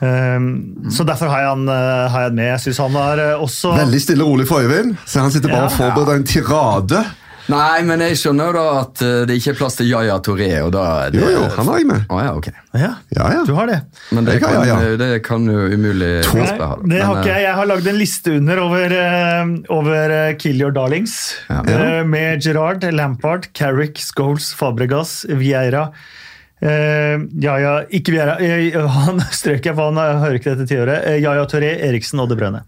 um, 0.01 0.51
så 0.89 1.05
derfor 1.07 1.31
har 1.31 1.45
jeg 1.45 1.53
han, 1.53 1.65
uh, 1.69 2.09
har 2.11 2.27
jeg 2.27 2.37
med. 2.41 2.49
Jeg 2.55 2.65
syns 2.65 2.83
han 2.87 2.97
har 2.97 3.23
også 3.37 3.75
Veldig 3.77 4.01
stille 4.01 4.25
og 4.25 4.33
rolig 4.33 4.49
for 4.49 4.65
Øyvind, 4.65 4.95
så 5.05 5.23
han 5.27 5.33
sitter 5.33 5.53
bare 5.53 5.69
og 5.69 5.75
Ja. 5.75 5.77
forbereder 5.85 6.17
en 6.19 6.27
tirade. 6.27 7.05
Nei, 7.49 7.81
men 7.87 8.03
jeg 8.05 8.19
skjønner 8.21 8.51
jo 8.51 8.53
da 8.53 8.65
at 8.83 9.01
eh, 9.05 9.15
det 9.29 9.37
ikke 9.39 9.53
er 9.53 9.57
plass 9.57 9.79
til 9.79 9.89
Yaya 9.89 10.19
Toré. 10.23 10.51
og 10.61 10.69
da 10.75 10.83
er 11.07 11.15
det 11.15 11.23
Jo, 11.23 11.31
jo, 11.33 11.41
han 11.55 11.71
har 11.71 11.81
jeg 11.81 11.87
med. 11.89 12.05
Ah, 12.09 12.21
ja, 12.27 12.35
ok. 12.37 12.47
Ja, 12.77 12.91
Ja, 13.17 13.31
ja. 13.33 13.41
du 13.47 13.53
har 13.57 13.67
det. 13.71 13.79
Men 14.11 14.29
det 14.29 14.37
kan, 14.43 14.53
ja, 14.53 14.77
kan, 14.77 14.97
det 15.01 15.09
kan 15.25 15.49
jo 15.49 15.65
umulig 15.73 16.11
Nei, 16.21 16.45
det 16.93 17.01
har 17.01 17.19
ikke 17.19 17.25
eh, 17.25 17.33
jeg. 17.33 17.43
Jeg 17.47 17.57
har 17.57 17.69
lagd 17.71 17.91
en 17.91 17.99
liste 17.99 18.37
under 18.37 18.61
over, 18.63 18.95
uh, 18.95 19.53
over 19.73 20.15
Kill 20.39 20.61
Your 20.61 20.71
Darlings. 20.75 21.17
Ja. 21.49 21.61
Eh, 21.65 22.01
med 22.07 22.41
Gerard, 22.45 22.85
Lampard, 22.93 23.49
Carrick, 23.57 23.99
Scholes, 23.99 24.53
Fabregas, 24.57 25.21
Vieira. 25.29 25.89
Uh, 26.61 27.25
Jaja, 27.41 27.79
ikke 27.89 28.13
Vieira. 28.13 28.35
Uh, 28.37 28.85
han 29.01 29.21
strøk 29.39 29.65
jeg, 29.65 29.73
for 29.73 29.89
han 29.89 29.97
eh, 29.97 30.19
hører 30.21 30.37
ikke 30.37 30.53
dette 30.53 30.69
tiåret. 30.69 31.07
Uh, 31.09 31.17
Jaja 31.17 31.45
Toré, 31.49 31.71
Eriksen 31.89 32.21
og 32.21 32.29
De 32.29 32.37
Brøne. 32.37 32.61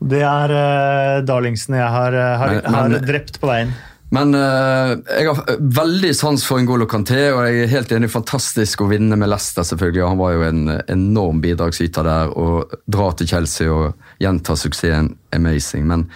Det 0.00 0.20
er 0.22 0.52
uh, 0.52 1.24
darlingsene 1.26 1.78
jeg 1.80 1.88
har, 1.94 2.12
eh, 2.14 2.32
har, 2.38 2.56
Men- 2.58 2.74
har 2.74 2.88
men- 2.92 3.06
drept 3.06 3.38
på 3.40 3.48
veien. 3.48 3.70
Men 4.14 4.34
uh, 4.38 4.92
jeg 5.18 5.26
har 5.26 5.40
eh, 5.50 5.56
veldig 5.58 6.12
sans 6.14 6.44
for 6.46 6.60
Ngolo 6.62 6.86
Kanté, 6.86 7.24
og 7.34 7.40
jeg 7.48 7.64
er 7.64 7.72
helt 7.72 7.90
enig 7.96 8.10
fantastisk 8.12 8.84
å 8.84 8.86
vinne 8.92 9.16
med 9.18 9.28
Leicester, 9.32 9.66
selvfølgelig. 9.66 10.04
Han 10.06 10.20
var 10.20 10.36
jo 10.36 10.44
en 10.46 10.60
eh, 10.76 10.82
enorm 10.94 11.40
bidragsyter 11.42 12.06
der, 12.06 12.30
og 12.38 12.76
dra 12.86 13.08
til 13.18 13.26
Chelsea 13.32 13.66
og 13.72 13.96
gjenta 14.22 14.54
suksessen 14.56 15.10
amazing. 15.34 15.88
Men 15.90 16.06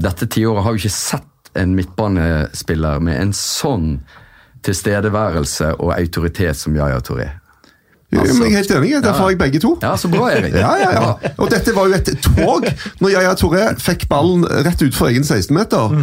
dette 0.00 0.26
tiåret 0.32 0.64
har 0.64 0.72
jo 0.72 0.80
ikke 0.80 0.94
sett 0.96 1.52
en 1.60 1.76
midtbanespiller 1.76 2.98
med 3.04 3.20
en 3.26 3.34
sånn 3.36 3.98
tilstedeværelse 4.64 5.74
og 5.76 5.92
autoritet 5.98 6.56
som 6.58 6.74
Yaya 6.74 7.02
Touré. 7.04 7.28
Altså- 8.20 8.38
men 8.38 8.50
jeg 8.50 8.52
er 8.52 8.56
helt 8.56 8.70
enig, 8.78 9.02
derfor 9.02 9.26
har 9.26 9.30
jeg 9.34 9.38
begge 9.38 9.60
to. 9.64 9.78
Ja, 9.82 9.94
så 9.96 10.08
bra, 10.12 10.28
Erik. 10.30 10.54
Ja, 10.54 10.74
ja, 10.80 10.90
ja. 10.92 11.32
Og 11.38 11.50
dette 11.50 11.74
var 11.74 11.88
jo 11.88 11.94
et 11.98 12.10
tog 12.22 12.68
når 13.00 13.10
Yaya 13.16 13.34
Toré 13.34 13.66
fikk 13.80 14.08
ballen 14.08 14.44
rett 14.44 14.82
utfor 14.86 15.10
egen 15.10 15.22
16-meter. 15.26 15.98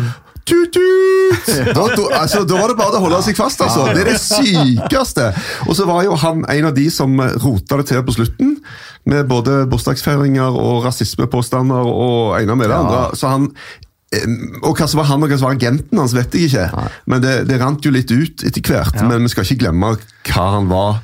Tut, 0.45 0.73
tut! 0.73 1.51
Da, 1.75 1.83
altså, 2.17 2.41
da 2.49 2.57
var 2.57 2.71
det 2.71 2.77
bare 2.79 2.97
å 2.97 3.03
holde 3.05 3.19
seg 3.23 3.37
fast, 3.37 3.61
altså. 3.61 3.85
Det 3.93 4.01
er 4.01 4.09
det 4.09 4.19
sykeste. 4.19 5.27
Og 5.67 5.75
så 5.77 5.85
var 5.87 6.01
jo 6.03 6.15
han 6.19 6.41
en 6.49 6.65
av 6.71 6.73
de 6.75 6.87
som 6.91 7.13
rota 7.43 7.77
det 7.79 7.85
til 7.91 8.01
på 8.07 8.15
slutten, 8.17 8.57
med 9.05 9.29
både 9.29 9.61
bursdagsfeiringer 9.69 10.57
og 10.57 10.83
rasismepåstander 10.85 11.87
og 11.93 12.35
ene 12.41 12.57
med 12.57 12.69
det 12.69 12.75
andre. 12.77 13.05
Så 13.17 13.31
han 13.31 13.47
og 14.61 14.75
hva 14.75 14.87
som 14.91 14.99
var 14.99 15.07
han 15.07 15.23
og 15.23 15.29
hva 15.31 15.37
som 15.39 15.47
var 15.47 15.55
agenten 15.55 16.01
hans, 16.01 16.11
vet 16.17 16.33
jeg 16.35 16.49
ikke. 16.49 16.65
Men 17.07 17.21
det, 17.23 17.35
det 17.47 17.61
rant 17.61 17.85
jo 17.85 17.93
litt 17.95 18.11
ut 18.11 18.43
etter 18.43 18.65
hvert. 18.67 18.97
Men 19.07 19.23
vi 19.23 19.31
skal 19.31 19.47
ikke 19.47 19.61
glemme 19.63 19.93
hva 20.27 20.47
han 20.57 20.67
var 20.67 20.99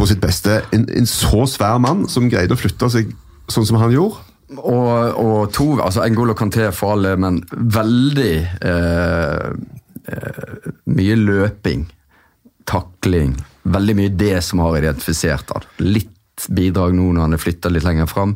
på 0.00 0.08
sitt 0.08 0.22
beste. 0.22 0.62
En, 0.74 0.86
en 0.96 1.08
så 1.08 1.44
svær 1.50 1.80
mann 1.82 2.06
som 2.08 2.28
greide 2.32 2.56
å 2.56 2.60
flytte 2.60 2.88
seg 2.92 3.12
sånn 3.50 3.68
som 3.68 3.80
han 3.82 3.92
gjorde. 3.94 4.26
Og, 4.58 4.88
og 5.20 5.52
to, 5.54 5.66
altså 5.78 6.02
Engolo 6.02 6.34
Canté 6.38 6.70
for 6.74 6.96
alle, 6.96 7.14
men 7.20 7.38
veldig 7.50 8.32
eh, 8.66 9.50
eh, 10.10 10.70
mye 10.90 11.18
løping, 11.20 11.84
takling. 12.66 13.36
Veldig 13.70 13.96
mye 13.98 14.14
det 14.18 14.40
som 14.46 14.64
har 14.64 14.80
identifisert 14.80 15.52
han. 15.54 15.68
Litt 15.84 16.48
bidrag 16.48 16.96
nå 16.96 17.10
når 17.12 17.26
han 17.26 17.36
er 17.36 17.42
flytta 17.42 17.70
litt 17.70 17.86
lenger 17.86 18.08
fram. 18.10 18.34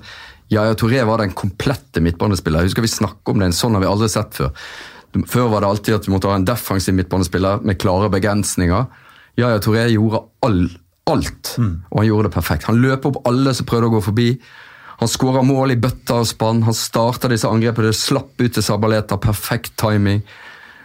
Yaya 0.53 0.77
Touré 0.79 1.01
var 1.09 1.23
den 1.23 1.33
komplette 1.35 2.03
midtbanespiller. 2.05 2.67
Husker 2.69 2.85
vi 2.85 2.93
snakke 2.93 3.33
om 3.33 3.41
det, 3.41 3.51
en 3.51 3.57
sånn 3.57 3.75
har 3.75 3.83
vi 3.83 3.91
aldri 3.91 4.11
sett 4.13 4.37
før. 4.37 4.53
Før 5.31 5.51
var 5.51 5.63
det 5.63 5.71
alltid 5.71 5.97
at 5.97 6.07
du 6.07 6.13
måtte 6.13 6.31
ha 6.31 6.37
en 6.37 6.47
defensiv 6.47 6.95
midtbanespiller 6.99 7.63
med 7.67 7.79
klare 7.81 8.11
begrensninger. 8.13 8.87
Yaya 9.41 9.59
Touré 9.63 9.89
gjorde 9.91 10.23
all, 10.47 10.67
alt, 11.11 11.55
og 11.59 11.99
han 11.99 12.07
gjorde 12.09 12.29
det 12.29 12.35
perfekt. 12.35 12.69
Han 12.71 12.81
løp 12.81 13.05
opp 13.11 13.19
alle 13.29 13.53
som 13.55 13.67
prøvde 13.69 13.91
å 13.91 13.95
gå 13.97 14.01
forbi. 14.07 14.29
Han 15.03 15.11
skåra 15.11 15.43
mål 15.45 15.75
i 15.75 15.81
bøtter 15.83 16.23
og 16.23 16.29
spann. 16.31 16.63
Han 16.65 16.77
starta 16.77 17.29
disse 17.29 17.51
angrepene, 17.51 17.91
det 17.91 17.99
slapp 17.99 18.41
ut 18.41 18.55
til 18.57 18.63
Sabaleta. 18.65 19.19
Perfekt 19.21 19.75
timing. 19.81 20.23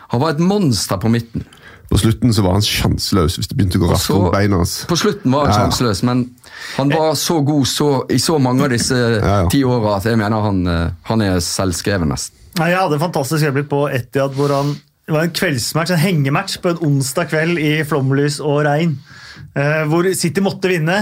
Han 0.09 0.23
var 0.23 0.33
et 0.33 0.41
monster 0.43 0.97
på 0.99 1.11
midten. 1.13 1.45
På 1.89 1.97
slutten 1.97 2.33
så 2.33 2.43
var 2.45 2.57
han 2.57 2.65
sjanseløs 2.65 3.39
hvis 3.39 3.47
det 3.49 3.55
begynte 3.57 3.79
å 3.79 3.81
gå 3.81 3.87
raskt 3.89 4.11
om 4.13 4.25
rundt 4.27 4.35
beina 4.35 4.59
hans. 4.59 4.73
På 4.89 4.97
slutten 4.99 5.31
var 5.33 5.47
han 5.47 5.49
Ja, 5.49 5.55
ja. 5.55 5.61
sjanseløs, 5.69 6.03
men 6.05 6.25
han 6.75 6.91
var 6.93 7.15
så 7.17 7.39
god 7.41 7.65
så, 7.69 7.87
i 8.13 8.19
så 8.21 8.35
mange 8.37 8.67
av 8.67 8.73
disse 8.75 8.97
ja. 9.15 9.39
ti 9.49 9.63
åra 9.65 9.95
at 9.97 10.05
jeg 10.05 10.19
mener 10.19 10.43
han, 10.43 10.59
eh, 10.69 10.91
han 11.09 11.23
er 11.25 11.39
selvskreven 11.41 12.11
nesten. 12.13 12.35
Jeg 12.59 12.77
hadde 12.77 12.97
en 12.99 13.01
fantastisk 13.01 13.45
øyeblikk 13.47 13.71
på 13.71 13.81
Etiad 13.89 14.35
hvor 14.37 14.53
han 14.53 14.75
det 15.09 15.15
var 15.15 15.25
en 15.25 15.33
kveldsmatch, 15.33 15.89
en 15.95 16.03
hengematch 16.03 16.59
på 16.61 16.69
en 16.69 16.83
onsdag 16.85 17.31
kveld 17.31 17.57
i 17.57 17.71
flomlys 17.89 18.35
og 18.45 18.59
regn. 18.67 18.91
Eh, 19.55 19.85
hvor 19.89 20.09
City 20.15 20.41
måtte 20.41 20.69
vinne. 20.71 20.99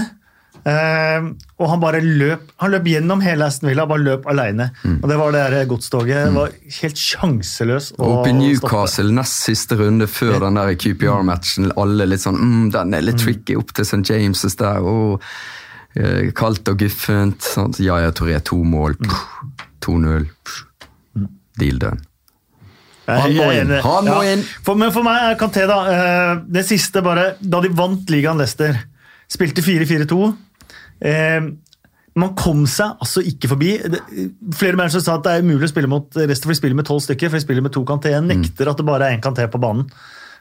eh, 0.64 1.26
og 1.58 1.68
han 1.70 1.80
bare 1.80 2.00
løp 2.02 2.50
han 2.60 2.72
løp 2.72 2.88
gjennom 2.90 3.20
hele 3.22 3.46
Aston 3.46 3.68
Villa, 3.70 3.86
bare 3.86 4.04
løp 4.04 4.26
alene. 4.30 4.70
Mm. 4.82 4.96
Og 5.02 5.08
det 5.10 5.18
var 5.20 5.32
det 5.32 5.44
der 5.52 5.68
godstoget. 5.70 6.32
var 6.34 6.56
helt 6.80 6.98
sjanseløs 6.98 7.92
å 7.96 8.02
Og 8.02 8.16
oppe 8.18 8.32
i. 8.32 8.36
Newcastle, 8.38 9.12
nest 9.14 9.44
siste 9.46 9.78
runde 9.78 10.06
før 10.10 10.40
den 10.46 10.58
der 10.60 10.74
QPR-matchen, 10.74 11.72
alle 11.76 12.08
litt 12.08 12.24
sånn 12.24 12.40
mm, 12.40 12.66
Den 12.74 12.94
er 12.94 13.06
litt 13.06 13.22
tricky 13.22 13.56
opp 13.56 13.72
til 13.74 13.84
St. 13.86 14.02
James' 14.08 14.58
der. 14.58 14.82
og 14.82 15.22
eh, 15.94 16.32
Kaldt 16.36 16.68
og 16.68 16.78
guffent. 16.82 17.42
Sånn. 17.42 17.74
Ja, 17.82 18.00
tror 18.10 18.34
jeg 18.34 18.44
to 18.48 18.62
mål. 18.64 18.98
2-0. 19.84 20.28
Pff, 20.42 20.64
Deal 21.58 21.78
done. 21.82 22.07
Jeg- 23.08 23.20
Han 23.24 23.32
må 23.32 23.44
jeg 23.48 23.56
er 23.56 23.62
inn, 23.64 23.70
han 23.82 24.04
må 24.12 24.18
inn. 24.32 24.42
For, 24.66 24.74
men 24.76 24.92
for 24.92 25.02
meg 25.06 25.22
er 25.30 25.38
Kanté, 25.40 25.62
da 25.66 25.78
eh, 25.88 26.40
Det 26.52 26.64
siste 26.68 27.00
bare 27.02 27.30
Da 27.40 27.60
de 27.64 27.70
vant 27.72 28.04
ligaen 28.12 28.36
Leicester, 28.36 28.76
spilte 29.32 29.64
4-4-2 29.64 30.18
eh, 31.08 31.40
Man 32.18 32.34
kom 32.34 32.64
seg 32.66 32.96
altså 33.00 33.22
ikke 33.22 33.48
forbi. 33.52 33.70
Flere 34.58 34.74
mennesker 34.76 35.00
sa 35.04 35.14
at 35.18 35.22
det 35.26 35.32
er 35.38 35.44
umulig 35.44 35.68
å 35.68 35.70
spille 35.70 35.88
mot 35.90 36.08
resten, 36.18 36.48
for 36.48 36.50
de 36.54 36.58
spiller 36.58 36.74
med 36.80 36.88
tolv 36.88 37.04
stykker. 37.04 37.30
For 37.30 37.38
de 37.38 37.44
spiller 37.44 37.62
med 37.62 37.70
to 37.76 37.84
Kanté. 37.86 38.10
Mm. 38.16 38.26
Nekter 38.32 38.70
at 38.72 38.80
det 38.80 38.86
bare 38.88 39.06
er 39.06 39.14
én 39.16 39.22
Kanté 39.22 39.46
på 39.52 39.60
banen. 39.62 39.84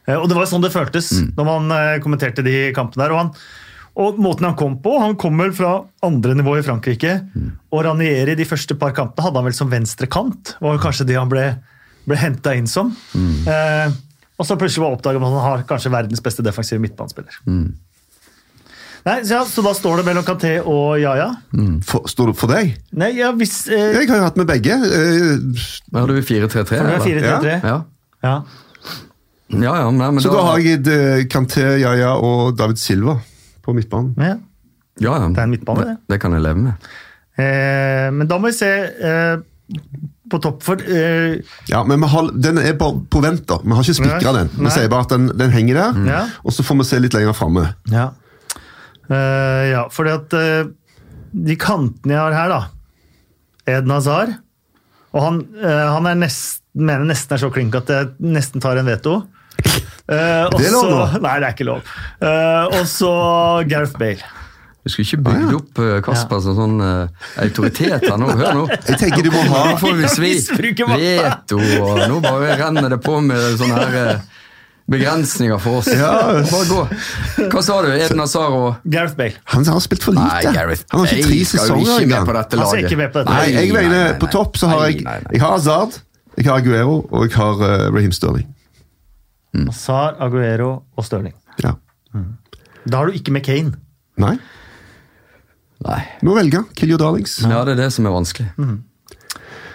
Eh, 0.08 0.16
og 0.18 0.26
det 0.32 0.38
var 0.40 0.50
sånn 0.50 0.64
det 0.66 0.72
føltes 0.74 1.12
Mm. 1.14 1.30
når 1.38 1.46
man 1.46 1.72
eh, 1.78 2.00
kommenterte 2.02 2.44
de 2.44 2.56
kampene 2.74 3.04
der. 3.06 3.12
og 3.14 3.18
han 3.22 3.32
og 3.98 4.18
måten 4.22 4.46
han 4.46 4.54
kom 4.56 4.76
på 4.78 4.92
Han 5.02 5.16
kommer 5.18 5.50
fra 5.58 5.72
andre 6.06 6.34
nivå 6.38 6.58
i 6.60 6.66
Frankrike. 6.66 7.16
Mm. 7.36 7.52
Og 7.74 7.84
Ranieri 7.86 8.36
de 8.38 8.46
første 8.46 8.76
par 8.78 8.92
kampene 8.94 9.24
hadde 9.26 9.36
han 9.40 9.46
vel 9.46 9.54
som 9.58 9.70
venstre 9.70 10.08
kant. 10.10 10.56
var 10.62 10.78
jo 10.78 10.84
kanskje 10.84 11.06
det 11.08 11.16
han 11.18 11.30
ble, 11.30 11.46
ble 12.08 12.18
henta 12.20 12.54
inn 12.58 12.68
som. 12.72 12.94
Mm. 13.14 13.34
Eh, 13.52 13.98
og 14.38 14.46
så 14.46 14.56
plutselig 14.60 14.84
var 14.86 14.96
oppdaget 14.98 15.22
man 15.24 15.34
at 15.34 15.42
han 15.44 15.52
har 15.58 15.68
kanskje 15.70 15.92
verdens 15.94 16.22
beste 16.24 16.44
defensive 16.46 16.80
midtbanespiller. 16.84 17.40
Mm. 17.50 17.74
Nei, 19.08 19.22
så, 19.24 19.38
ja, 19.38 19.42
så 19.48 19.64
da 19.64 19.72
står 19.78 20.02
det 20.02 20.06
mellom 20.10 20.26
Kanté 20.28 20.58
og 20.68 20.98
Yaya. 21.00 21.30
For, 21.88 22.08
står 22.12 22.32
det 22.34 22.38
for 22.42 22.52
deg? 22.52 22.74
Nei, 23.00 23.14
ja, 23.16 23.30
hvis 23.40 23.54
eh, 23.72 23.94
Jeg 24.02 24.10
har 24.10 24.20
jo 24.20 24.26
hatt 24.28 24.40
med 24.40 24.50
begge. 24.50 24.76
Eh, 24.84 25.62
Da 25.94 26.02
har 26.04 26.12
du 26.12 26.18
4-3-3. 26.20 26.66
for 26.68 26.90
det 26.90 26.98
er 26.98 27.06
4-3-3. 27.06 27.54
Ja. 27.64 27.78
Ja. 28.26 28.36
Ja, 29.48 29.74
ja, 29.80 29.92
nei, 29.96 30.10
men 30.12 30.20
Så 30.20 30.34
da 30.34 30.42
har 30.50 30.60
jeg 30.60 30.84
eh, 30.92 31.22
Kanté, 31.32 31.64
Yaya 31.80 32.18
og 32.20 32.58
David 32.60 32.82
Silva 32.82 33.16
på 33.64 33.76
midtbanen. 33.78 34.12
Ja. 34.20 34.34
ja, 35.00 35.14
ja. 35.24 35.30
Det 35.32 35.40
er 35.40 35.48
en 35.48 35.54
midtbane, 35.56 35.86
det. 35.88 35.96
Det 36.12 36.20
kan 36.24 36.36
jeg 36.36 36.44
leve 36.44 36.66
med. 36.66 36.90
Eh, 37.40 38.10
men 38.12 38.28
da 38.28 38.42
må 38.42 38.52
vi 38.52 38.58
se 38.60 38.74
eh, 38.84 39.38
på 40.32 40.40
topp, 40.44 40.64
for 40.66 40.82
eh, 40.84 41.38
Ja, 41.72 41.84
men 41.88 42.04
har, 42.04 42.32
Den 42.34 42.60
er 42.62 42.78
bare 42.80 43.02
på 43.10 43.22
vent, 43.24 43.46
da. 43.50 43.60
Vi 43.64 43.76
har 43.76 43.86
ikke 43.86 44.00
spikra 44.02 44.34
den. 44.36 44.52
Vi 44.58 44.72
sier 44.74 44.90
bare 44.92 45.08
at 45.08 45.14
den, 45.16 45.30
den 45.40 45.54
henger 45.54 45.82
der, 45.82 45.98
mm. 45.98 46.34
og 46.44 46.56
så 46.56 46.66
får 46.68 46.82
vi 46.82 46.88
se 46.90 47.02
litt 47.04 47.18
lenger 47.18 47.38
framme. 47.38 47.70
Ja. 47.94 48.10
Uh, 49.08 49.64
ja, 49.72 49.86
fordi 49.94 50.12
at 50.12 50.36
uh, 50.36 50.68
de 51.32 51.56
kantene 51.60 52.18
jeg 52.18 52.20
har 52.20 52.36
her, 52.36 52.52
da 52.52 53.72
Eden 53.78 53.94
Hazar 53.94 54.34
Og 55.14 55.22
han, 55.24 55.38
uh, 55.62 55.86
han 55.94 56.10
er 56.12 56.20
nest, 56.26 56.66
mener 56.76 57.08
nesten 57.08 57.38
er 57.38 57.40
så 57.46 57.52
klink 57.54 57.76
at 57.80 57.88
jeg 57.92 58.10
nesten 58.20 58.64
tar 58.64 58.80
en 58.80 58.90
veto. 58.90 59.22
Det 60.08 60.18
er 60.64 60.72
lov 60.72 60.88
nå. 60.88 61.00
Nei, 61.20 61.34
det 61.42 61.48
er 61.48 61.56
ikke 61.56 61.66
lov. 61.68 61.88
Og 62.24 62.84
så 62.88 63.10
Gareth 63.68 63.98
Bale. 64.00 64.37
Du 64.88 64.92
skulle 64.94 65.04
ikke 65.04 65.24
bygd 65.26 65.56
opp 65.58 65.80
eh, 65.84 65.98
Kasper 66.06 66.40
som 66.46 66.54
sånn 66.56 66.78
uh, 66.80 67.26
autoritet 67.44 68.06
her 68.08 68.16
nå. 68.22 68.30
Hør 68.40 68.54
nå. 68.56 68.62
Jeg 68.88 69.00
tenker 69.02 69.26
du 69.26 69.34
må 69.34 69.42
ha 69.52 69.64
Nå 69.74 69.80
får 69.82 69.98
vi 69.98 70.12
svi. 70.14 70.30
Veto, 70.88 71.58
og 71.84 72.00
nå 72.08 72.20
bare 72.24 72.54
renner 72.62 72.94
det 72.94 73.00
på 73.04 73.18
med 73.26 73.58
sånne 73.60 73.82
her 73.82 73.98
uh, 74.16 74.38
begrensninger 74.88 75.60
for 75.60 75.82
oss. 75.82 75.90
Ja. 75.92 76.14
Bare 76.40 76.70
gå. 76.70 76.80
Hva 77.52 77.64
sa 77.68 77.82
du? 77.84 77.90
Eden 77.98 78.24
Hazar 78.24 78.56
og 78.56 78.88
Gareth 78.88 79.18
Bale. 79.20 79.36
Han 79.52 79.68
har 79.68 79.84
spilt 79.84 80.08
for 80.08 80.16
lite. 80.16 80.24
Nei, 80.24 80.56
Gareth 80.56 80.86
han 80.94 81.04
har 81.04 81.12
ikke 81.18 81.28
tre 81.28 81.40
sesonger 81.52 81.96
engang. 82.06 82.28
på 82.30 82.36
dette 82.38 82.60
Han 82.62 82.72
skal 82.72 82.88
ikke 82.88 83.00
med 83.02 83.12
på 83.12 83.20
dette 83.20 83.34
Nei, 83.34 83.42
laget. 83.44 83.60
jeg 83.60 83.74
nei, 83.74 83.82
mener 83.82 84.06
nei, 84.06 84.20
På 84.24 84.30
topp 84.38 84.62
så 84.62 84.72
har 84.72 84.86
jeg. 84.88 85.02
Jeg 85.04 85.44
har 85.44 85.58
Hazard, 85.58 86.00
jeg 86.38 86.48
har 86.48 86.62
Aguero 86.64 87.02
og 87.04 87.28
jeg 87.28 87.36
har 87.36 87.60
uh, 87.60 87.90
Raheem 87.92 88.16
Sterling. 88.16 88.48
Hazar, 89.66 90.16
Aguero 90.24 90.78
og 90.96 91.10
Stirling. 91.10 91.36
Ja. 91.60 91.76
Da 92.88 93.02
har 93.02 93.12
du 93.12 93.20
ikke 93.20 93.36
med 93.36 93.44
Kane. 93.44 93.76
Nei? 94.22 94.38
Nei. 95.86 96.02
Du 96.22 96.30
må 96.30 96.36
velge. 96.38 96.64
Kill 96.78 96.94
your 96.94 97.02
darlings. 97.02 97.38
Ja, 97.46 97.64
det 97.68 97.78
er 97.78 97.84
det 97.86 97.92
som 97.94 98.08
er 98.10 98.16
vanskelig. 98.16 98.48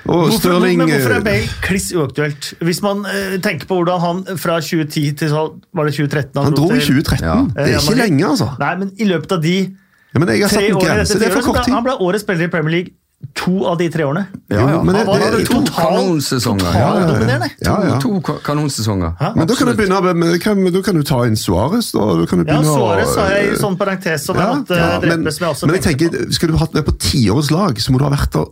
Og 0.03 0.17
Hvorfor, 0.19 0.39
Stirling 0.41 0.81
men 0.81 0.89
hvorfor 0.91 1.13
er 1.15 1.21
eh, 1.21 1.27
Bale 1.27 1.51
kliss 1.63 1.93
uaktuelt? 1.95 2.49
Hvis 2.67 2.81
man 2.83 3.05
uh, 3.07 3.37
tenker 3.43 3.69
på 3.71 3.79
hvordan 3.79 4.01
han 4.03 4.23
fra 4.35 4.57
2010 4.59 5.13
til 5.21 5.31
var 5.31 5.87
det 5.87 5.95
2013 5.95 6.43
Han 6.43 6.57
dro 6.59 6.73
i 6.75 6.81
2013. 6.83 7.23
Ja. 7.23 7.37
Det 7.55 7.69
er 7.69 7.79
ikke 7.79 8.01
lenge, 8.01 8.25
altså. 8.27 8.49
Nei, 8.59 8.73
men 8.81 8.91
i 8.99 9.07
løpet 9.07 9.37
av 9.37 9.45
de 9.45 9.55
Ja, 9.61 10.19
men 10.19 10.29
jeg 10.35 10.43
har 10.43 10.51
tre 10.51 10.59
satt 10.59 10.67
en 10.67 10.81
årene 10.81 10.97
grense. 10.97 11.21
Det 11.21 11.29
er 11.29 11.37
for 11.37 11.47
kort 11.53 11.63
tid. 11.65 11.77
han 11.77 11.87
ble 11.87 11.95
årets 12.03 12.27
spiller 12.27 12.51
i 12.51 12.53
Premier 12.53 12.75
League 12.75 12.97
to 13.35 13.64
av 13.66 13.79
de 13.79 13.89
tre 13.91 14.05
årene. 14.05 14.27
Ja, 14.51 14.64
ja. 14.70 14.83
men 14.83 14.95
det, 14.95 15.05
var 15.07 15.18
det- 15.18 15.31
det- 15.39 15.47
to 15.49 15.61
kanonsesonger. 15.73 16.66
Total 16.66 16.81
Ja, 16.81 16.99
ja, 17.01 17.39
ja. 17.39 17.49
Ja, 17.62 17.77
ja. 17.89 17.99
To 18.01 18.20
ka- 18.20 18.39
kanonsesonger. 18.45 19.14
Hæ? 19.20 19.33
Men 19.37 19.47
da 19.47 19.55
kan, 19.55 19.66
du 19.66 19.75
begynne, 19.77 20.01
med- 20.03 20.16
men 20.16 20.39
kan, 20.41 20.64
da 20.73 20.83
kan 20.83 20.95
du 20.95 21.03
ta 21.03 21.23
inn 21.27 21.37
Suárez. 21.37 21.93
Ja, 21.95 22.62
Suárez 22.62 23.16
har 23.16 23.31
jeg 23.31 23.53
i 23.53 23.57
sånn 23.57 23.77
parentes 23.79 24.25
som 24.27 24.37
jeg 24.37 24.47
måtte 24.47 24.77
ja, 24.77 24.99
drepe, 25.01 25.18
men, 25.23 25.33
som 25.33 25.47
jeg 25.47 25.55
også 25.55 25.66
men 25.66 25.75
jeg 25.79 25.85
tenker, 25.89 26.33
skal 26.33 26.49
du 26.49 26.57
ha 26.57 26.66
det 26.73 26.85
på 26.85 26.93
tiårets 26.99 27.51
lag, 27.51 27.79
så 27.81 27.93
må 27.93 27.99
du 27.99 28.05
ha 28.05 28.11
vært 28.11 28.33
der 28.33 28.47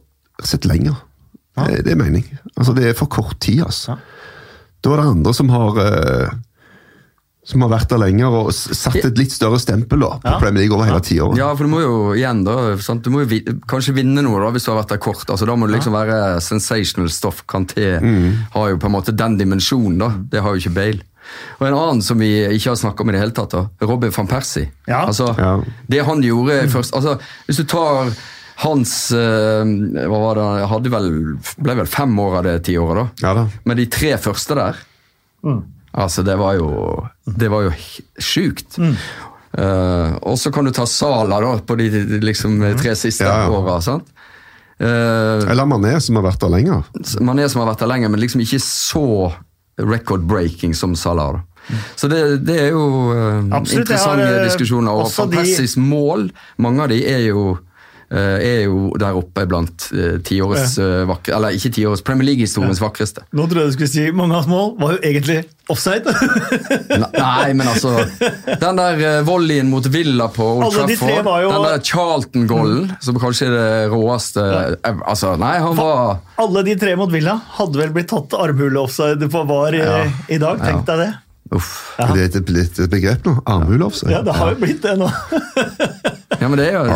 sett 0.44 0.64
lenger. 0.64 0.96
Det, 1.60 1.84
det 1.84 1.92
er 1.92 1.96
mening. 1.96 2.24
Altså, 2.56 2.72
det 2.74 2.86
er 2.88 2.94
for 2.94 3.06
kort 3.06 3.38
tid, 3.40 3.62
altså. 3.66 3.92
Ja. 3.92 3.96
Da 4.82 4.90
er 4.94 4.96
det 5.02 5.06
andre 5.10 5.34
som 5.34 5.48
har 5.52 5.76
eh, 5.82 6.30
som 7.42 7.62
har 7.64 7.70
vært 7.72 7.88
der 7.88 7.98
lenger 8.02 8.34
og 8.36 8.50
satt 8.52 8.96
et 9.00 9.16
litt 9.18 9.32
større 9.32 9.58
stempel 9.58 9.98
da, 10.04 10.10
på 10.20 10.28
Ja. 10.28 10.38
Premier 10.38 10.60
League 10.66 10.76
over 10.76 10.84
hele 10.86 11.00
tiåret. 11.00 11.38
Ja, 11.40 11.48
for 11.56 11.64
du 11.64 11.70
må 11.72 11.80
jo 11.80 11.94
igjen 12.14 12.44
da, 12.44 12.76
sant? 12.78 13.02
Du 13.02 13.10
må 13.10 13.22
jo 13.24 13.30
vi, 13.32 13.40
kanskje 13.66 13.94
vinne 13.96 14.22
noe 14.22 14.40
da, 14.44 14.50
hvis 14.52 14.64
du 14.66 14.70
har 14.72 14.82
vært 14.82 14.92
der 14.92 14.98
kort. 15.00 15.24
altså 15.30 15.46
Da 15.48 15.56
må 15.56 15.66
det 15.66 15.78
liksom 15.78 15.92
være 15.96 16.40
sensational 16.44 17.08
stuff. 17.10 17.44
Kanté 17.48 17.98
Mm. 18.00 18.44
har 18.52 18.68
jo 18.70 18.76
på 18.76 18.86
en 18.86 18.92
måte 18.92 19.16
den 19.16 19.38
dimensjonen, 19.38 19.98
da. 19.98 20.10
Det 20.30 20.42
har 20.42 20.50
jo 20.54 20.60
ikke 20.60 20.74
Bale. 20.74 21.00
Og 21.60 21.66
en 21.66 21.74
annen 21.74 22.02
som 22.02 22.18
vi 22.18 22.28
ikke 22.58 22.70
har 22.70 22.76
snakka 22.76 23.00
om 23.00 23.08
i 23.08 23.12
det 23.12 23.20
hele 23.20 23.32
tatt, 23.32 23.50
da, 23.50 23.68
Robin 23.86 24.10
van 24.10 24.26
Persie. 24.26 24.70
Ja. 24.86 25.06
Altså, 25.06 25.34
Ja. 25.38 25.60
Det 25.88 26.04
han 26.04 26.20
gjorde 26.22 26.68
først 26.68 26.92
altså, 26.94 27.18
Hvis 27.46 27.56
du 27.56 27.64
tar 27.64 28.10
hans 28.60 29.10
eh, 29.12 29.64
hva 30.10 30.18
var 30.20 30.34
det, 30.36 30.68
hadde 30.68 30.90
vel, 30.92 31.10
ble 31.58 31.74
vel 31.76 31.86
fem 31.86 32.18
år 32.18 32.36
av 32.38 32.44
det 32.44 32.62
tiåret, 32.64 32.96
da. 33.16 33.28
Ja 33.28 33.34
da. 33.34 33.46
Men 33.64 33.76
de 33.78 33.86
tre 33.86 34.16
første 34.18 34.54
der 34.54 34.76
Altså, 35.94 36.22
det 36.22 36.36
var 36.38 36.54
jo 36.54 36.68
Det 37.26 37.48
var 37.50 37.62
jo 37.66 37.70
sjukt. 37.74 38.20
sjukt. 38.20 38.78
Uh, 39.50 40.14
og 40.22 40.36
så 40.38 40.52
kan 40.54 40.64
du 40.64 40.70
ta 40.70 40.84
Sala 40.86 41.40
da, 41.42 41.56
på 41.66 41.74
de 41.76 41.88
liksom, 42.22 42.60
tre 42.78 42.92
siste 42.94 43.24
Ja, 43.26 43.48
ja. 43.48 43.50
åra. 43.50 43.80
Uh, 44.80 45.50
Eller 45.50 45.66
Mané, 45.66 45.96
som 46.00 46.16
har 46.16 46.22
vært 46.28 46.40
der 46.40 46.52
lenger. 46.54 46.84
Mané 47.20 47.48
som 47.50 47.60
har 47.64 47.72
vært 47.72 47.82
der 47.82 47.90
lenger, 47.90 48.08
men 48.14 48.20
liksom 48.22 48.40
ikke 48.44 48.60
så 48.62 49.32
record-breaking 49.80 50.74
som 50.74 50.94
Salah. 50.94 51.32
da. 51.32 51.76
Så 51.96 52.08
det, 52.08 52.20
det 52.46 52.56
er 52.60 52.70
jo 52.72 52.84
uh, 53.10 53.42
Absolutt, 53.56 53.82
interessante 53.84 54.26
har, 54.30 54.44
diskusjoner. 54.46 54.92
Og 55.02 55.10
fantastisk 55.12 55.76
de- 55.76 55.82
mål, 55.82 56.30
mange 56.58 56.82
av 56.86 56.88
de 56.94 57.02
er 57.06 57.26
jo 57.28 57.58
er 58.18 58.64
jo 58.64 58.90
der 58.98 59.14
oppe 59.18 59.44
blant 59.46 59.86
uh, 59.94 60.16
tiårets 60.26 60.76
uh, 60.82 61.04
vakre, 61.10 61.36
Eller 61.36 61.54
ikke 61.54 61.70
tiårets, 61.76 62.02
Premier 62.06 62.32
League-historiens 62.32 62.80
vakreste. 62.82 63.22
Nå 63.30 63.46
trodde 63.46 63.68
jeg 63.68 63.70
du 63.70 63.76
skulle 63.78 63.92
si 63.92 64.06
mange 64.10 64.34
av 64.34 64.42
hans 64.42 64.50
mål 64.50 64.72
var 64.80 64.96
jo 64.96 65.02
egentlig 65.06 65.44
offside. 65.70 66.10
Nei, 67.14 67.52
men 67.54 67.68
altså 67.70 67.92
Den 68.60 68.80
der 68.80 68.98
uh, 68.98 69.20
volleyen 69.28 69.70
mot 69.70 69.86
Villa 69.92 70.26
på 70.34 70.46
Old 70.56 70.66
Alle 70.66 70.88
Trafford, 70.90 71.24
de 71.28 71.36
jo- 71.44 71.52
den 71.54 71.66
der 71.68 71.84
Charlton-golden, 71.92 72.92
som 73.04 73.20
kanskje 73.22 73.48
er 73.50 73.56
det 73.56 73.70
råeste 73.94 74.44
eh, 74.74 75.00
Altså, 75.06 75.36
nei, 75.40 75.54
han 75.62 75.78
var 75.78 76.20
Alle 76.42 76.64
de 76.66 76.76
tre 76.80 76.96
mot 76.98 77.10
Villa 77.12 77.38
hadde 77.60 77.78
vel 77.80 77.94
blitt 77.94 78.10
tatt 78.10 78.34
armhule-offside 78.38 79.30
på 79.30 79.46
VAR 79.50 79.76
i, 79.78 79.82
Ja. 79.84 80.04
i 80.28 80.38
dag. 80.42 80.62
Tenk 80.64 80.86
deg 80.88 81.04
det. 81.06 81.10
Uff. 81.50 81.70
Ja. 81.98 82.06
Det 82.14 82.22
er 82.22 82.40
et, 82.40 82.50
et 82.78 82.90
begrep 82.92 83.26
nå. 83.26 83.38
Armhule 83.50 83.88
offside. 83.88 84.12
Ja, 84.14 84.20
det 84.26 84.36
har 84.38 84.52
jo 84.54 84.60
blitt 84.62 84.82
det 84.86 84.96
nå. 85.00 85.08
Ja, 86.40 86.48
men 86.48 86.56
det 86.56 86.70
er 86.70 86.76
jo 86.78 86.94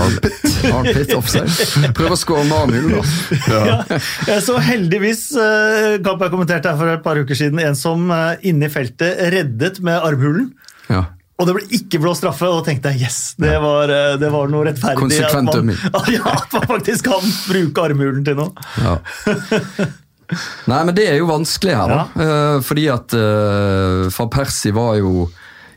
Armpit 0.73 1.11
offside. 1.17 1.91
Prøv 1.97 2.15
å 2.15 2.19
skåre 2.19 2.45
med 2.49 2.57
armhulen, 2.57 2.95
da. 2.97 3.59
Ja. 3.69 3.99
Jeg 4.31 4.45
så 4.47 4.57
heldigvis 4.65 5.27
eh, 5.37 5.97
Kamp 6.05 6.23
jeg 6.25 6.33
kommenterte 6.33 6.73
her 6.73 6.81
for 6.81 6.93
et 6.95 7.03
par 7.05 7.21
uker 7.21 7.37
siden, 7.39 7.61
en 7.61 7.77
som 7.77 8.09
eh, 8.15 8.47
inne 8.49 8.71
i 8.71 8.73
feltet 8.73 9.21
reddet 9.35 9.83
med 9.85 10.01
armhulen. 10.01 10.49
Ja. 10.89 11.05
Og 11.41 11.49
det 11.49 11.57
ble 11.57 11.65
ikke 11.77 12.01
blå 12.01 12.15
straffe, 12.17 12.47
og 12.49 12.63
da 12.63 12.71
tenkte 12.71 12.95
jeg 12.95 13.09
yes, 13.09 13.19
det 13.43 13.53
var, 13.61 13.91
eh, 13.93 14.15
det 14.23 14.31
var 14.33 14.49
noe 14.53 14.65
rettferdig. 14.71 15.03
Konsekvent 15.03 15.53
at 15.53 15.69
man, 15.69 15.77
ja, 16.15 16.25
at 16.39 16.57
man 16.57 16.67
faktisk 16.71 17.11
kan 17.11 17.37
bruke 17.51 17.87
armhulen 17.91 18.25
til 18.25 18.41
noe. 18.41 18.67
Ja. 18.81 18.97
Nei, 20.71 20.81
men 20.89 20.95
det 20.97 21.05
er 21.11 21.19
jo 21.21 21.29
vanskelig 21.29 21.75
her, 21.77 21.91
da. 21.91 22.05
Ja. 22.17 22.37
fordi 22.65 22.87
at 22.89 23.13
uh, 23.13 24.07
van 24.09 24.31
Persie 24.33 24.73
var 24.73 24.95
jo 24.97 25.27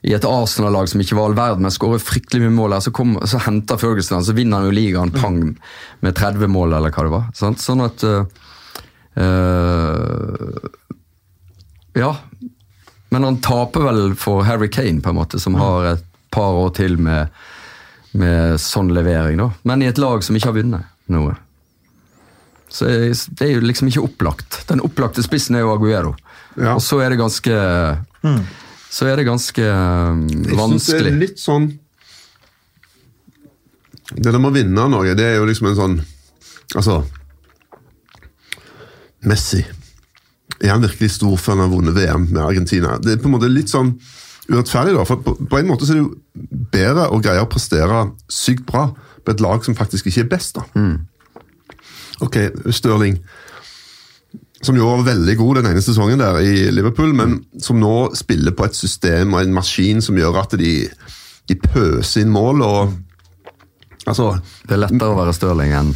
i 0.08 0.14
et 0.16 0.24
Arsenal-lag 0.26 0.88
som 0.88 1.01
ikke 1.03 1.18
var 1.18 1.28
all 1.30 1.36
verden, 1.36 1.66
men 1.66 1.74
skårer 1.74 1.99
fryktelig 1.99 2.45
mye 2.45 2.55
mål. 2.55 2.78
her, 2.78 2.84
Så, 2.86 2.93
kom, 2.95 3.18
så 3.28 3.41
henter 3.43 3.80
Ferguson 3.82 4.24
så 4.24 4.36
vinner 4.38 4.62
han 4.62 4.70
jo 4.70 4.76
ligaen 4.78 5.12
pang 5.12 5.39
med 6.05 6.16
30 6.16 6.47
mål, 6.47 6.78
eller 6.78 6.93
hva 6.95 7.03
det 7.03 7.12
var. 7.12 7.26
Sant? 7.36 7.60
Sånn 7.64 7.84
at 7.84 8.05
uh, 8.08 8.24
Ja. 11.97 12.14
Men 13.10 13.24
han 13.24 13.39
taper 13.43 13.84
vel 13.88 14.16
for 14.20 14.43
Harry 14.47 14.70
Kane, 14.72 15.01
på 15.03 15.12
en 15.12 15.20
måte, 15.20 15.39
som 15.43 15.55
har 15.60 15.93
et 15.95 16.05
par 16.32 16.55
år 16.60 16.72
til 16.78 16.97
med, 17.01 17.34
med 18.12 18.60
sånn 18.62 18.91
levering. 18.95 19.39
da. 19.41 19.49
Men 19.68 19.84
i 19.84 19.89
et 19.91 19.99
lag 19.99 20.24
som 20.24 20.36
ikke 20.36 20.51
har 20.51 20.58
vunnet 20.60 21.12
noe. 21.12 21.36
Så 22.72 22.88
det 22.88 23.45
er 23.45 23.53
jo 23.55 23.64
liksom 23.64 23.88
ikke 23.91 24.03
opplagt. 24.03 24.62
Den 24.68 24.84
opplagte 24.84 25.24
spissen 25.24 25.55
er 25.55 25.64
jo 25.64 25.72
Aguero. 25.76 26.16
Ja. 26.60 26.76
Og 26.76 26.82
så 26.84 26.99
er 27.03 27.14
det 27.14 27.20
ganske 27.22 27.55
Så 28.98 29.06
er 29.06 29.20
det 29.20 29.28
ganske 29.28 29.62
um, 29.62 30.24
Jeg 30.30 30.58
synes 30.58 30.88
det 30.89 31.02
er 31.04 31.20
litt 31.22 31.41
sånn 31.41 31.68
Det 34.16 34.32
der 34.32 34.39
med 34.39 34.50
å 34.50 34.56
vinne 34.56 34.88
noe, 34.89 35.16
det 35.18 35.26
er 35.26 35.38
jo 35.38 35.48
liksom 35.50 35.70
en 35.72 35.78
sånn 35.78 35.98
Altså 36.76 37.02
Messi. 39.28 39.64
Er 40.62 40.72
han 40.72 40.84
virkelig 40.86 41.10
stor 41.18 41.34
før 41.41 41.58
han 41.58 41.64
har 41.66 41.72
vunnet 41.72 41.95
VM 41.98 42.28
med 42.30 42.41
Argentina? 42.43 42.95
Det 43.02 43.16
er 43.16 43.22
på 43.22 43.28
en 43.28 43.34
måte 43.34 43.50
litt 43.52 43.72
sånn 43.72 43.89
urettferdig, 44.48 44.93
da. 44.95 45.04
For 45.10 45.20
på, 45.26 45.34
på 45.50 45.60
en 45.60 45.68
måte 45.68 45.88
så 45.88 45.95
er 45.95 46.00
det 46.00 46.04
jo 46.06 46.68
bedre 46.72 47.08
å 47.12 47.20
greie 47.24 47.41
å 47.43 47.50
prestere 47.52 48.06
sykt 48.32 48.64
bra 48.70 48.86
på 48.93 49.34
et 49.34 49.43
lag 49.43 49.66
som 49.66 49.76
faktisk 49.76 50.08
ikke 50.08 50.24
er 50.24 50.30
best, 50.32 50.60
da. 50.60 50.64
Ok, 52.24 52.38
Stirling. 52.74 53.20
Som 54.68 54.76
jo 54.80 54.88
var 54.89 55.05
veldig 55.07 55.36
god 55.39 55.61
den 55.61 55.70
ene 55.72 55.82
sesongen 55.86 56.20
der 56.20 56.39
i 56.43 56.68
Liverpool, 56.76 57.13
men 57.15 57.38
som 57.63 57.80
nå 57.80 57.93
spiller 58.18 58.51
på 58.57 58.65
et 58.68 58.76
system 58.76 59.34
og 59.38 59.41
en 59.45 59.53
maskin 59.55 60.01
som 60.03 60.18
gjør 60.20 60.41
at 60.43 60.55
de, 60.59 60.74
de 61.47 61.55
pøser 61.63 62.26
inn 62.26 62.34
mål 62.36 62.63
og 62.68 62.95
Altså 64.07 64.30
Det 64.68 64.76
er 64.78 64.80
lettere 64.86 65.09
å 65.11 65.18
være 65.18 65.34
Stirling 65.36 65.74
enn 65.76 65.89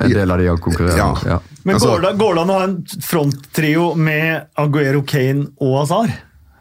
en 0.00 0.12
del 0.14 0.30
av 0.32 0.38
de 0.40 0.46
han 0.48 0.60
konkurrerer 0.64 0.96
Ja. 0.96 1.08
Ja. 1.28 1.38
Men 1.64 1.74
Altså- 1.76 1.90
går, 1.90 2.00
det, 2.06 2.12
går 2.20 2.34
det 2.38 2.42
an 2.44 2.52
å 2.54 2.58
ha 2.60 2.64
en 2.68 2.76
fronttrio 3.04 3.86
med 3.98 4.46
Aguero, 4.60 5.02
Kane 5.02 5.48
og 5.60 5.74
Azar? 5.82 6.12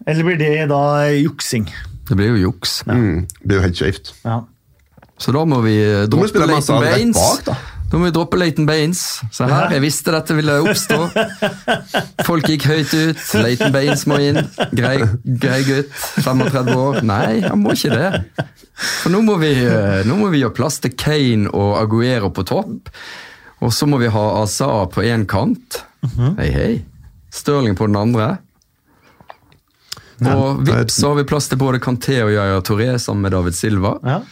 Eller 0.07 0.23
blir 0.27 0.39
det 0.41 0.67
da 0.71 0.81
juksing? 1.13 1.67
Det 2.09 2.17
blir 2.19 2.33
jo 2.33 2.49
juks. 2.49 2.81
mm, 2.87 3.27
Det 3.39 3.47
blir 3.47 3.57
jo 3.61 3.63
helt 3.67 3.79
skjevt. 3.79 4.11
Ja. 4.25 4.41
Så 5.17 5.31
da 5.31 5.45
må 5.47 5.61
vi 5.63 5.77
droppe 6.09 6.27
spille 6.33 6.47
Leighton 6.49 6.81
Baines. 6.83 7.15
bak, 7.21 7.45
da. 7.45 7.55
Da 7.93 7.99
må 8.01 8.07
vi 8.07 8.13
droppe 8.15 8.39
Leighton 8.41 8.65
Baines. 8.65 8.99
Se 9.29 9.45
her, 9.45 9.67
jeg 9.75 9.83
visste 9.83 10.09
dette 10.15 10.33
ville 10.33 10.55
oppstå. 10.65 10.95
Folk 12.25 12.47
gikk 12.49 12.63
høyt 12.65 12.89
ut. 12.89 13.19
Leighton 13.37 13.69
Baines 13.75 14.07
må 14.09 14.17
inn. 14.17 14.39
Grei, 14.73 14.95
grei 15.21 15.59
gutt, 15.67 15.91
35 16.25 16.71
år. 16.73 16.97
Nei, 17.05 17.43
han 17.45 17.61
må 17.61 17.75
ikke 17.77 17.93
det. 17.93 18.47
For 19.03 19.13
nå 19.13 19.19
må, 19.27 19.35
vi, 19.43 19.51
eh, 19.61 20.01
nå 20.09 20.17
må 20.17 20.31
vi 20.33 20.41
gjøre 20.41 20.55
plass 20.57 20.79
til 20.81 20.95
Kane 20.97 21.51
og 21.53 21.75
Aguero 21.83 22.31
på 22.33 22.41
topp. 22.49 22.89
Og 23.61 23.69
så 23.77 23.85
må 23.85 24.01
vi 24.01 24.09
ha 24.09 24.23
Asa 24.39 24.71
på 24.89 25.05
én 25.05 25.27
kant. 25.29 25.83
Hei, 26.17 26.49
hei. 26.49 26.71
Stirling 27.29 27.77
på 27.77 27.91
den 27.91 27.99
andre. 28.01 28.31
Og 30.33 30.65
vips, 30.65 30.97
så 30.97 31.13
har 31.13 31.21
vi 31.21 31.27
plass 31.29 31.51
til 31.51 31.61
både 31.61 31.77
Canté 31.83 32.17
og 32.25 32.33
Yaya 32.33 32.57
Toré 32.65 32.89
sammen 32.97 33.27
med 33.27 33.37
David 33.37 33.53
Silva. 33.59 33.99
ja. 34.01 34.23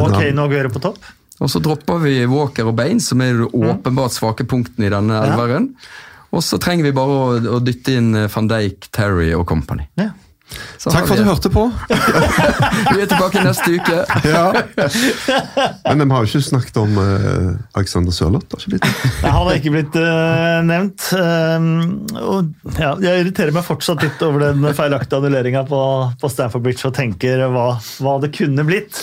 Og 0.00 0.10
Kane 0.16 0.40
og 0.40 0.48
Aguero 0.48 0.72
på 0.72 0.80
topp? 0.82 1.04
Og 1.40 1.52
så 1.52 1.60
dropper 1.60 2.00
vi 2.04 2.18
Walker 2.30 2.70
og 2.70 2.76
Baines, 2.78 3.10
som 3.12 3.20
er 3.24 3.36
de 3.36 3.48
åpenbart 3.50 4.14
svake 4.16 4.46
punktene 4.48 4.88
i 4.88 4.92
denne 4.92 5.22
elveren. 5.26 5.72
Og 6.34 6.44
så 6.44 6.58
trenger 6.60 6.88
vi 6.88 6.96
bare 6.96 7.16
å, 7.16 7.26
å 7.56 7.64
dytte 7.64 7.96
inn 7.96 8.14
eh, 8.16 8.30
van 8.32 8.48
Dijk, 8.50 8.88
Terry 8.94 9.32
og 9.36 9.46
company. 9.48 9.86
Ja. 10.00 10.12
Så 10.78 10.92
Takk 10.92 11.08
for 11.08 11.16
at 11.16 11.24
du 11.24 11.26
hørte 11.26 11.50
på. 11.50 11.62
Vi 12.94 13.00
er 13.02 13.08
tilbake 13.10 13.42
neste 13.42 13.72
uke. 13.74 13.96
Ja. 14.26 14.44
Men 15.90 16.06
vi 16.06 16.14
har 16.14 16.22
jo 16.22 16.28
ikke 16.28 16.42
snakket 16.46 16.78
om 16.80 16.98
uh, 17.00 17.56
Alexander 17.78 18.14
Sørloth. 18.14 18.46
har 18.52 18.62
ikke 18.62 18.76
blitt? 18.76 18.86
Nei, 19.24 19.32
Han 19.32 19.48
har 19.48 19.58
ikke 19.58 19.72
blitt 19.74 19.98
uh, 19.98 20.60
nevnt. 20.66 21.08
Um, 21.18 21.68
og, 22.20 22.52
ja, 22.78 22.92
jeg 23.02 23.24
irriterer 23.24 23.54
meg 23.56 23.66
fortsatt 23.66 24.04
litt 24.06 24.22
over 24.26 24.48
den 24.48 24.66
feilaktige 24.76 25.18
annulleringa 25.18 25.64
på, 25.68 25.80
på 26.20 26.30
Stanford 26.32 26.66
Bridge 26.66 26.86
og 26.88 26.94
tenker 26.96 27.46
hva, 27.50 27.68
hva 28.02 28.18
det 28.22 28.32
kunne 28.36 28.66
blitt 28.68 29.02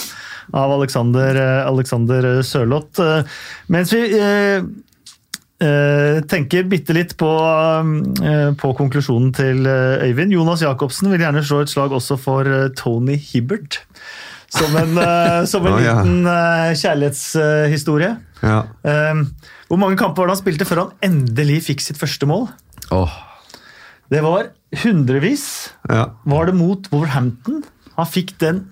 av 0.52 0.72
Alexander, 0.76 1.36
eh, 1.36 1.68
Alexander 1.68 2.42
Sørloth. 2.44 3.00
Eh, 3.02 3.24
mens 3.72 3.94
vi 3.94 4.02
eh, 4.18 4.66
eh, 5.64 6.20
tenker 6.30 6.68
bitte 6.70 6.96
litt 6.98 7.16
på, 7.20 7.30
eh, 8.24 8.52
på 8.60 8.74
konklusjonen 8.80 9.32
til 9.36 9.66
eh, 9.70 10.04
Øyvind. 10.10 10.36
Jonas 10.36 10.66
Jacobsen 10.66 11.12
vil 11.14 11.24
gjerne 11.24 11.44
slå 11.46 11.64
et 11.64 11.74
slag 11.74 11.96
også 11.96 12.20
for 12.22 12.50
eh, 12.50 12.70
Tony 12.78 13.18
Hibbert. 13.18 13.84
som 14.54 14.76
en, 14.78 14.98
eh, 15.02 15.46
som 15.52 15.66
en 15.66 15.74
oh, 15.74 15.82
ja. 15.82 16.00
liten 16.02 16.28
eh, 16.30 16.74
kjærlighetshistorie. 16.78 18.16
Ja. 18.44 18.64
Eh, 18.84 19.24
hvor 19.70 19.80
mange 19.82 19.98
kamper 19.98 20.22
var 20.22 20.30
det 20.30 20.38
han 20.38 20.44
spilte 20.44 20.68
før 20.70 20.86
han 20.86 20.98
endelig 21.06 21.64
fikk 21.70 21.82
sitt 21.82 21.98
første 22.02 22.28
mål? 22.30 22.50
Oh. 22.94 23.14
Det 24.14 24.20
var 24.22 24.52
hundrevis. 24.84 25.72
ja. 25.90 26.12
Var 26.30 26.46
det 26.46 26.54
mot 26.58 26.86
Wolverhampton? 26.92 27.64
Han 27.98 28.10
fikk 28.10 28.36
den 28.42 28.68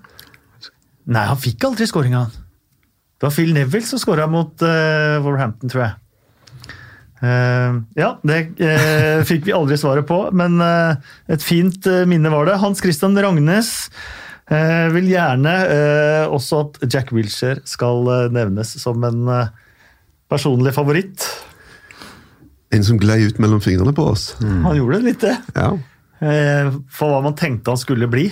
Nei, 1.10 1.24
han 1.26 1.40
fikk 1.40 1.64
aldri 1.66 1.86
skåringa. 1.90 2.26
Det 3.18 3.26
var 3.28 3.34
Phil 3.34 3.52
Neville 3.54 3.86
som 3.86 4.00
skåra 4.02 4.26
mot 4.30 4.62
uh, 4.66 5.18
Wolverhampton, 5.22 5.70
tror 5.70 5.84
jeg. 5.86 5.98
Uh, 7.22 7.76
ja, 7.94 8.08
det 8.26 8.38
uh, 8.58 9.22
fikk 9.26 9.44
vi 9.46 9.54
aldri 9.54 9.78
svaret 9.78 10.08
på, 10.08 10.18
men 10.34 10.58
uh, 10.58 10.98
et 11.30 11.42
fint 11.46 11.86
minne 12.10 12.32
var 12.34 12.50
det. 12.50 12.58
Hans 12.62 12.82
Christian 12.82 13.14
Ragnes 13.18 13.70
eh, 14.50 14.88
vil 14.92 15.06
gjerne 15.12 15.52
også 16.34 16.58
at 16.64 16.80
Jack 16.90 17.12
Wilshere 17.14 17.62
skal 17.68 18.10
nevnes 18.34 18.74
som 18.82 19.06
en 19.06 19.22
personlig 20.32 20.74
favoritt. 20.74 21.24
En 22.74 22.84
som 22.84 22.98
glei 23.00 23.20
ut 23.28 23.38
mellom 23.42 23.62
fingrene 23.62 23.94
på 23.94 24.08
oss. 24.16 24.32
Han 24.42 24.76
gjorde 24.76 25.02
litt 25.06 25.22
det, 25.22 25.36
Ja. 25.54 25.70
for 26.18 27.12
hva 27.12 27.22
man 27.24 27.38
tenkte 27.38 27.70
han 27.72 27.80
skulle 27.80 28.10
bli. 28.10 28.26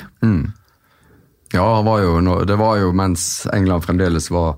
Ja, 1.52 1.64
han 1.76 1.84
var 1.84 2.00
jo, 2.04 2.16
det 2.46 2.56
var 2.60 2.78
jo 2.78 2.92
mens 2.94 3.46
England 3.52 3.82
fremdeles 3.84 4.28
var 4.30 4.56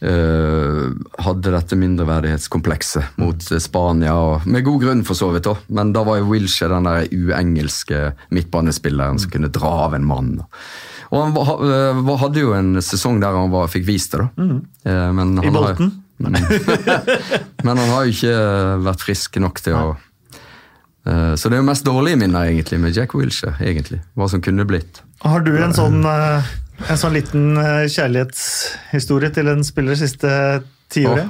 eh, 0.00 0.88
hadde 1.24 1.52
dette 1.54 1.76
mindreverdighetskomplekset 1.78 3.16
mot 3.22 3.46
eh, 3.52 3.60
Spania, 3.62 4.16
med 4.46 4.64
god 4.66 4.82
grunn 4.82 5.04
for 5.06 5.18
så 5.18 5.30
vidt. 5.34 5.46
Også. 5.50 5.68
Men 5.74 5.92
da 5.94 6.02
var 6.06 6.20
jo 6.20 6.28
Wilshere 6.32 6.74
den 6.78 6.88
der 6.90 7.06
uengelske 7.14 8.02
midtbanespilleren 8.34 9.18
som 9.22 9.30
kunne 9.34 9.50
dra 9.54 9.70
av 9.86 9.94
en 9.98 10.06
mann. 10.08 10.34
Og 11.08 11.22
han 11.22 11.32
var, 11.36 11.54
eh, 11.64 12.02
hadde 12.24 12.42
jo 12.44 12.52
en 12.56 12.74
sesong 12.84 13.20
der 13.22 13.38
han 13.38 13.50
var, 13.54 13.70
fikk 13.72 13.86
vist 13.88 14.12
det, 14.16 14.26
da. 14.26 14.58
Eh, 14.90 15.08
men 15.16 15.36
I 15.42 15.50
Bolten? 15.54 15.54
har- 15.54 15.74
Bolten. 15.78 16.04
Men 17.62 17.78
han 17.78 17.90
har 17.92 18.04
jo 18.08 18.10
ikke 18.10 18.38
vært 18.82 19.02
frisk 19.06 19.36
nok 19.38 19.60
til 19.62 19.76
å 19.78 19.84
Så 21.06 21.46
det 21.48 21.54
er 21.54 21.60
jo 21.62 21.66
mest 21.68 21.84
dårlige 21.86 22.18
minner 22.18 22.48
egentlig 22.50 22.80
med 22.82 22.96
Jack 22.96 23.14
Wilshere. 23.14 23.54
egentlig, 23.62 24.00
Hva 24.18 24.26
som 24.28 24.42
kunne 24.42 24.66
blitt. 24.66 24.98
Har 25.24 25.40
du 25.46 25.52
en 25.58 25.74
sånn, 25.74 25.98
eh, 26.06 26.42
en 26.88 27.00
sånn 27.00 27.16
liten 27.16 27.56
eh, 27.58 27.86
kjærlighetshistorie 27.90 29.32
til 29.34 29.48
en 29.50 29.64
spiller 29.66 29.96
det 29.96 30.02
siste 30.04 30.30
tiåret? 30.94 31.28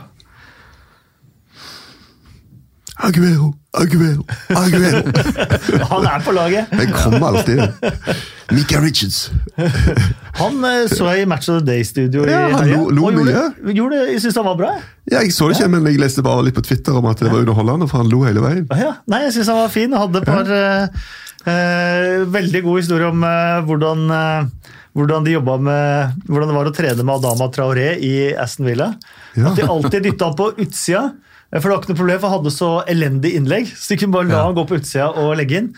Aguero, 2.99 3.53
Aguero, 3.79 4.25
Aguero. 4.51 5.01
Han 5.93 6.07
er 6.11 6.23
på 6.27 6.33
laget! 6.35 6.67
Jeg 6.75 6.89
kommer 6.97 7.29
alltid. 7.29 7.61
Mika 8.51 8.81
Richards. 8.83 9.29
Han 10.41 10.59
eh, 10.67 10.89
så 10.91 11.07
jeg 11.13 11.23
i 11.23 11.29
Match 11.31 11.47
of 11.53 11.61
the 11.61 11.67
Day-studio 11.69 12.25
Ja, 12.27 12.41
han 12.49 12.65
helga. 12.67 12.81
lo- 12.81 12.91
lo 12.91 13.13
mye. 13.15 13.37
gjorde, 13.37 13.75
gjorde, 13.77 14.01
jeg 14.11 14.25
syns 14.25 14.41
han 14.41 14.49
var 14.51 14.59
bra. 14.59 14.73
Ja, 15.13 15.21
jeg 15.23 15.31
så 15.37 15.47
det 15.53 15.61
ikke, 15.61 15.71
men 15.77 15.87
jeg 15.87 16.01
leste 16.03 16.25
bare 16.27 16.43
litt 16.49 16.59
på 16.59 16.65
Twitter 16.67 16.99
om 16.99 17.07
at 17.13 17.23
det 17.23 17.31
var 17.31 17.45
underholdende, 17.45 17.87
for 17.89 18.03
han 18.03 18.11
lo 18.11 18.25
hele 18.27 18.43
veien. 18.43 18.67
Ja, 18.83 18.97
nei, 19.07 19.23
jeg 19.29 19.37
syns 19.39 19.53
han 19.55 19.61
var 19.63 19.71
fin. 19.79 19.95
Hadde 19.95 20.25
et 20.25 20.27
par 20.29 20.51
eh, 20.59 21.07
veldig 21.47 22.63
god 22.65 22.81
historie 22.81 23.09
om 23.09 23.23
eh, 23.25 23.61
hvordan, 23.69 24.05
eh, 24.11 24.73
hvordan 24.99 25.27
de 25.27 25.37
med 25.63 26.25
Hvordan 26.27 26.51
det 26.51 26.57
var 26.57 26.71
å 26.71 26.75
trene 26.75 27.05
med 27.05 27.15
Adama 27.15 27.49
Traoré 27.55 27.93
i 28.03 28.35
Aston 28.35 28.67
Villa. 28.67 28.93
Ja. 29.37 29.51
At 29.53 29.57
de 29.61 29.69
alltid 29.69 30.03
dytta 30.09 30.31
han 30.31 30.39
på 30.39 30.53
utsida. 30.57 31.05
eh, 31.53 31.61
For 31.61 31.69
det 31.69 31.75
var 31.77 31.83
ikke 31.85 31.93
noe 31.95 32.03
problem, 32.03 32.19
for 32.21 32.29
han 32.29 32.39
hadde 32.41 32.57
så 32.57 32.73
elendig 32.89 33.35
innlegg. 33.37 33.71
Så 33.77 33.93
de 33.95 34.01
kunne 34.03 34.13
bare 34.17 34.29
la 34.33 34.45
han 34.49 34.55
gå 34.57 34.65
på 34.69 34.79
utsida 34.81 35.11
og 35.17 35.37
legge 35.37 35.59
inn. 35.63 35.71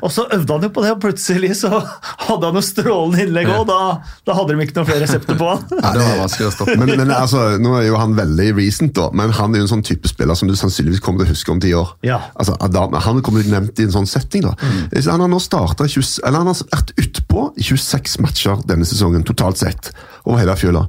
Og 0.00 0.08
så 0.08 0.22
øvde 0.32 0.54
han 0.54 0.62
jo 0.64 0.68
på 0.72 0.80
det, 0.80 0.90
og 0.94 1.00
plutselig 1.02 1.50
så 1.58 1.68
hadde 1.68 2.46
han 2.48 2.54
noe 2.56 2.64
strålende 2.64 3.26
innlegg 3.26 3.50
òg. 3.52 3.66
Da, 3.68 3.76
da 4.24 4.36
hadde 4.38 4.54
de 4.56 4.64
ikke 4.64 4.78
noen 4.78 4.86
flere 4.88 5.02
resepter 5.04 5.36
på 5.36 5.50
han. 5.50 5.66
Ja, 5.84 5.90
det 5.92 6.00
var 6.06 6.20
vanskelig 6.22 6.46
å 6.48 6.52
stoppe. 6.54 6.76
Men, 6.80 6.92
men 6.96 7.12
altså, 7.12 7.42
nå 7.60 7.74
er 7.76 7.84
jo 7.90 7.98
han 8.00 8.14
veldig 8.16 8.46
recent, 8.56 8.94
da, 8.96 9.10
men 9.12 9.34
han 9.36 9.52
er 9.52 9.60
jo 9.60 9.66
en 9.66 9.72
sånn 9.74 9.84
type 9.84 10.08
spiller 10.08 10.38
som 10.40 10.48
du 10.48 10.56
sannsynligvis 10.56 11.02
kommer 11.04 11.20
til 11.22 11.28
å 11.28 11.34
huske 11.36 11.52
om 11.52 11.60
ti 11.60 11.74
år. 11.76 11.92
Ja. 12.08 12.22
Altså, 12.40 12.56
Adam, 12.64 12.96
han 13.04 13.20
kommer 13.20 13.44
til 13.44 13.50
å 13.50 13.52
bli 13.52 13.56
nevnt 13.58 13.84
i 13.84 13.86
en 13.90 13.94
sånn 13.98 14.08
setting. 14.08 14.46
da. 14.48 14.54
Mm. 14.64 14.80
Han 15.12 15.26
har 15.26 15.32
nå 15.36 15.42
startet, 15.44 15.92
20, 15.92 16.24
eller 16.24 16.40
han 16.46 16.50
har 16.54 16.62
vært 16.72 16.94
utpå 17.04 17.44
i 17.60 17.68
26 17.68 18.16
matcher 18.24 18.64
denne 18.72 18.88
sesongen, 18.88 19.28
totalt 19.28 19.60
sett, 19.60 19.92
over 20.24 20.40
hele 20.40 20.56
fjøla. 20.56 20.86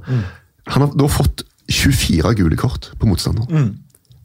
Han 0.72 0.84
har 0.88 0.96
da 0.96 1.12
fått 1.12 1.44
24 1.68 2.34
gule 2.38 2.56
kort 2.56 2.90
på 2.98 3.10
motstanderen. 3.10 3.76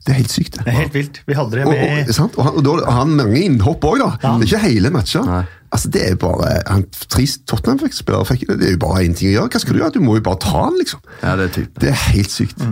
Det 0.04 0.12
er 0.12 0.20
helt 0.20 0.32
sykt. 0.32 0.58
det. 0.58 0.66
Det 0.66 0.72
er 0.74 0.80
helt 0.82 0.96
vilt. 0.98 1.20
Vi 1.28 1.36
hadde 1.38 1.56
det 1.56 1.66
med 1.68 2.08
og, 2.10 2.16
sant? 2.16 2.36
og, 2.36 2.44
han, 2.44 2.56
og 2.60 2.64
da 2.66 2.74
har 2.90 2.98
han 3.06 3.14
mange 3.16 3.40
innhopp 3.40 3.86
òg, 3.88 4.02
da. 4.02 4.10
Det 4.20 4.32
er 4.32 4.50
ikke 4.50 4.64
hele 4.66 4.92
matcher. 4.92 5.28
Nei. 5.28 5.44
Altså, 5.74 5.90
det 5.90 6.02
er 6.06 6.18
bare, 6.22 6.50
han, 6.68 6.84
Tre 7.10 7.24
Tottenham-spillere 7.50 8.28
fikk 8.30 8.44
det. 8.50 8.58
Det 8.60 8.68
er 8.68 8.76
jo 8.76 8.82
bare 8.84 9.06
én 9.08 9.16
ting 9.18 9.32
å 9.32 9.38
gjøre. 9.38 9.54
Hva 9.56 9.62
skal 9.64 9.78
du 9.78 9.80
gjøre? 9.80 9.96
Du 9.96 10.04
må 10.04 10.18
jo 10.20 10.26
bare 10.26 10.42
ta 10.44 10.66
han, 10.68 10.76
liksom. 10.78 11.02
Ja, 11.22 11.38
det 11.40 11.48
er 11.48 11.56
typ. 11.56 11.80
Det 11.82 11.90
er 11.94 12.04
helt 12.12 12.36
sykt. 12.36 12.66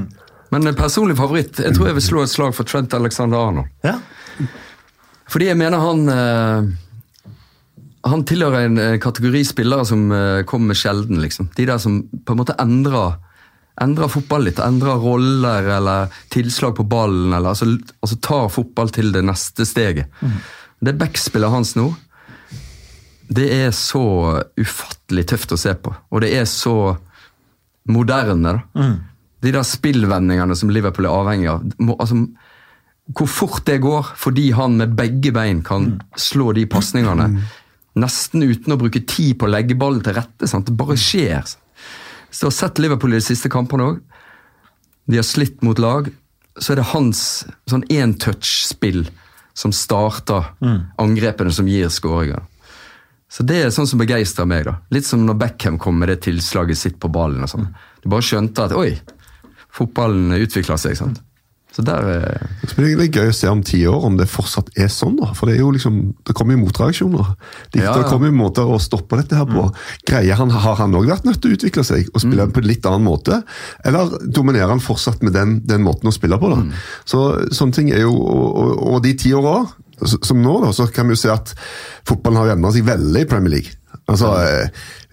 Men 0.52 0.68
personlig 0.76 1.16
favoritt 1.16 1.62
Jeg 1.64 1.72
tror 1.78 1.88
jeg 1.88 1.96
vil 1.96 2.04
slå 2.04 2.26
et 2.26 2.32
slag 2.34 2.56
for 2.58 2.68
Trent 2.68 2.94
Alexander 2.94 3.40
Arnold. 3.40 3.72
Ja. 3.88 3.96
Fordi 5.32 5.48
jeg 5.48 5.60
mener 5.62 5.80
han 5.80 6.12
eh, 6.12 6.72
Han 8.12 8.26
tilhører 8.28 8.68
en 8.68 8.82
eh, 8.84 8.98
kategori 9.00 9.46
spillere 9.48 9.88
som 9.88 10.10
eh, 10.12 10.44
kommer 10.50 10.76
sjelden, 10.76 11.22
liksom. 11.24 11.48
De 11.56 11.70
der 11.70 11.80
som 11.80 12.02
på 12.12 12.36
en 12.36 12.42
måte 12.44 12.58
endrer 12.60 13.16
Endrer 13.82 14.12
fotball 14.12 14.44
litt, 14.50 14.60
endrer 14.60 15.00
roller 15.02 15.70
eller 15.78 16.12
tilslag 16.34 16.76
på 16.76 16.84
ballen. 16.84 17.34
eller 17.34 17.54
altså, 17.54 17.66
altså 18.02 18.18
tar 18.22 18.50
fotball 18.52 18.92
til 18.94 19.12
det 19.16 19.24
neste 19.26 19.66
steget. 19.66 20.12
Det 20.82 20.98
backspillet 20.98 21.54
hans 21.54 21.76
nå, 21.78 21.88
det 23.32 23.48
er 23.56 23.72
så 23.72 24.04
ufattelig 24.60 25.24
tøft 25.32 25.54
å 25.56 25.60
se 25.60 25.74
på. 25.80 25.94
Og 26.12 26.22
det 26.22 26.34
er 26.36 26.46
så 26.50 26.98
moderne. 27.88 28.58
da. 28.76 28.90
De 29.42 29.54
der 29.56 29.64
spillvendingene 29.66 30.56
som 30.58 30.70
Liverpool 30.70 31.08
er 31.08 31.16
avhengig 31.16 31.48
av. 31.50 31.64
Må, 31.80 31.96
altså, 32.00 32.26
hvor 33.18 33.28
fort 33.28 33.66
det 33.66 33.80
går, 33.82 34.12
fordi 34.20 34.52
han 34.56 34.78
med 34.78 34.94
begge 35.00 35.32
bein 35.36 35.64
kan 35.66 36.02
slå 36.20 36.52
de 36.54 36.68
pasningene. 36.70 37.32
Nesten 38.02 38.44
uten 38.46 38.76
å 38.76 38.80
bruke 38.80 39.02
tid 39.04 39.40
på 39.40 39.48
å 39.48 39.52
legge 39.52 39.76
ballen 39.80 40.04
til 40.06 40.16
rette. 40.16 40.48
Sant? 40.48 40.68
Det 40.70 40.78
bare 40.78 41.00
skjer. 41.00 41.56
Så 42.32 42.52
sett 42.52 42.80
Liverpool 42.80 43.14
i 43.14 43.20
de 43.20 43.26
siste 43.26 43.50
kampene 43.52 43.84
òg. 43.90 44.00
De 45.12 45.20
har 45.20 45.28
slitt 45.28 45.62
mot 45.66 45.80
lag. 45.80 46.08
Så 46.60 46.74
er 46.74 46.82
det 46.82 46.92
hans 46.92 47.46
sånn 47.70 47.84
én-touch-spill 47.92 49.06
som 49.54 49.74
starter 49.76 50.48
angrepene 51.02 51.52
som 51.52 51.68
gir 51.68 51.90
skåringer. 51.92 52.44
Så 53.32 53.44
det 53.48 53.62
er 53.64 53.72
sånn 53.72 53.88
som 53.88 54.00
begeistrer 54.00 54.48
meg. 54.48 54.66
da. 54.68 54.78
Litt 54.92 55.06
som 55.08 55.26
når 55.26 55.38
Beckham 55.40 55.78
kom 55.80 56.00
med 56.00 56.10
det 56.12 56.22
tilslaget 56.26 56.78
sitt 56.78 57.00
på 57.00 57.12
ballen. 57.12 57.44
og 57.44 57.50
sånn. 57.50 57.68
Du 58.04 58.10
bare 58.10 58.22
skjønte 58.28 58.66
at 58.68 58.76
oi, 58.76 59.00
fotballen 59.72 60.34
utvikla 60.36 60.78
seg. 60.78 60.98
sant? 60.98 61.22
Så 61.72 61.84
der 61.88 62.08
eh, 62.12 62.48
det 62.76 62.88
er 62.90 63.06
gøy 63.08 63.30
å 63.32 63.36
se 63.36 63.48
om 63.48 63.62
ti 63.64 63.80
år 63.88 64.04
om 64.08 64.18
det 64.20 64.28
fortsatt 64.28 64.74
er 64.76 64.90
sånn. 64.92 65.16
da, 65.22 65.30
For 65.38 65.48
det 65.48 65.56
er 65.56 65.62
jo 65.62 65.72
liksom, 65.72 66.00
det 66.28 66.36
kommer 66.36 66.58
jo 66.58 66.66
motreaksjoner. 66.66 67.30
Det, 67.72 67.84
Ja, 67.86 67.94
det 67.96 68.10
kommer 68.10 68.28
jo 68.28 68.36
måter 68.36 68.68
å 68.68 68.80
stoppe 68.82 69.20
dette 69.22 69.40
her 69.40 69.48
på. 69.48 69.70
Greier 70.08 70.40
han, 70.40 70.52
Har 70.52 70.82
han 70.82 70.96
òg 71.00 71.08
vært 71.08 71.28
nødt 71.28 71.40
til 71.42 71.54
å 71.54 71.60
utvikle 71.60 71.86
seg 71.88 72.10
og 72.12 72.24
spille 72.24 72.50
på 72.52 72.60
en 72.60 72.68
litt 72.68 72.88
annen 72.90 73.08
måte? 73.08 73.42
Eller 73.88 74.18
dominerer 74.28 74.74
han 74.74 74.84
fortsatt 74.84 75.24
med 75.24 75.34
den, 75.38 75.62
den 75.68 75.86
måten 75.88 76.12
å 76.12 76.16
spille 76.16 76.40
på? 76.42 76.52
da? 76.52 76.60
Så 77.08 77.24
Sånne 77.56 77.76
ting 77.76 77.92
er 77.94 78.04
jo, 78.04 78.12
og, 78.20 78.50
og, 78.52 78.72
og 78.92 79.04
de 79.06 79.16
ti 79.16 79.32
åra 79.38 79.62
som 80.02 80.42
nå, 80.42 80.54
da, 80.64 80.72
så 80.74 80.88
kan 80.90 81.08
vi 81.08 81.16
jo 81.16 81.22
se 81.22 81.30
at 81.30 81.54
fotballen 82.10 82.42
har 82.42 82.56
endret 82.56 82.74
seg 82.74 82.88
veldig 82.88 83.22
i 83.22 83.30
Premier 83.30 83.54
League. 83.54 83.78
Altså, 84.10 84.32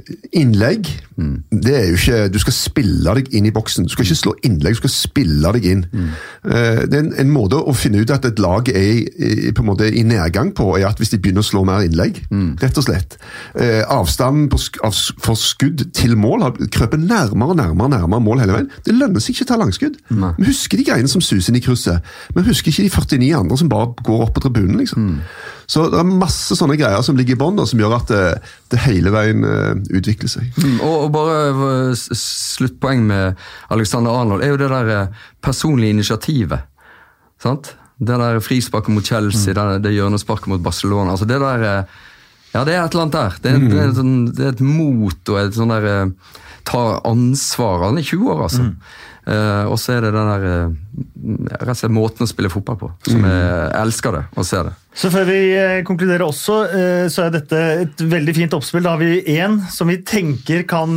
eh, 0.08 0.88
mm. 1.16 1.34
det 1.50 1.74
er 1.74 1.86
jo 1.88 1.96
ikke 1.98 2.18
Du 2.32 2.38
skal 2.42 2.54
spille 2.56 3.14
deg 3.18 3.32
inn 3.34 3.48
i 3.48 3.52
boksen. 3.54 3.86
Du 3.86 3.92
skal 3.92 4.06
ikke 4.06 4.18
slå 4.18 4.34
innlegg, 4.46 4.76
du 4.76 4.82
skal 4.82 4.94
spille 4.94 5.52
deg 5.58 5.68
inn. 5.68 5.84
Mm. 5.92 6.10
Det 6.48 6.96
er 6.96 7.02
en, 7.02 7.12
en 7.24 7.32
måte 7.32 7.58
å 7.58 7.74
finne 7.76 8.02
ut 8.02 8.12
at 8.14 8.26
et 8.28 8.40
lag 8.42 8.68
er 8.72 8.86
i, 8.88 9.52
på 9.52 9.64
en 9.64 9.70
måte 9.70 9.88
i 9.88 10.04
nedgang 10.06 10.52
på, 10.56 10.70
er 10.78 10.88
at 10.88 11.00
hvis 11.00 11.12
de 11.12 11.20
begynner 11.22 11.44
å 11.44 11.48
slå 11.48 11.64
mer 11.68 11.84
innlegg. 11.86 12.22
Rett 12.62 12.80
og 12.80 12.86
slett. 12.86 13.18
Eh, 13.58 13.82
Avstanden 13.88 14.48
på, 14.52 14.60
av, 14.86 14.96
for 15.24 15.38
skudd 15.38 15.88
til 15.96 16.16
mål 16.20 16.46
har 16.46 16.58
krøpet 16.74 17.02
nærmere 17.02 17.54
og 17.54 17.60
nærmere, 17.60 17.94
nærmere 17.98 18.24
mål 18.24 18.44
hele 18.44 18.56
veien. 18.56 18.72
Det 18.86 18.96
lønner 18.96 19.22
seg 19.22 19.36
ikke 19.36 19.48
å 19.48 19.52
ta 19.52 19.60
langskudd. 19.60 20.00
Vi 20.38 20.48
husker 20.48 20.80
de 20.80 20.88
greiene 20.88 21.10
som 21.10 21.24
suser 21.24 21.52
inn 21.52 21.60
i 21.60 21.64
krysset, 21.64 22.04
men 22.34 22.44
vi 22.44 22.54
husker 22.54 22.72
ikke 22.72 22.88
de 22.88 22.94
49 22.94 23.30
andre 23.42 23.60
som 23.60 23.70
bare 23.72 23.92
går 24.06 24.26
opp 24.26 24.34
på 24.36 24.46
tribunen. 24.46 24.78
liksom. 24.82 25.14
Så 25.68 25.82
det 25.92 25.98
er 26.00 26.08
masse 26.08 26.56
sånne 26.56 26.78
greier 26.80 27.02
som 27.04 27.16
ligger 27.18 27.36
i 27.36 27.40
bånn, 27.42 27.58
som 27.68 27.80
gjør 27.80 27.98
at 27.98 28.08
det, 28.08 28.22
det 28.72 28.78
hele 28.86 29.10
veien 29.12 29.44
eh, 29.44 29.74
utvikler 29.98 30.30
seg. 30.32 30.46
Mm, 30.56 30.78
Og, 30.80 30.94
og 31.04 31.10
bare 31.12 31.34
eh, 31.50 32.04
sluttpoeng 32.16 33.02
med 33.10 33.36
Alexander 33.74 34.16
Arnold 34.16 34.46
er 34.46 34.54
jo 34.54 34.60
det 34.62 34.70
der 34.72 34.92
eh, 34.94 35.26
personlige 35.44 35.92
initiativet. 35.98 36.64
Sant? 37.42 37.74
Det 38.00 38.16
der 38.16 38.40
frisparket 38.40 38.94
mot 38.94 39.04
Chelsea, 39.04 39.52
det, 39.58 39.82
det 39.84 39.92
hjørnesparket 39.96 40.48
mot 40.54 40.62
Barcelona. 40.64 41.12
altså 41.16 41.28
det 41.28 41.40
der, 41.44 41.66
eh, 41.68 41.84
Ja, 42.54 42.62
det 42.64 42.72
er 42.78 42.86
et 42.86 42.94
eller 42.96 43.04
annet 43.04 43.18
der. 43.18 43.34
Det 43.44 43.50
er, 43.52 43.58
det 43.68 43.78
er, 43.78 43.88
et, 43.90 43.96
sånn, 44.00 44.14
det 44.32 44.44
er 44.46 44.54
et 44.54 44.64
mot 44.64 45.32
og 45.34 45.40
et 45.42 45.56
sånn 45.60 45.74
der 45.76 45.88
eh, 45.92 46.36
Ta 46.68 46.80
ansvar. 47.08 47.84
Han 47.86 47.96
er 48.00 48.04
20 48.04 48.28
år, 48.28 48.40
altså. 48.44 48.64
Eh, 49.28 49.64
og 49.68 49.76
så 49.80 49.98
er 49.98 50.06
det 50.06 50.12
den 50.14 50.28
der 50.30 50.44
uh, 50.48 51.56
rett 51.60 51.74
og 51.74 51.80
slett 51.82 51.92
måten 51.92 52.24
å 52.24 52.30
spille 52.30 52.50
fotball 52.52 52.78
på. 52.80 52.90
Som 53.10 53.26
jeg, 53.26 53.40
jeg 53.42 53.80
elsker 53.82 54.14
det 54.16 54.22
og 54.32 54.46
ser 54.48 54.70
det. 54.70 54.76
Så 54.98 55.10
før 55.12 55.26
vi 55.28 55.40
uh, 55.52 55.80
konkluderer 55.86 56.24
også, 56.24 56.56
så 57.12 57.26
er 57.26 57.34
dette 57.34 57.58
et 57.84 58.04
veldig 58.08 58.34
fint 58.36 58.56
oppspill. 58.56 58.86
Da 58.86 58.94
har 58.94 59.02
vi 59.02 59.20
én 59.36 59.58
som 59.72 59.90
vi 59.90 59.98
tenker 60.06 60.64
kan 60.68 60.96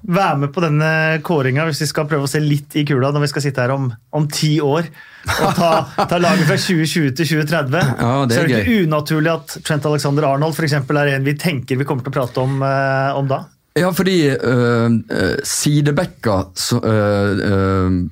være 0.00 0.40
med 0.42 0.52
på 0.52 0.62
denne 0.64 0.90
kåringa 1.24 1.66
hvis 1.68 1.82
vi 1.84 1.88
skal 1.90 2.06
prøve 2.08 2.24
å 2.24 2.30
se 2.30 2.40
litt 2.40 2.76
i 2.80 2.86
kula 2.88 3.10
når 3.12 3.26
vi 3.26 3.30
skal 3.32 3.44
sitte 3.44 3.60
her 3.60 3.72
om, 3.74 3.90
om 4.16 4.28
ti 4.32 4.54
år 4.64 4.88
og 5.34 5.58
ta, 5.58 5.70
ta 6.08 6.18
laget 6.20 6.48
fra 6.48 6.56
2020 6.56 7.10
til 7.18 7.28
2030. 7.36 7.76
Ja, 8.00 8.12
det 8.24 8.34
er 8.34 8.36
så 8.36 8.42
er 8.42 8.48
det 8.48 8.54
gøy. 8.54 8.60
ikke 8.60 8.88
unaturlig 8.88 9.32
at 9.32 9.56
Trent 9.64 9.88
Alexander 9.88 10.28
Arnold 10.30 10.56
for 10.56 10.68
eksempel, 10.68 11.00
er 11.00 11.14
en 11.14 11.26
vi 11.28 11.36
tenker 11.40 11.80
vi 11.80 11.88
kommer 11.88 12.04
til 12.04 12.12
å 12.12 12.16
prate 12.16 12.44
om, 12.44 12.60
om 12.60 13.28
da. 13.30 13.44
Ja, 13.78 13.90
fordi 13.94 14.28
øh, 14.28 14.90
øh, 15.10 15.36
sidebacker 15.44 16.50
så, 16.54 16.80
øh, 16.80 18.10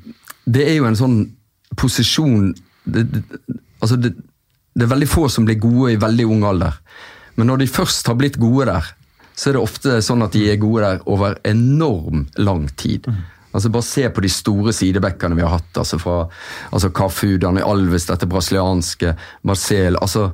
Det 0.54 0.70
er 0.70 0.76
jo 0.78 0.86
en 0.86 0.96
sånn 0.96 1.18
posisjon 1.76 2.54
det, 2.86 3.04
det, 3.12 3.22
Altså, 3.82 3.96
det, 3.96 4.14
det 4.74 4.86
er 4.86 4.90
veldig 4.90 5.08
få 5.08 5.28
som 5.30 5.44
blir 5.46 5.58
gode 5.62 5.92
i 5.92 6.00
veldig 6.00 6.24
ung 6.26 6.44
alder. 6.48 6.78
Men 7.36 7.46
når 7.46 7.60
de 7.62 7.68
først 7.70 8.06
har 8.10 8.16
blitt 8.18 8.38
gode 8.40 8.66
der, 8.66 8.86
så 9.38 9.50
er 9.50 9.54
det 9.54 9.62
ofte 9.62 10.00
sånn 10.02 10.24
at 10.26 10.34
de 10.34 10.48
er 10.50 10.58
gode 10.58 10.82
der 10.82 11.04
over 11.06 11.36
enorm 11.46 12.24
lang 12.42 12.66
tid. 12.74 13.06
Altså 13.54 13.70
Bare 13.70 13.86
se 13.86 14.08
på 14.10 14.24
de 14.24 14.30
store 14.32 14.74
sidebackene 14.74 15.38
vi 15.38 15.44
har 15.46 15.54
hatt. 15.60 15.78
altså 15.78 15.98
fra 15.98 16.16
altså 16.72 16.90
Cafu, 16.90 17.36
Dani 17.38 17.62
Alves, 17.62 18.08
dette 18.10 18.26
brasilianske, 18.26 19.14
Marcel 19.46 19.96
altså 20.02 20.32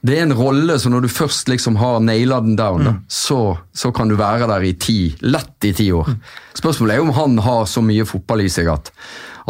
det 0.00 0.16
er 0.16 0.22
en 0.24 0.36
rolle, 0.36 0.78
så 0.80 0.88
når 0.88 1.04
du 1.04 1.12
først 1.12 1.50
liksom 1.52 1.76
har 1.76 1.98
naila 2.00 2.40
den 2.40 2.54
down, 2.56 2.86
mm. 2.86 3.00
så, 3.08 3.58
så 3.72 3.92
kan 3.92 4.08
du 4.08 4.16
være 4.16 4.48
der 4.48 4.64
i 4.64 4.72
ti, 4.80 5.00
lett 5.20 5.68
i 5.68 5.74
ti 5.76 5.90
år. 5.92 6.08
Spørsmålet 6.56 6.96
er 6.96 7.02
om 7.04 7.12
han 7.16 7.36
har 7.44 7.66
så 7.68 7.82
mye 7.84 8.06
fotball 8.08 8.46
i 8.46 8.48
seg 8.52 8.70
at, 8.72 8.88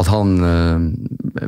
at 0.01 0.11
han 0.11 0.33
øh, 0.43 0.89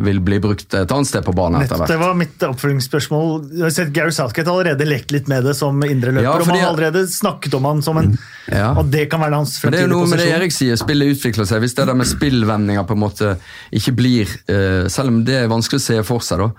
vil 0.06 0.20
bli 0.22 0.38
brukt 0.42 0.76
et 0.78 0.94
annet 0.94 1.10
sted 1.10 1.26
på 1.26 1.34
banen 1.34 1.64
etter 1.64 1.80
hvert. 1.80 1.90
det 1.90 1.98
var 1.98 2.14
mitt 2.18 2.46
oppfølgingsspørsmål. 2.46 3.32
Jeg 3.56 3.64
har 3.66 3.74
sett 3.74 3.90
Gary 3.96 4.14
Southgate 4.14 4.54
allerede 4.54 4.86
lekt 4.86 5.10
litt 5.14 5.26
med 5.30 5.48
det 5.50 5.56
som 5.58 5.82
indreløper, 5.82 6.28
Ja, 6.28 6.36
og 6.38 6.46
man 6.46 6.60
har 6.60 6.70
allerede 6.70 7.02
snakket 7.10 7.58
om 7.58 7.66
han 7.72 7.82
som 7.82 7.98
en 7.98 8.14
Ja. 8.50 8.72
Og 8.74 8.88
det 8.90 9.04
kan 9.10 9.22
være 9.22 9.38
hans 9.38 9.56
Men 9.62 9.74
det 9.74 9.82
er 9.82 9.90
noe 9.90 10.06
med 10.10 10.18
det. 10.18 10.30
Erik 10.34 10.54
sier, 10.54 10.78
spillet 10.78 11.14
utvikler 11.14 11.46
seg. 11.46 11.62
Hvis 11.62 11.74
det 11.78 11.86
der 11.90 11.98
med 11.98 12.10
spillvendinger 12.10 12.86
på 12.86 12.94
en 12.96 13.02
måte 13.02 13.34
ikke 13.70 13.94
blir 13.98 14.30
øh, 14.50 14.88
Selv 14.90 15.14
om 15.14 15.20
det 15.26 15.36
er 15.42 15.50
vanskelig 15.50 15.78
å 15.78 15.86
se 15.90 16.00
for 16.06 16.22
seg, 16.26 16.42
da. 16.42 16.50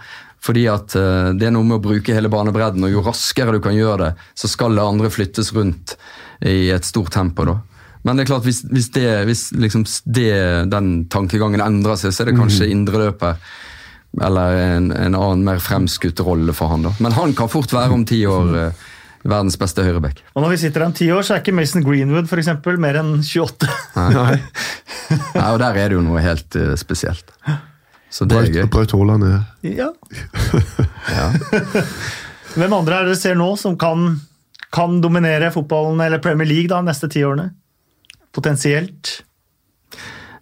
Fordi 0.43 0.65
at 0.71 0.95
eh, 0.99 1.33
det 1.39 1.47
er 1.47 1.53
noe 1.55 1.67
med 1.67 1.79
å 1.79 1.83
bruke 1.83 2.15
hele 2.15 2.31
banebredden, 2.31 2.83
og 2.83 2.91
jo 2.91 3.03
raskere 3.05 3.55
du 3.55 3.61
kan 3.63 3.75
gjøre 3.77 4.09
det, 4.09 4.11
så 4.35 4.49
skal 4.51 4.75
det 4.75 4.83
andre 4.83 5.11
flyttes 5.13 5.53
rundt 5.55 5.95
i 6.43 6.67
et 6.73 6.87
stort 6.87 7.13
tempo. 7.15 7.45
da. 7.47 7.59
Men 8.03 8.17
det 8.17 8.25
er 8.25 8.33
klart, 8.33 8.47
hvis, 8.47 8.63
hvis, 8.67 8.89
det, 8.95 9.07
hvis 9.29 9.45
liksom 9.55 9.85
det, 10.11 10.31
den 10.71 10.89
tankegangen 11.11 11.63
endrer 11.63 11.95
seg, 11.99 12.11
så 12.11 12.23
er 12.23 12.31
det 12.31 12.39
kanskje 12.41 12.67
indreløper 12.73 13.39
eller 14.21 14.57
en, 14.59 14.91
en 14.91 15.15
annen 15.15 15.45
mer 15.45 15.61
fremskutt 15.63 16.19
rolle 16.21 16.53
for 16.53 16.69
han. 16.69 16.83
da. 16.85 16.91
Men 17.01 17.15
han 17.15 17.33
kan 17.37 17.49
fort 17.49 17.71
være 17.73 17.95
om 17.95 18.03
ti 18.05 18.19
år 18.29 18.51
eh, 18.59 18.83
verdens 19.23 19.57
beste 19.57 19.85
høyreback. 19.85 20.21
Og 20.35 20.43
når 20.43 20.53
vi 20.53 20.59
sitter 20.65 20.83
her 20.83 20.91
om 20.91 20.97
ti 20.99 21.07
år, 21.15 21.23
så 21.25 21.37
er 21.37 21.41
ikke 21.41 21.55
Mason 21.55 21.85
Greenwood 21.85 22.29
for 22.29 22.43
eksempel, 22.43 22.77
mer 22.81 22.99
enn 23.01 23.15
28. 23.23 23.71
Nei. 24.13 24.37
Nei, 25.39 25.47
og 25.47 25.61
der 25.63 25.79
er 25.79 25.89
det 25.89 25.97
jo 25.97 26.03
noe 26.05 26.21
helt 26.23 26.59
eh, 26.59 26.75
spesielt. 26.79 27.33
Så 28.13 28.27
det 28.29 28.37
er 28.37 28.43
Braut, 28.43 28.53
gøy. 28.53 28.69
Braut 28.69 28.91
Haaland 28.93 29.23
er 29.25 29.39
Ja. 29.65 29.89
Ja. 31.13 31.27
Hvem 32.53 32.73
andre 32.77 32.99
er 32.99 33.07
det 33.07 33.13
dere 33.15 33.17
ser 33.19 33.35
nå 33.39 33.47
som 33.57 33.75
kan, 33.81 34.19
kan 34.73 34.99
dominere 35.01 35.49
fotballen, 35.53 36.01
eller 36.05 36.21
Premier 36.21 36.45
League, 36.47 36.69
da, 36.69 36.81
neste 36.85 37.09
ti 37.09 37.23
årene? 37.25 37.49
Potensielt. 38.33 39.23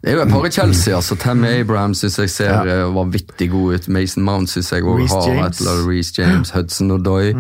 Det 0.02 0.10
er 0.12 0.18
jo 0.18 0.22
et 0.26 0.32
par 0.34 0.46
i 0.48 0.50
Chelsea. 0.52 0.96
altså 0.98 1.16
Tammy 1.22 1.48
Abraham 1.62 1.94
syns 1.94 2.18
jeg 2.20 2.30
ser 2.34 2.52
Ja. 2.52 2.82
eh, 2.82 2.94
vanvittig 2.96 3.52
god 3.52 3.76
ut. 3.76 3.88
Mason 3.88 4.24
Mount 4.26 4.50
syns 4.50 4.72
jeg 4.74 4.84
òg 4.84 5.08
har 5.08 5.28
James. 5.30 5.60
et 5.60 5.62
eller 5.62 5.72
annet. 5.78 5.88
Reece 5.90 6.14
James, 6.18 6.50
Hudson 6.56 6.92
Odoi. 6.92 7.34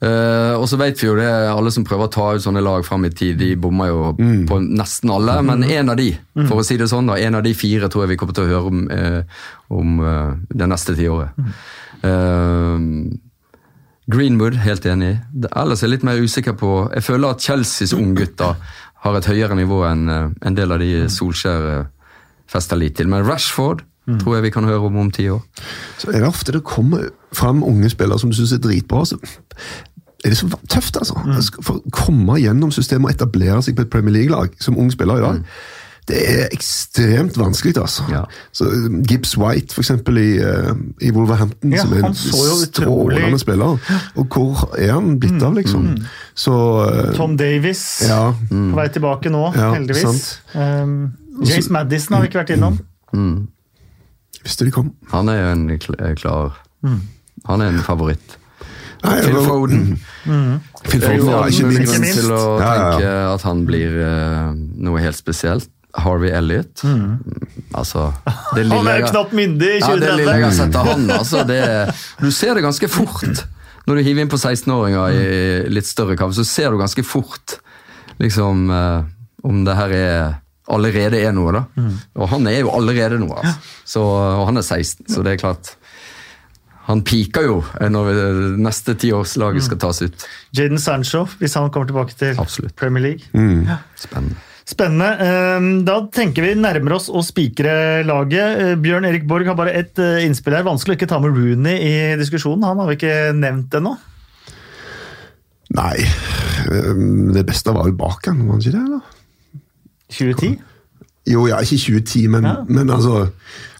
Eh, 0.00 0.54
og 0.56 0.64
så 0.70 0.78
vet 0.80 0.96
vi 0.96 1.10
jo 1.10 1.14
det, 1.18 1.28
alle 1.28 1.70
som 1.74 1.84
prøver 1.84 2.08
å 2.08 2.12
ta 2.12 2.26
ut 2.32 2.44
sånne 2.44 2.62
lag 2.64 2.84
fram 2.86 3.04
i 3.04 3.12
tid, 3.12 3.36
de 3.40 3.52
bommer 3.60 3.90
jo 3.90 4.12
på 4.48 4.60
nesten 4.64 5.12
alle. 5.12 5.36
Men 5.44 5.64
en 5.66 5.92
av 5.92 5.98
de, 6.00 6.14
for 6.46 6.62
å 6.62 6.66
si 6.66 6.78
det 6.80 6.88
sånn, 6.90 7.10
da, 7.10 7.18
en 7.20 7.36
av 7.36 7.44
de 7.44 7.52
fire 7.56 7.90
tror 7.92 8.06
jeg 8.06 8.14
vi 8.14 8.20
kommer 8.20 8.36
til 8.36 8.46
å 8.46 8.52
høre 8.54 8.70
om, 8.70 8.86
uh, 8.88 9.42
om 9.76 10.00
uh, 10.00 10.38
det 10.48 10.70
neste 10.72 10.96
tiåret. 10.96 11.36
Uh, 12.00 13.12
Greenwood, 14.10 14.56
helt 14.64 14.88
enig. 14.88 15.18
Ellers 15.52 15.84
er 15.84 15.90
jeg 15.90 15.98
litt 15.98 16.06
mer 16.08 16.18
usikker 16.18 16.56
på 16.58 16.70
Jeg 16.96 17.04
føler 17.06 17.30
at 17.30 17.44
Chelseas 17.44 17.92
unggutter 17.94 18.56
har 19.04 19.16
et 19.16 19.28
høyere 19.28 19.54
nivå 19.54 19.84
enn 19.86 20.08
en 20.10 20.56
del 20.56 20.74
av 20.74 20.80
de 20.82 21.04
Solskjær 21.12 21.84
fester 22.50 22.80
lit 22.80 22.96
til. 22.98 23.06
Men 23.12 23.22
Rashford 23.28 23.84
tror 24.18 24.36
jeg 24.36 24.48
vi 24.48 24.52
kan 24.54 24.66
høre 24.66 24.88
om 24.88 24.98
om 24.98 25.10
ti 25.14 25.28
år. 25.30 25.40
Så 26.00 26.10
er 26.10 26.24
det 26.24 26.28
ofte 26.28 26.54
det 26.56 26.64
kommer 26.66 27.10
fram 27.36 27.62
unge 27.62 27.90
spillere 27.92 28.18
som 28.18 28.30
du 28.30 28.36
syns 28.36 28.54
er 28.56 28.62
dritbra. 28.62 29.04
Så 29.06 29.18
er 30.24 30.32
det 30.32 30.38
så 30.38 30.48
tøft, 30.68 30.96
altså. 31.00 31.14
For 31.62 31.78
å 31.80 31.92
komme 31.94 32.38
gjennom 32.40 32.72
systemet 32.74 33.10
og 33.10 33.14
etablere 33.16 33.62
seg 33.64 33.76
på 33.78 33.86
et 33.86 33.92
Premier 33.92 34.12
League-lag 34.18 34.56
som 34.60 34.78
ung 34.78 34.90
spiller 34.92 35.20
i 35.20 35.24
dag. 35.24 35.44
Det 36.10 36.18
er 36.26 36.48
ekstremt 36.50 37.36
vanskelig, 37.38 37.76
altså. 37.78 38.02
Ja. 38.10 38.24
Så 38.56 38.66
Gibbs 39.06 39.36
White, 39.38 39.74
for 39.74 39.84
eksempel, 39.84 40.18
i, 40.18 40.30
eh, 40.42 40.72
i 41.06 41.10
Wolverhampton, 41.14 41.72
Ja, 41.72 41.84
som 41.84 41.92
er 41.92 42.06
en 42.08 42.14
strålende 42.14 43.38
spiller. 43.38 43.78
Og 44.16 44.26
hvor 44.26 44.74
er 44.78 44.92
han 44.92 45.20
blitt 45.20 45.42
av, 45.42 45.54
liksom? 45.54 45.86
Så 46.34 46.52
uh, 46.52 47.14
Tom 47.14 47.36
Davies 47.36 48.02
Ja. 48.08 48.32
på 48.48 48.74
vei 48.74 48.88
tilbake 48.88 49.30
nå, 49.30 49.52
Ja, 49.54 49.72
heldigvis. 49.74 50.40
Um, 50.54 51.12
James 51.44 51.70
Madison 51.70 52.14
har 52.14 52.22
vi 52.24 52.28
ikke 52.32 52.42
vært 52.42 52.56
innom. 52.56 52.80
Visste 54.42 54.64
de 54.64 54.70
kom. 54.74 54.92
Han 55.12 55.28
er 55.28 55.40
jo 55.40 55.48
en 55.52 55.70
eh, 55.70 56.14
klar 56.16 56.56
Han 57.46 57.60
er 57.60 57.68
en 57.68 57.82
favoritt. 57.84 58.38
Nei, 59.04 59.16
Phil 59.24 59.34
var- 59.36 59.46
Foden. 59.48 59.84
Phil 60.90 61.04
er 61.04 61.14
jo 61.16 61.24
Foden, 61.24 61.34
var 61.34 61.48
ikke 61.52 61.68
minst. 61.70 61.92
grunn 61.92 62.08
til 62.20 62.32
å 62.36 62.40
Ja, 62.60 62.64
ja, 62.64 62.72
ja. 62.74 62.90
tenke 62.90 63.12
at 63.34 63.42
han 63.48 63.62
blir 63.68 63.94
uh, 64.00 64.50
noe 64.86 65.00
helt 65.04 65.16
spesielt. 65.18 65.68
Harvey 65.98 66.30
Elliot. 66.30 66.84
Altså 67.74 68.12
det 68.54 68.66
Han 68.70 68.86
er 68.86 69.00
jo 69.02 69.08
knapt 69.10 69.32
myndig 69.34 69.70
i 69.72 69.80
Ja, 69.82 69.88
det 69.98 70.12
lille 70.20 70.36
jeg 70.36 70.44
har 70.44 70.52
sett 70.54 70.76
av 70.78 70.86
han, 70.86 71.08
altså, 71.10 71.42
det, 71.48 71.56
Du 72.22 72.28
ser 72.30 72.54
det 72.54 72.62
ganske 72.62 72.86
fort. 72.92 73.40
Når 73.88 73.98
du 73.98 74.02
hiver 74.06 74.22
inn 74.22 74.30
på 74.30 74.38
16-åringer 74.38 75.16
i 75.16 75.24
litt 75.72 75.88
større 75.88 76.14
kamp, 76.20 76.34
så 76.36 76.44
ser 76.46 76.70
du 76.70 76.78
ganske 76.78 77.02
fort 77.02 77.56
liksom 78.20 78.68
uh, 78.70 79.02
om 79.42 79.64
det 79.66 79.74
her 79.74 79.94
er 79.96 80.22
allerede 80.70 81.18
er 81.18 81.32
noe, 81.34 81.50
da. 81.56 81.64
Og 82.20 82.28
han 82.30 82.44
er 82.46 82.60
jo 82.60 82.70
allerede 82.76 83.16
noe, 83.18 83.40
altså. 83.40 83.56
Så, 83.96 84.02
og 84.04 84.44
han 84.46 84.60
er 84.60 84.62
16, 84.62 85.08
så 85.10 85.24
det 85.26 85.32
er 85.32 85.40
klart 85.42 85.72
Han 86.90 87.04
piker 87.06 87.44
jo 87.46 87.56
når 87.92 88.06
vi, 88.10 88.14
neste 88.66 88.96
tiårslaget 88.98 89.62
skal 89.68 89.78
tas 89.78 90.00
ut. 90.02 90.24
Jaden 90.58 90.80
Sancho, 90.82 91.24
hvis 91.38 91.54
han 91.54 91.70
kommer 91.70 91.86
tilbake 91.90 92.16
til 92.18 92.38
Absolutt. 92.42 92.74
Premier 92.80 93.04
League. 93.12 93.78
Spennende. 94.00 94.36
Spennende. 94.70 95.08
Um, 95.58 95.68
Da 95.86 95.96
tenker 96.14 96.44
vi 96.44 96.52
nærmer 96.58 96.96
oss 96.98 97.08
å 97.10 97.22
spikre 97.26 98.02
laget. 98.06 98.58
Uh, 98.60 98.74
Bjørn 98.82 99.06
Erik 99.08 99.24
Borg 99.30 99.46
har 99.50 99.56
bare 99.58 99.72
ett 99.78 99.98
innspill 100.26 100.54
her. 100.58 100.66
Vanskelig 100.66 100.94
å 100.94 100.98
ikke 101.00 101.10
ta 101.10 101.18
med 101.22 101.34
Rooney 101.34 101.78
i 101.78 101.94
diskusjonen. 102.20 102.66
Han 102.68 102.78
har 102.82 102.90
vi 102.90 102.98
ikke 103.00 103.16
nevnt 103.38 103.74
ennå. 103.80 103.96
Nei, 105.78 105.96
eh, 106.02 106.94
det 107.34 107.44
beste 107.46 107.70
var 107.74 107.86
vel 107.86 107.94
bak 107.98 108.26
han, 108.26 108.40
var 108.48 108.58
det 108.58 108.66
ikke 108.66 108.78
det? 108.78 108.86
da? 108.90 109.60
2010. 110.10 110.56
Jo, 111.30 111.44
ja, 111.46 111.60
ikke 111.62 111.78
2010, 111.78 112.24
men, 112.32 112.48
Ja. 112.48 112.56
men 112.66 112.90
altså 112.90 113.28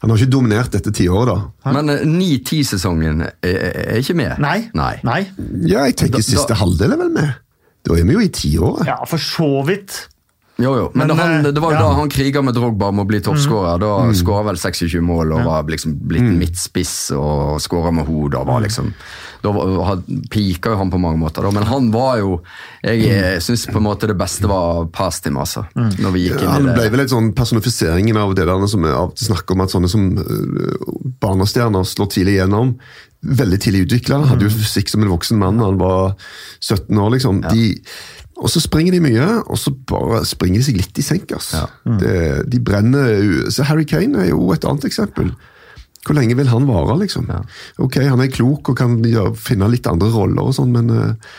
Han 0.00 0.12
har 0.12 0.20
ikke 0.20 0.32
dominert 0.32 0.72
dette 0.72 0.92
tiåret, 0.96 1.28
da. 1.28 1.72
Men 1.76 1.92
eh, 1.92 2.06
9-10-sesongen 2.08 3.20
er, 3.26 3.58
er 3.68 3.98
ikke 4.00 4.16
med? 4.16 4.38
Nei. 4.40 4.70
Nei. 4.76 4.94
Nei. 5.04 5.20
Ja, 5.68 5.84
jeg 5.88 5.98
tenker 6.00 6.22
Da- 6.22 6.28
siste 6.30 6.54
da- 6.54 6.60
halvdel 6.62 6.96
er 6.96 7.02
vel 7.02 7.12
med. 7.12 7.34
Da 7.84 7.96
er 7.96 8.08
vi 8.08 8.16
jo 8.16 8.22
i 8.24 8.30
tiåret. 8.32 8.86
Ja, 8.88 8.96
for 9.08 9.20
så 9.20 9.60
vidt. 9.68 10.06
Jo, 10.60 10.74
jo. 10.76 10.86
Men, 10.94 11.08
Men, 11.08 11.18
han, 11.18 11.46
eh, 11.46 11.52
det 11.52 11.60
var 11.62 11.72
jo 11.72 11.78
ja. 11.78 11.84
da 11.84 11.92
han 11.96 12.10
kriga 12.12 12.42
med 12.44 12.56
Drogba 12.56 12.90
om 12.92 13.00
å 13.00 13.06
bli 13.08 13.20
toppskårer. 13.24 13.80
Da 13.80 13.92
mm. 14.08 14.14
skåra 14.20 14.44
vel 14.50 14.60
26 14.60 15.00
mål 15.04 15.36
og 15.36 15.44
var 15.48 15.68
liksom 15.72 15.96
blitt 16.10 16.28
midtspiss 16.36 16.94
og 17.16 17.60
skåra 17.64 17.92
med 17.94 18.08
hodet. 18.08 18.40
og 18.40 18.50
var 18.50 18.64
liksom 18.64 18.92
Da 19.40 19.96
pika 20.32 20.74
jo 20.74 20.78
han 20.80 20.92
på 20.92 21.00
mange 21.00 21.20
måter, 21.20 21.44
da. 21.46 21.52
Men 21.54 21.66
han 21.68 21.90
var 21.94 22.20
jo 22.20 22.32
Jeg 22.84 23.00
mm. 23.00 23.40
syns 23.44 23.66
på 23.70 23.78
en 23.80 23.86
måte 23.86 24.08
det 24.10 24.16
beste 24.20 24.48
var 24.50 24.86
past 24.94 25.26
him, 25.26 25.38
altså. 25.40 25.64
Når 25.74 26.14
vi 26.16 26.24
gikk 26.26 26.44
inn 26.44 26.52
Han 26.52 26.70
ble 26.74 26.88
vel 26.92 27.02
litt 27.02 27.14
sånn 27.14 27.32
personifiseringen 27.36 28.20
av 28.20 28.34
det 28.38 28.48
der 28.48 28.66
som 28.70 28.86
av 28.88 29.14
snakk 29.20 29.50
om 29.54 29.64
at 29.64 29.72
sånne 29.72 29.90
som 29.90 30.08
uh, 30.18 30.88
barnestjerner 31.22 31.86
slår 31.88 32.10
tidlig 32.14 32.38
igjennom. 32.38 32.74
Veldig 33.20 33.60
tidlig 33.60 33.84
utvikla. 33.88 34.22
Hadde 34.30 34.48
jo 34.48 34.54
fysikk 34.54 34.92
som 34.92 35.04
en 35.04 35.12
voksen 35.12 35.40
mann 35.40 35.60
da 35.60 35.68
han 35.70 35.80
var 35.80 36.16
17 36.60 37.00
år, 37.00 37.12
liksom. 37.16 37.44
De, 37.50 37.66
og 38.40 38.48
så 38.52 38.62
springer 38.64 38.96
de 38.96 39.02
mye, 39.04 39.28
og 39.44 39.60
så 39.60 39.72
bare 39.72 40.22
springer 40.28 40.62
de 40.62 40.68
seg 40.70 40.80
litt 40.80 41.00
i 41.00 41.04
senk. 41.04 41.32
Ja. 41.52 41.66
Mm. 41.84 42.00
de 42.50 42.60
brenner 42.64 43.50
Så 43.52 43.66
Harry 43.68 43.84
Kane 43.88 44.24
er 44.24 44.30
jo 44.32 44.48
et 44.54 44.64
annet 44.68 44.86
eksempel. 44.88 45.32
Hvor 46.06 46.16
lenge 46.16 46.36
vil 46.38 46.48
han 46.48 46.68
vare, 46.68 46.96
liksom? 47.02 47.26
Ja. 47.28 47.42
Ok, 47.84 48.00
han 48.00 48.22
er 48.24 48.32
klok 48.32 48.72
og 48.72 48.78
kan 48.78 48.98
ja, 49.04 49.26
finne 49.36 49.68
litt 49.68 49.88
andre 49.90 50.08
roller 50.14 50.48
og 50.48 50.56
sånn, 50.56 50.72
men 50.72 50.92
uh, 50.92 51.32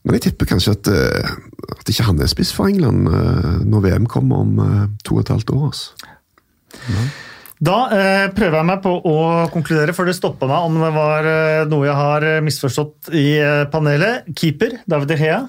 men 0.00 0.16
jeg 0.16 0.30
tipper 0.30 0.48
kanskje 0.48 0.72
at, 0.72 0.88
uh, 0.88 1.74
at 1.76 1.90
ikke 1.92 2.06
han 2.06 2.22
er 2.24 2.30
spiss 2.32 2.54
for 2.56 2.70
England 2.72 3.10
uh, 3.12 3.58
når 3.68 3.82
VM 3.84 4.06
kommer 4.08 4.40
om 4.40 4.54
to 5.04 5.18
og 5.18 5.26
et 5.26 5.32
halvt 5.34 5.52
år. 5.52 5.66
Altså. 5.68 6.08
Da 7.60 7.76
eh, 7.92 8.26
prøver 8.32 8.56
jeg 8.56 8.68
meg 8.70 8.80
på 8.80 8.92
å 9.04 9.16
konkludere, 9.52 9.92
for 9.92 10.08
det 10.08 10.16
stoppa 10.16 10.48
meg 10.48 10.68
om 10.68 10.78
det 10.80 10.92
var 10.94 11.26
eh, 11.28 11.64
noe 11.68 11.84
jeg 11.84 11.96
har 11.98 12.24
eh, 12.24 12.38
misforstått 12.44 13.10
i 13.12 13.26
eh, 13.36 13.66
panelet. 13.72 14.30
Keeper, 14.32 14.78
David 14.88 15.12
Hea. 15.20 15.42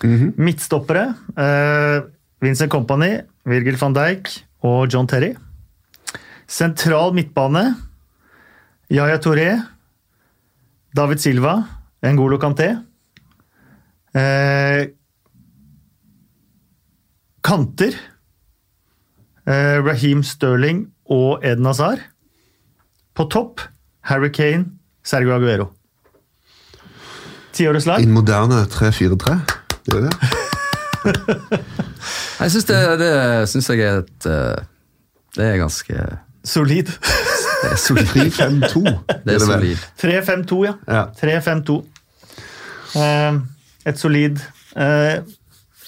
Mm 0.00 0.16
-hmm. 0.16 0.30
Midtstoppere 0.40 1.12
eh, 1.36 2.08
Vincent 2.40 2.72
Company, 2.72 3.20
Virgil 3.44 3.76
van 3.76 3.92
Dijk 3.92 4.30
og 4.62 4.88
John 4.88 5.06
Terry. 5.06 5.34
Sentral 6.50 7.14
midtbane 7.14 7.76
Yaya 8.90 9.20
Touré, 9.22 9.54
David 10.92 11.20
Silva, 11.22 11.68
Ngolo 12.02 12.38
Kanté. 12.42 12.72
Eh, 14.12 14.90
kanter 17.46 17.94
eh, 19.46 19.78
Raheem 19.78 20.24
Sterling 20.26 20.88
og 21.06 21.44
Eden 21.46 21.68
Hazard. 21.70 22.02
På 23.14 23.28
topp 23.30 23.60
Harry 24.10 24.32
Kane, 24.34 24.66
Sergio 25.06 25.36
Aguero. 25.36 25.68
Tiårets 27.54 27.86
lag. 27.86 28.02
En 28.02 28.10
moderne 28.14 28.64
3-4-3. 28.66 29.36
Det 29.86 29.94
er 30.00 30.08
det. 30.08 30.16
Jeg 32.40 32.50
syns 32.56 32.66
det, 32.66 32.80
det 32.98 33.14
synes 33.52 33.68
jeg 33.70 33.80
er 33.84 34.02
et 34.02 34.26
eh, 34.28 34.66
Det 35.36 35.44
er 35.44 35.56
ganske 35.60 36.04
Solid. 36.46 36.88
Det 36.88 37.72
er 37.74 37.80
solid. 37.80 38.06
3-5-2. 38.14 38.82
Det 39.24 39.34
er 39.34 39.42
solid. 39.44 39.82
3-5-2, 40.00 40.60
ja. 40.64 40.74
Ja. 40.88 41.02
3-5-2. 41.20 41.76
Eh, 43.00 43.36
et 43.86 44.00
solid 44.00 44.40
eh, 44.74 45.20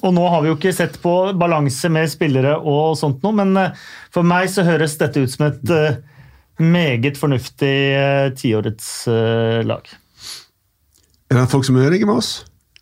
Og 0.06 0.12
nå 0.14 0.22
har 0.30 0.44
vi 0.44 0.52
jo 0.52 0.54
ikke 0.54 0.70
sett 0.76 1.00
på 1.02 1.14
balanse 1.38 1.90
med 1.92 2.10
spillere 2.12 2.54
og 2.58 2.94
sånt 3.00 3.24
noe, 3.24 3.34
men 3.40 3.56
eh, 3.58 3.80
for 4.14 4.26
meg 4.26 4.50
så 4.52 4.66
høres 4.66 4.94
dette 5.00 5.24
ut 5.24 5.32
som 5.32 5.48
et 5.48 5.74
meget 6.62 7.18
fornuftig 7.18 7.74
tiårets 8.38 8.88
lag. 9.66 9.88
Er 11.32 11.38
det 11.40 11.50
folk 11.50 11.64
som 11.66 11.78
er 11.80 11.88
enige 11.88 12.06
med 12.06 12.20
oss? 12.20 12.32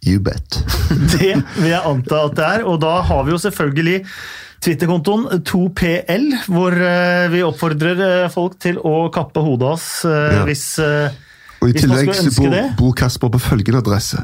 You 0.04 0.20
bet. 0.24 0.58
Det 1.14 1.36
vil 1.60 1.70
jeg 1.70 1.80
anta 1.86 2.24
at 2.26 2.36
det 2.36 2.46
er, 2.46 2.62
og 2.66 2.80
da 2.82 2.98
har 3.04 3.24
vi 3.26 3.34
jo 3.34 3.40
selvfølgelig 3.40 3.98
Twitter-kontoen 4.60 5.40
2PL, 5.48 6.26
hvor 6.52 6.74
eh, 6.76 7.26
vi 7.32 7.40
oppfordrer 7.46 8.04
eh, 8.04 8.28
folk 8.32 8.58
til 8.60 8.76
å 8.84 9.08
kappe 9.12 9.40
hodet 9.40 9.70
av 9.70 9.76
oss 9.78 9.90
eh, 10.04 10.36
Ja. 10.36 10.44
hvis 10.48 10.64
Og 11.60 11.68
I 11.68 11.74
tillegg 11.76 12.08
så 12.16 12.30
bor, 12.38 12.52
det. 12.52 12.60
bor 12.76 12.92
Kasper 12.96 13.28
på 13.32 13.40
følgende 13.40 13.82
adresse. 13.82 14.20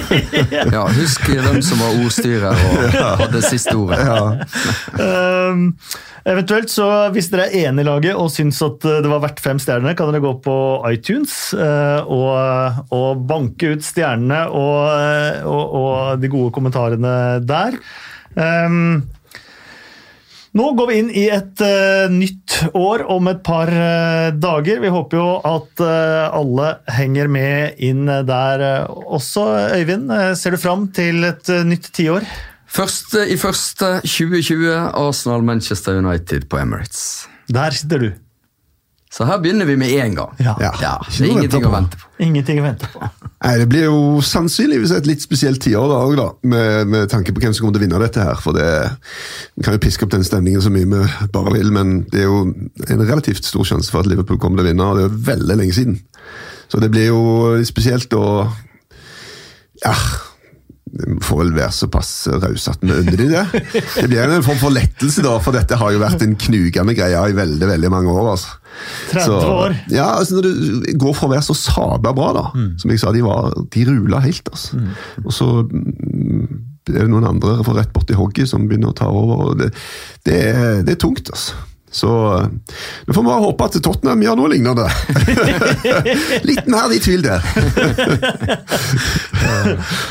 Ja, 0.74 0.84
husk 0.90 1.26
hvem 1.30 1.60
som 1.62 1.78
var 1.82 1.98
ordstyrer 2.02 2.50
og 2.50 2.96
hadde 3.20 3.42
siste 3.46 3.74
ordet. 3.78 4.00
Ehm, 4.98 5.68
eventuelt, 6.26 6.72
så 6.74 6.88
hvis 7.14 7.30
dere 7.30 7.46
er 7.46 7.68
enig 7.68 7.84
i 7.84 7.86
laget 7.86 8.18
og 8.18 8.32
syns 8.34 8.58
at 8.66 8.82
det 8.82 9.10
var 9.10 9.22
verdt 9.22 9.42
fem 9.44 9.62
stjerner, 9.62 9.94
kan 9.94 10.10
dere 10.10 10.24
gå 10.24 10.32
på 10.42 10.56
iTunes 10.90 11.36
uh, 11.54 12.02
og, 12.10 12.82
og 12.94 13.22
banke 13.30 13.76
ut 13.76 13.86
stjernene 13.86 14.42
og, 14.50 15.46
og, 15.46 15.78
og 15.78 16.22
de 16.22 16.32
gode 16.32 16.54
kommentarene 16.58 17.14
der. 17.46 17.78
Ehm, 18.34 19.04
nå 20.54 20.70
går 20.78 20.90
vi 20.90 20.96
inn 21.02 21.10
i 21.10 21.24
et 21.34 21.62
uh, 21.64 22.06
nytt 22.12 22.56
år 22.78 23.04
om 23.10 23.30
et 23.30 23.42
par 23.46 23.70
uh, 23.70 24.30
dager. 24.30 24.80
Vi 24.84 24.92
håper 24.94 25.18
jo 25.18 25.28
at 25.50 25.82
uh, 25.82 26.30
alle 26.30 26.68
henger 26.94 27.30
med 27.30 27.82
inn 27.82 28.06
der 28.06 28.64
også. 28.88 29.46
Øyvind, 29.74 30.12
ser 30.38 30.54
du 30.54 30.60
fram 30.62 30.88
til 30.94 31.26
et 31.26 31.50
nytt 31.66 31.90
tiår? 31.96 32.26
Første 32.74 33.22
i 33.30 33.36
første 33.38 34.00
2020, 34.02 34.70
Arsenal-Manchester 34.98 36.00
United 36.02 36.48
på 36.50 36.58
Emirates. 36.58 37.28
Der 37.50 37.74
sitter 37.74 38.02
du. 38.02 38.08
Så 39.14 39.26
her 39.28 39.38
begynner 39.38 39.68
vi 39.68 39.76
med 39.78 39.92
en 40.02 40.16
gang. 40.16 40.32
Ja. 40.42 40.56
Ja, 40.58 40.94
det 41.06 41.20
er 41.22 41.30
ingenting 41.30 41.66
å 41.68 41.70
vente 41.70 41.98
på. 42.00 42.08
Ingenting 42.24 42.58
å 42.58 42.64
vente 42.64 42.88
på. 42.90 42.98
Nei, 43.44 43.52
Det 43.60 43.68
blir 43.70 43.84
jo 43.86 43.98
sannsynligvis 44.26 44.94
et 44.96 45.06
litt 45.06 45.22
spesielt 45.22 45.60
tiår 45.62 45.86
da, 45.92 46.00
da, 46.18 46.26
med, 46.50 46.90
med 46.90 47.12
tanke 47.12 47.34
på 47.34 47.44
hvem 47.44 47.54
som 47.54 47.62
kommer 47.62 47.76
til 47.76 47.84
å 47.84 47.86
vinne 47.86 48.00
dette. 48.02 48.24
her, 48.26 48.40
for 48.42 48.56
det, 48.58 48.66
Vi 49.54 49.66
kan 49.66 49.76
jo 49.76 49.82
piske 49.84 50.06
opp 50.06 50.14
den 50.16 50.26
stemningen 50.26 50.64
så 50.64 50.72
mye 50.74 50.88
vi 50.90 51.28
bare 51.34 51.54
vil, 51.54 51.70
men 51.74 52.00
det 52.10 52.24
er 52.24 52.26
jo 52.26 52.40
en 52.88 53.06
relativt 53.06 53.46
stor 53.46 53.68
sjanse 53.68 53.92
for 53.92 54.02
at 54.02 54.10
Liverpool 54.10 54.40
kommer 54.42 54.58
til 54.58 54.66
å 54.66 54.70
vinne, 54.72 54.88
og 54.88 54.98
det 54.98 55.04
er 55.04 55.10
jo 55.12 55.24
veldig 55.30 55.58
lenge 55.62 55.76
siden. 55.78 56.00
Så 56.72 56.80
det 56.82 56.90
blir 56.90 57.12
jo 57.12 57.22
spesielt 57.68 58.10
å 58.18 58.26
Ja. 59.84 59.94
Får 61.24 61.40
vel 61.40 61.52
være 61.56 61.72
såpass 61.74 62.10
rause 62.30 62.70
at 62.70 62.82
vi 62.84 62.92
unner 62.94 63.16
de 63.18 63.28
det. 63.32 63.44
Det 63.96 64.04
blir 64.10 64.22
en 64.24 64.44
form 64.46 64.60
for 64.60 64.74
lettelse, 64.74 65.24
da, 65.24 65.32
for 65.42 65.56
dette 65.56 65.78
har 65.80 65.94
jo 65.94 66.02
vært 66.02 66.22
en 66.22 66.36
knugende 66.38 66.94
greie 66.94 67.24
i 67.30 67.34
veldig 67.34 67.70
veldig 67.72 67.90
mange 67.90 68.12
år. 68.14 68.28
altså. 68.36 68.60
30 69.10 69.34
år. 69.54 69.74
Ja, 69.94 70.06
altså 70.18 70.38
Når 70.38 70.46
du 70.48 70.92
går 70.98 71.16
fra 71.18 71.28
å 71.28 71.32
være 71.34 71.46
så 71.46 71.56
sabla 71.58 72.14
bra, 72.14 72.30
da, 72.36 72.44
som 72.78 72.90
jeg 72.94 73.02
sa, 73.02 73.12
de, 73.14 73.22
var, 73.26 73.52
de 73.74 73.84
rula 73.90 74.22
helt. 74.24 74.48
altså. 74.50 74.80
Og 75.24 75.34
så 75.34 75.50
mm, 75.66 76.48
er 76.90 77.00
det 77.02 77.10
noen 77.10 77.26
andre 77.28 77.58
fra 77.66 77.78
rett 77.78 77.92
borti 77.94 78.16
hogget 78.18 78.50
som 78.50 78.66
begynner 78.68 78.92
å 78.92 78.98
ta 78.98 79.10
over. 79.10 79.46
og 79.50 79.62
Det, 79.62 79.70
det, 80.26 80.40
er, 80.52 80.82
det 80.86 80.96
er 80.96 81.00
tungt, 81.06 81.30
altså. 81.34 81.58
Så 81.94 82.10
eh, 82.34 82.46
nå 83.06 83.14
får 83.14 83.22
vi 83.22 83.28
bare 83.28 83.44
håpe 83.44 83.66
at 83.68 83.76
Tottenham 83.84 84.22
gjør 84.24 84.38
noe 84.40 84.50
lignende. 84.50 84.86
mer 86.74 86.94
i 86.94 86.98
tvil 87.04 87.22
der. 87.22 87.44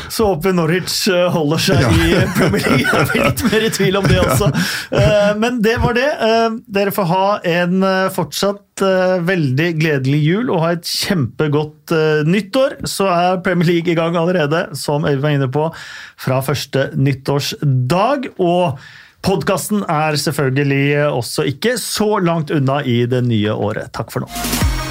Så 0.08 0.26
håper 0.30 0.54
Norwich 0.56 0.96
eh, 1.12 1.26
holder 1.34 1.60
seg 1.66 1.82
Ja. 1.84 1.90
i 1.92 2.22
Premier 2.38 2.64
League. 2.70 2.88
Jeg 2.88 3.08
blir 3.10 3.24
litt 3.26 3.44
mer 3.50 3.66
i 3.68 3.72
tvil 3.74 3.98
om 4.00 4.08
det 4.08 4.20
også. 4.22 4.48
Eh, 4.94 5.30
Men 5.42 5.60
det 5.64 5.76
var 5.82 5.96
det. 5.98 6.08
Eh, 6.28 6.56
Dere 6.78 6.94
får 6.94 7.08
ha 7.10 7.24
en 7.52 7.82
eh, 7.84 8.08
fortsatt 8.14 8.84
eh, 8.84 9.16
veldig 9.28 9.68
gledelig 9.82 10.20
jul 10.24 10.50
og 10.54 10.62
ha 10.64 10.72
et 10.78 10.88
kjempegodt 10.88 11.94
eh, 11.94 12.24
nyttår. 12.28 12.78
Så 12.88 13.08
er 13.12 13.40
Premier 13.44 13.68
League 13.74 13.92
i 13.92 13.98
gang 13.98 14.16
allerede, 14.20 14.66
som 14.78 15.04
Øyvind 15.04 15.22
var 15.24 15.36
inne 15.36 15.50
på, 15.52 15.68
fra 16.20 16.40
første 16.44 16.88
nyttårsdag. 16.96 18.30
Og 18.40 18.78
podkasten 19.24 19.84
er 19.88 20.18
selvfølgelig 20.20 21.06
også 21.08 21.46
ikke 21.48 21.78
så 21.80 22.18
langt 22.20 22.52
unna 22.54 22.82
i 22.84 23.04
det 23.08 23.24
nye 23.24 23.52
året. 23.52 23.92
Takk 23.96 24.12
for 24.12 24.24
nå. 24.24 24.83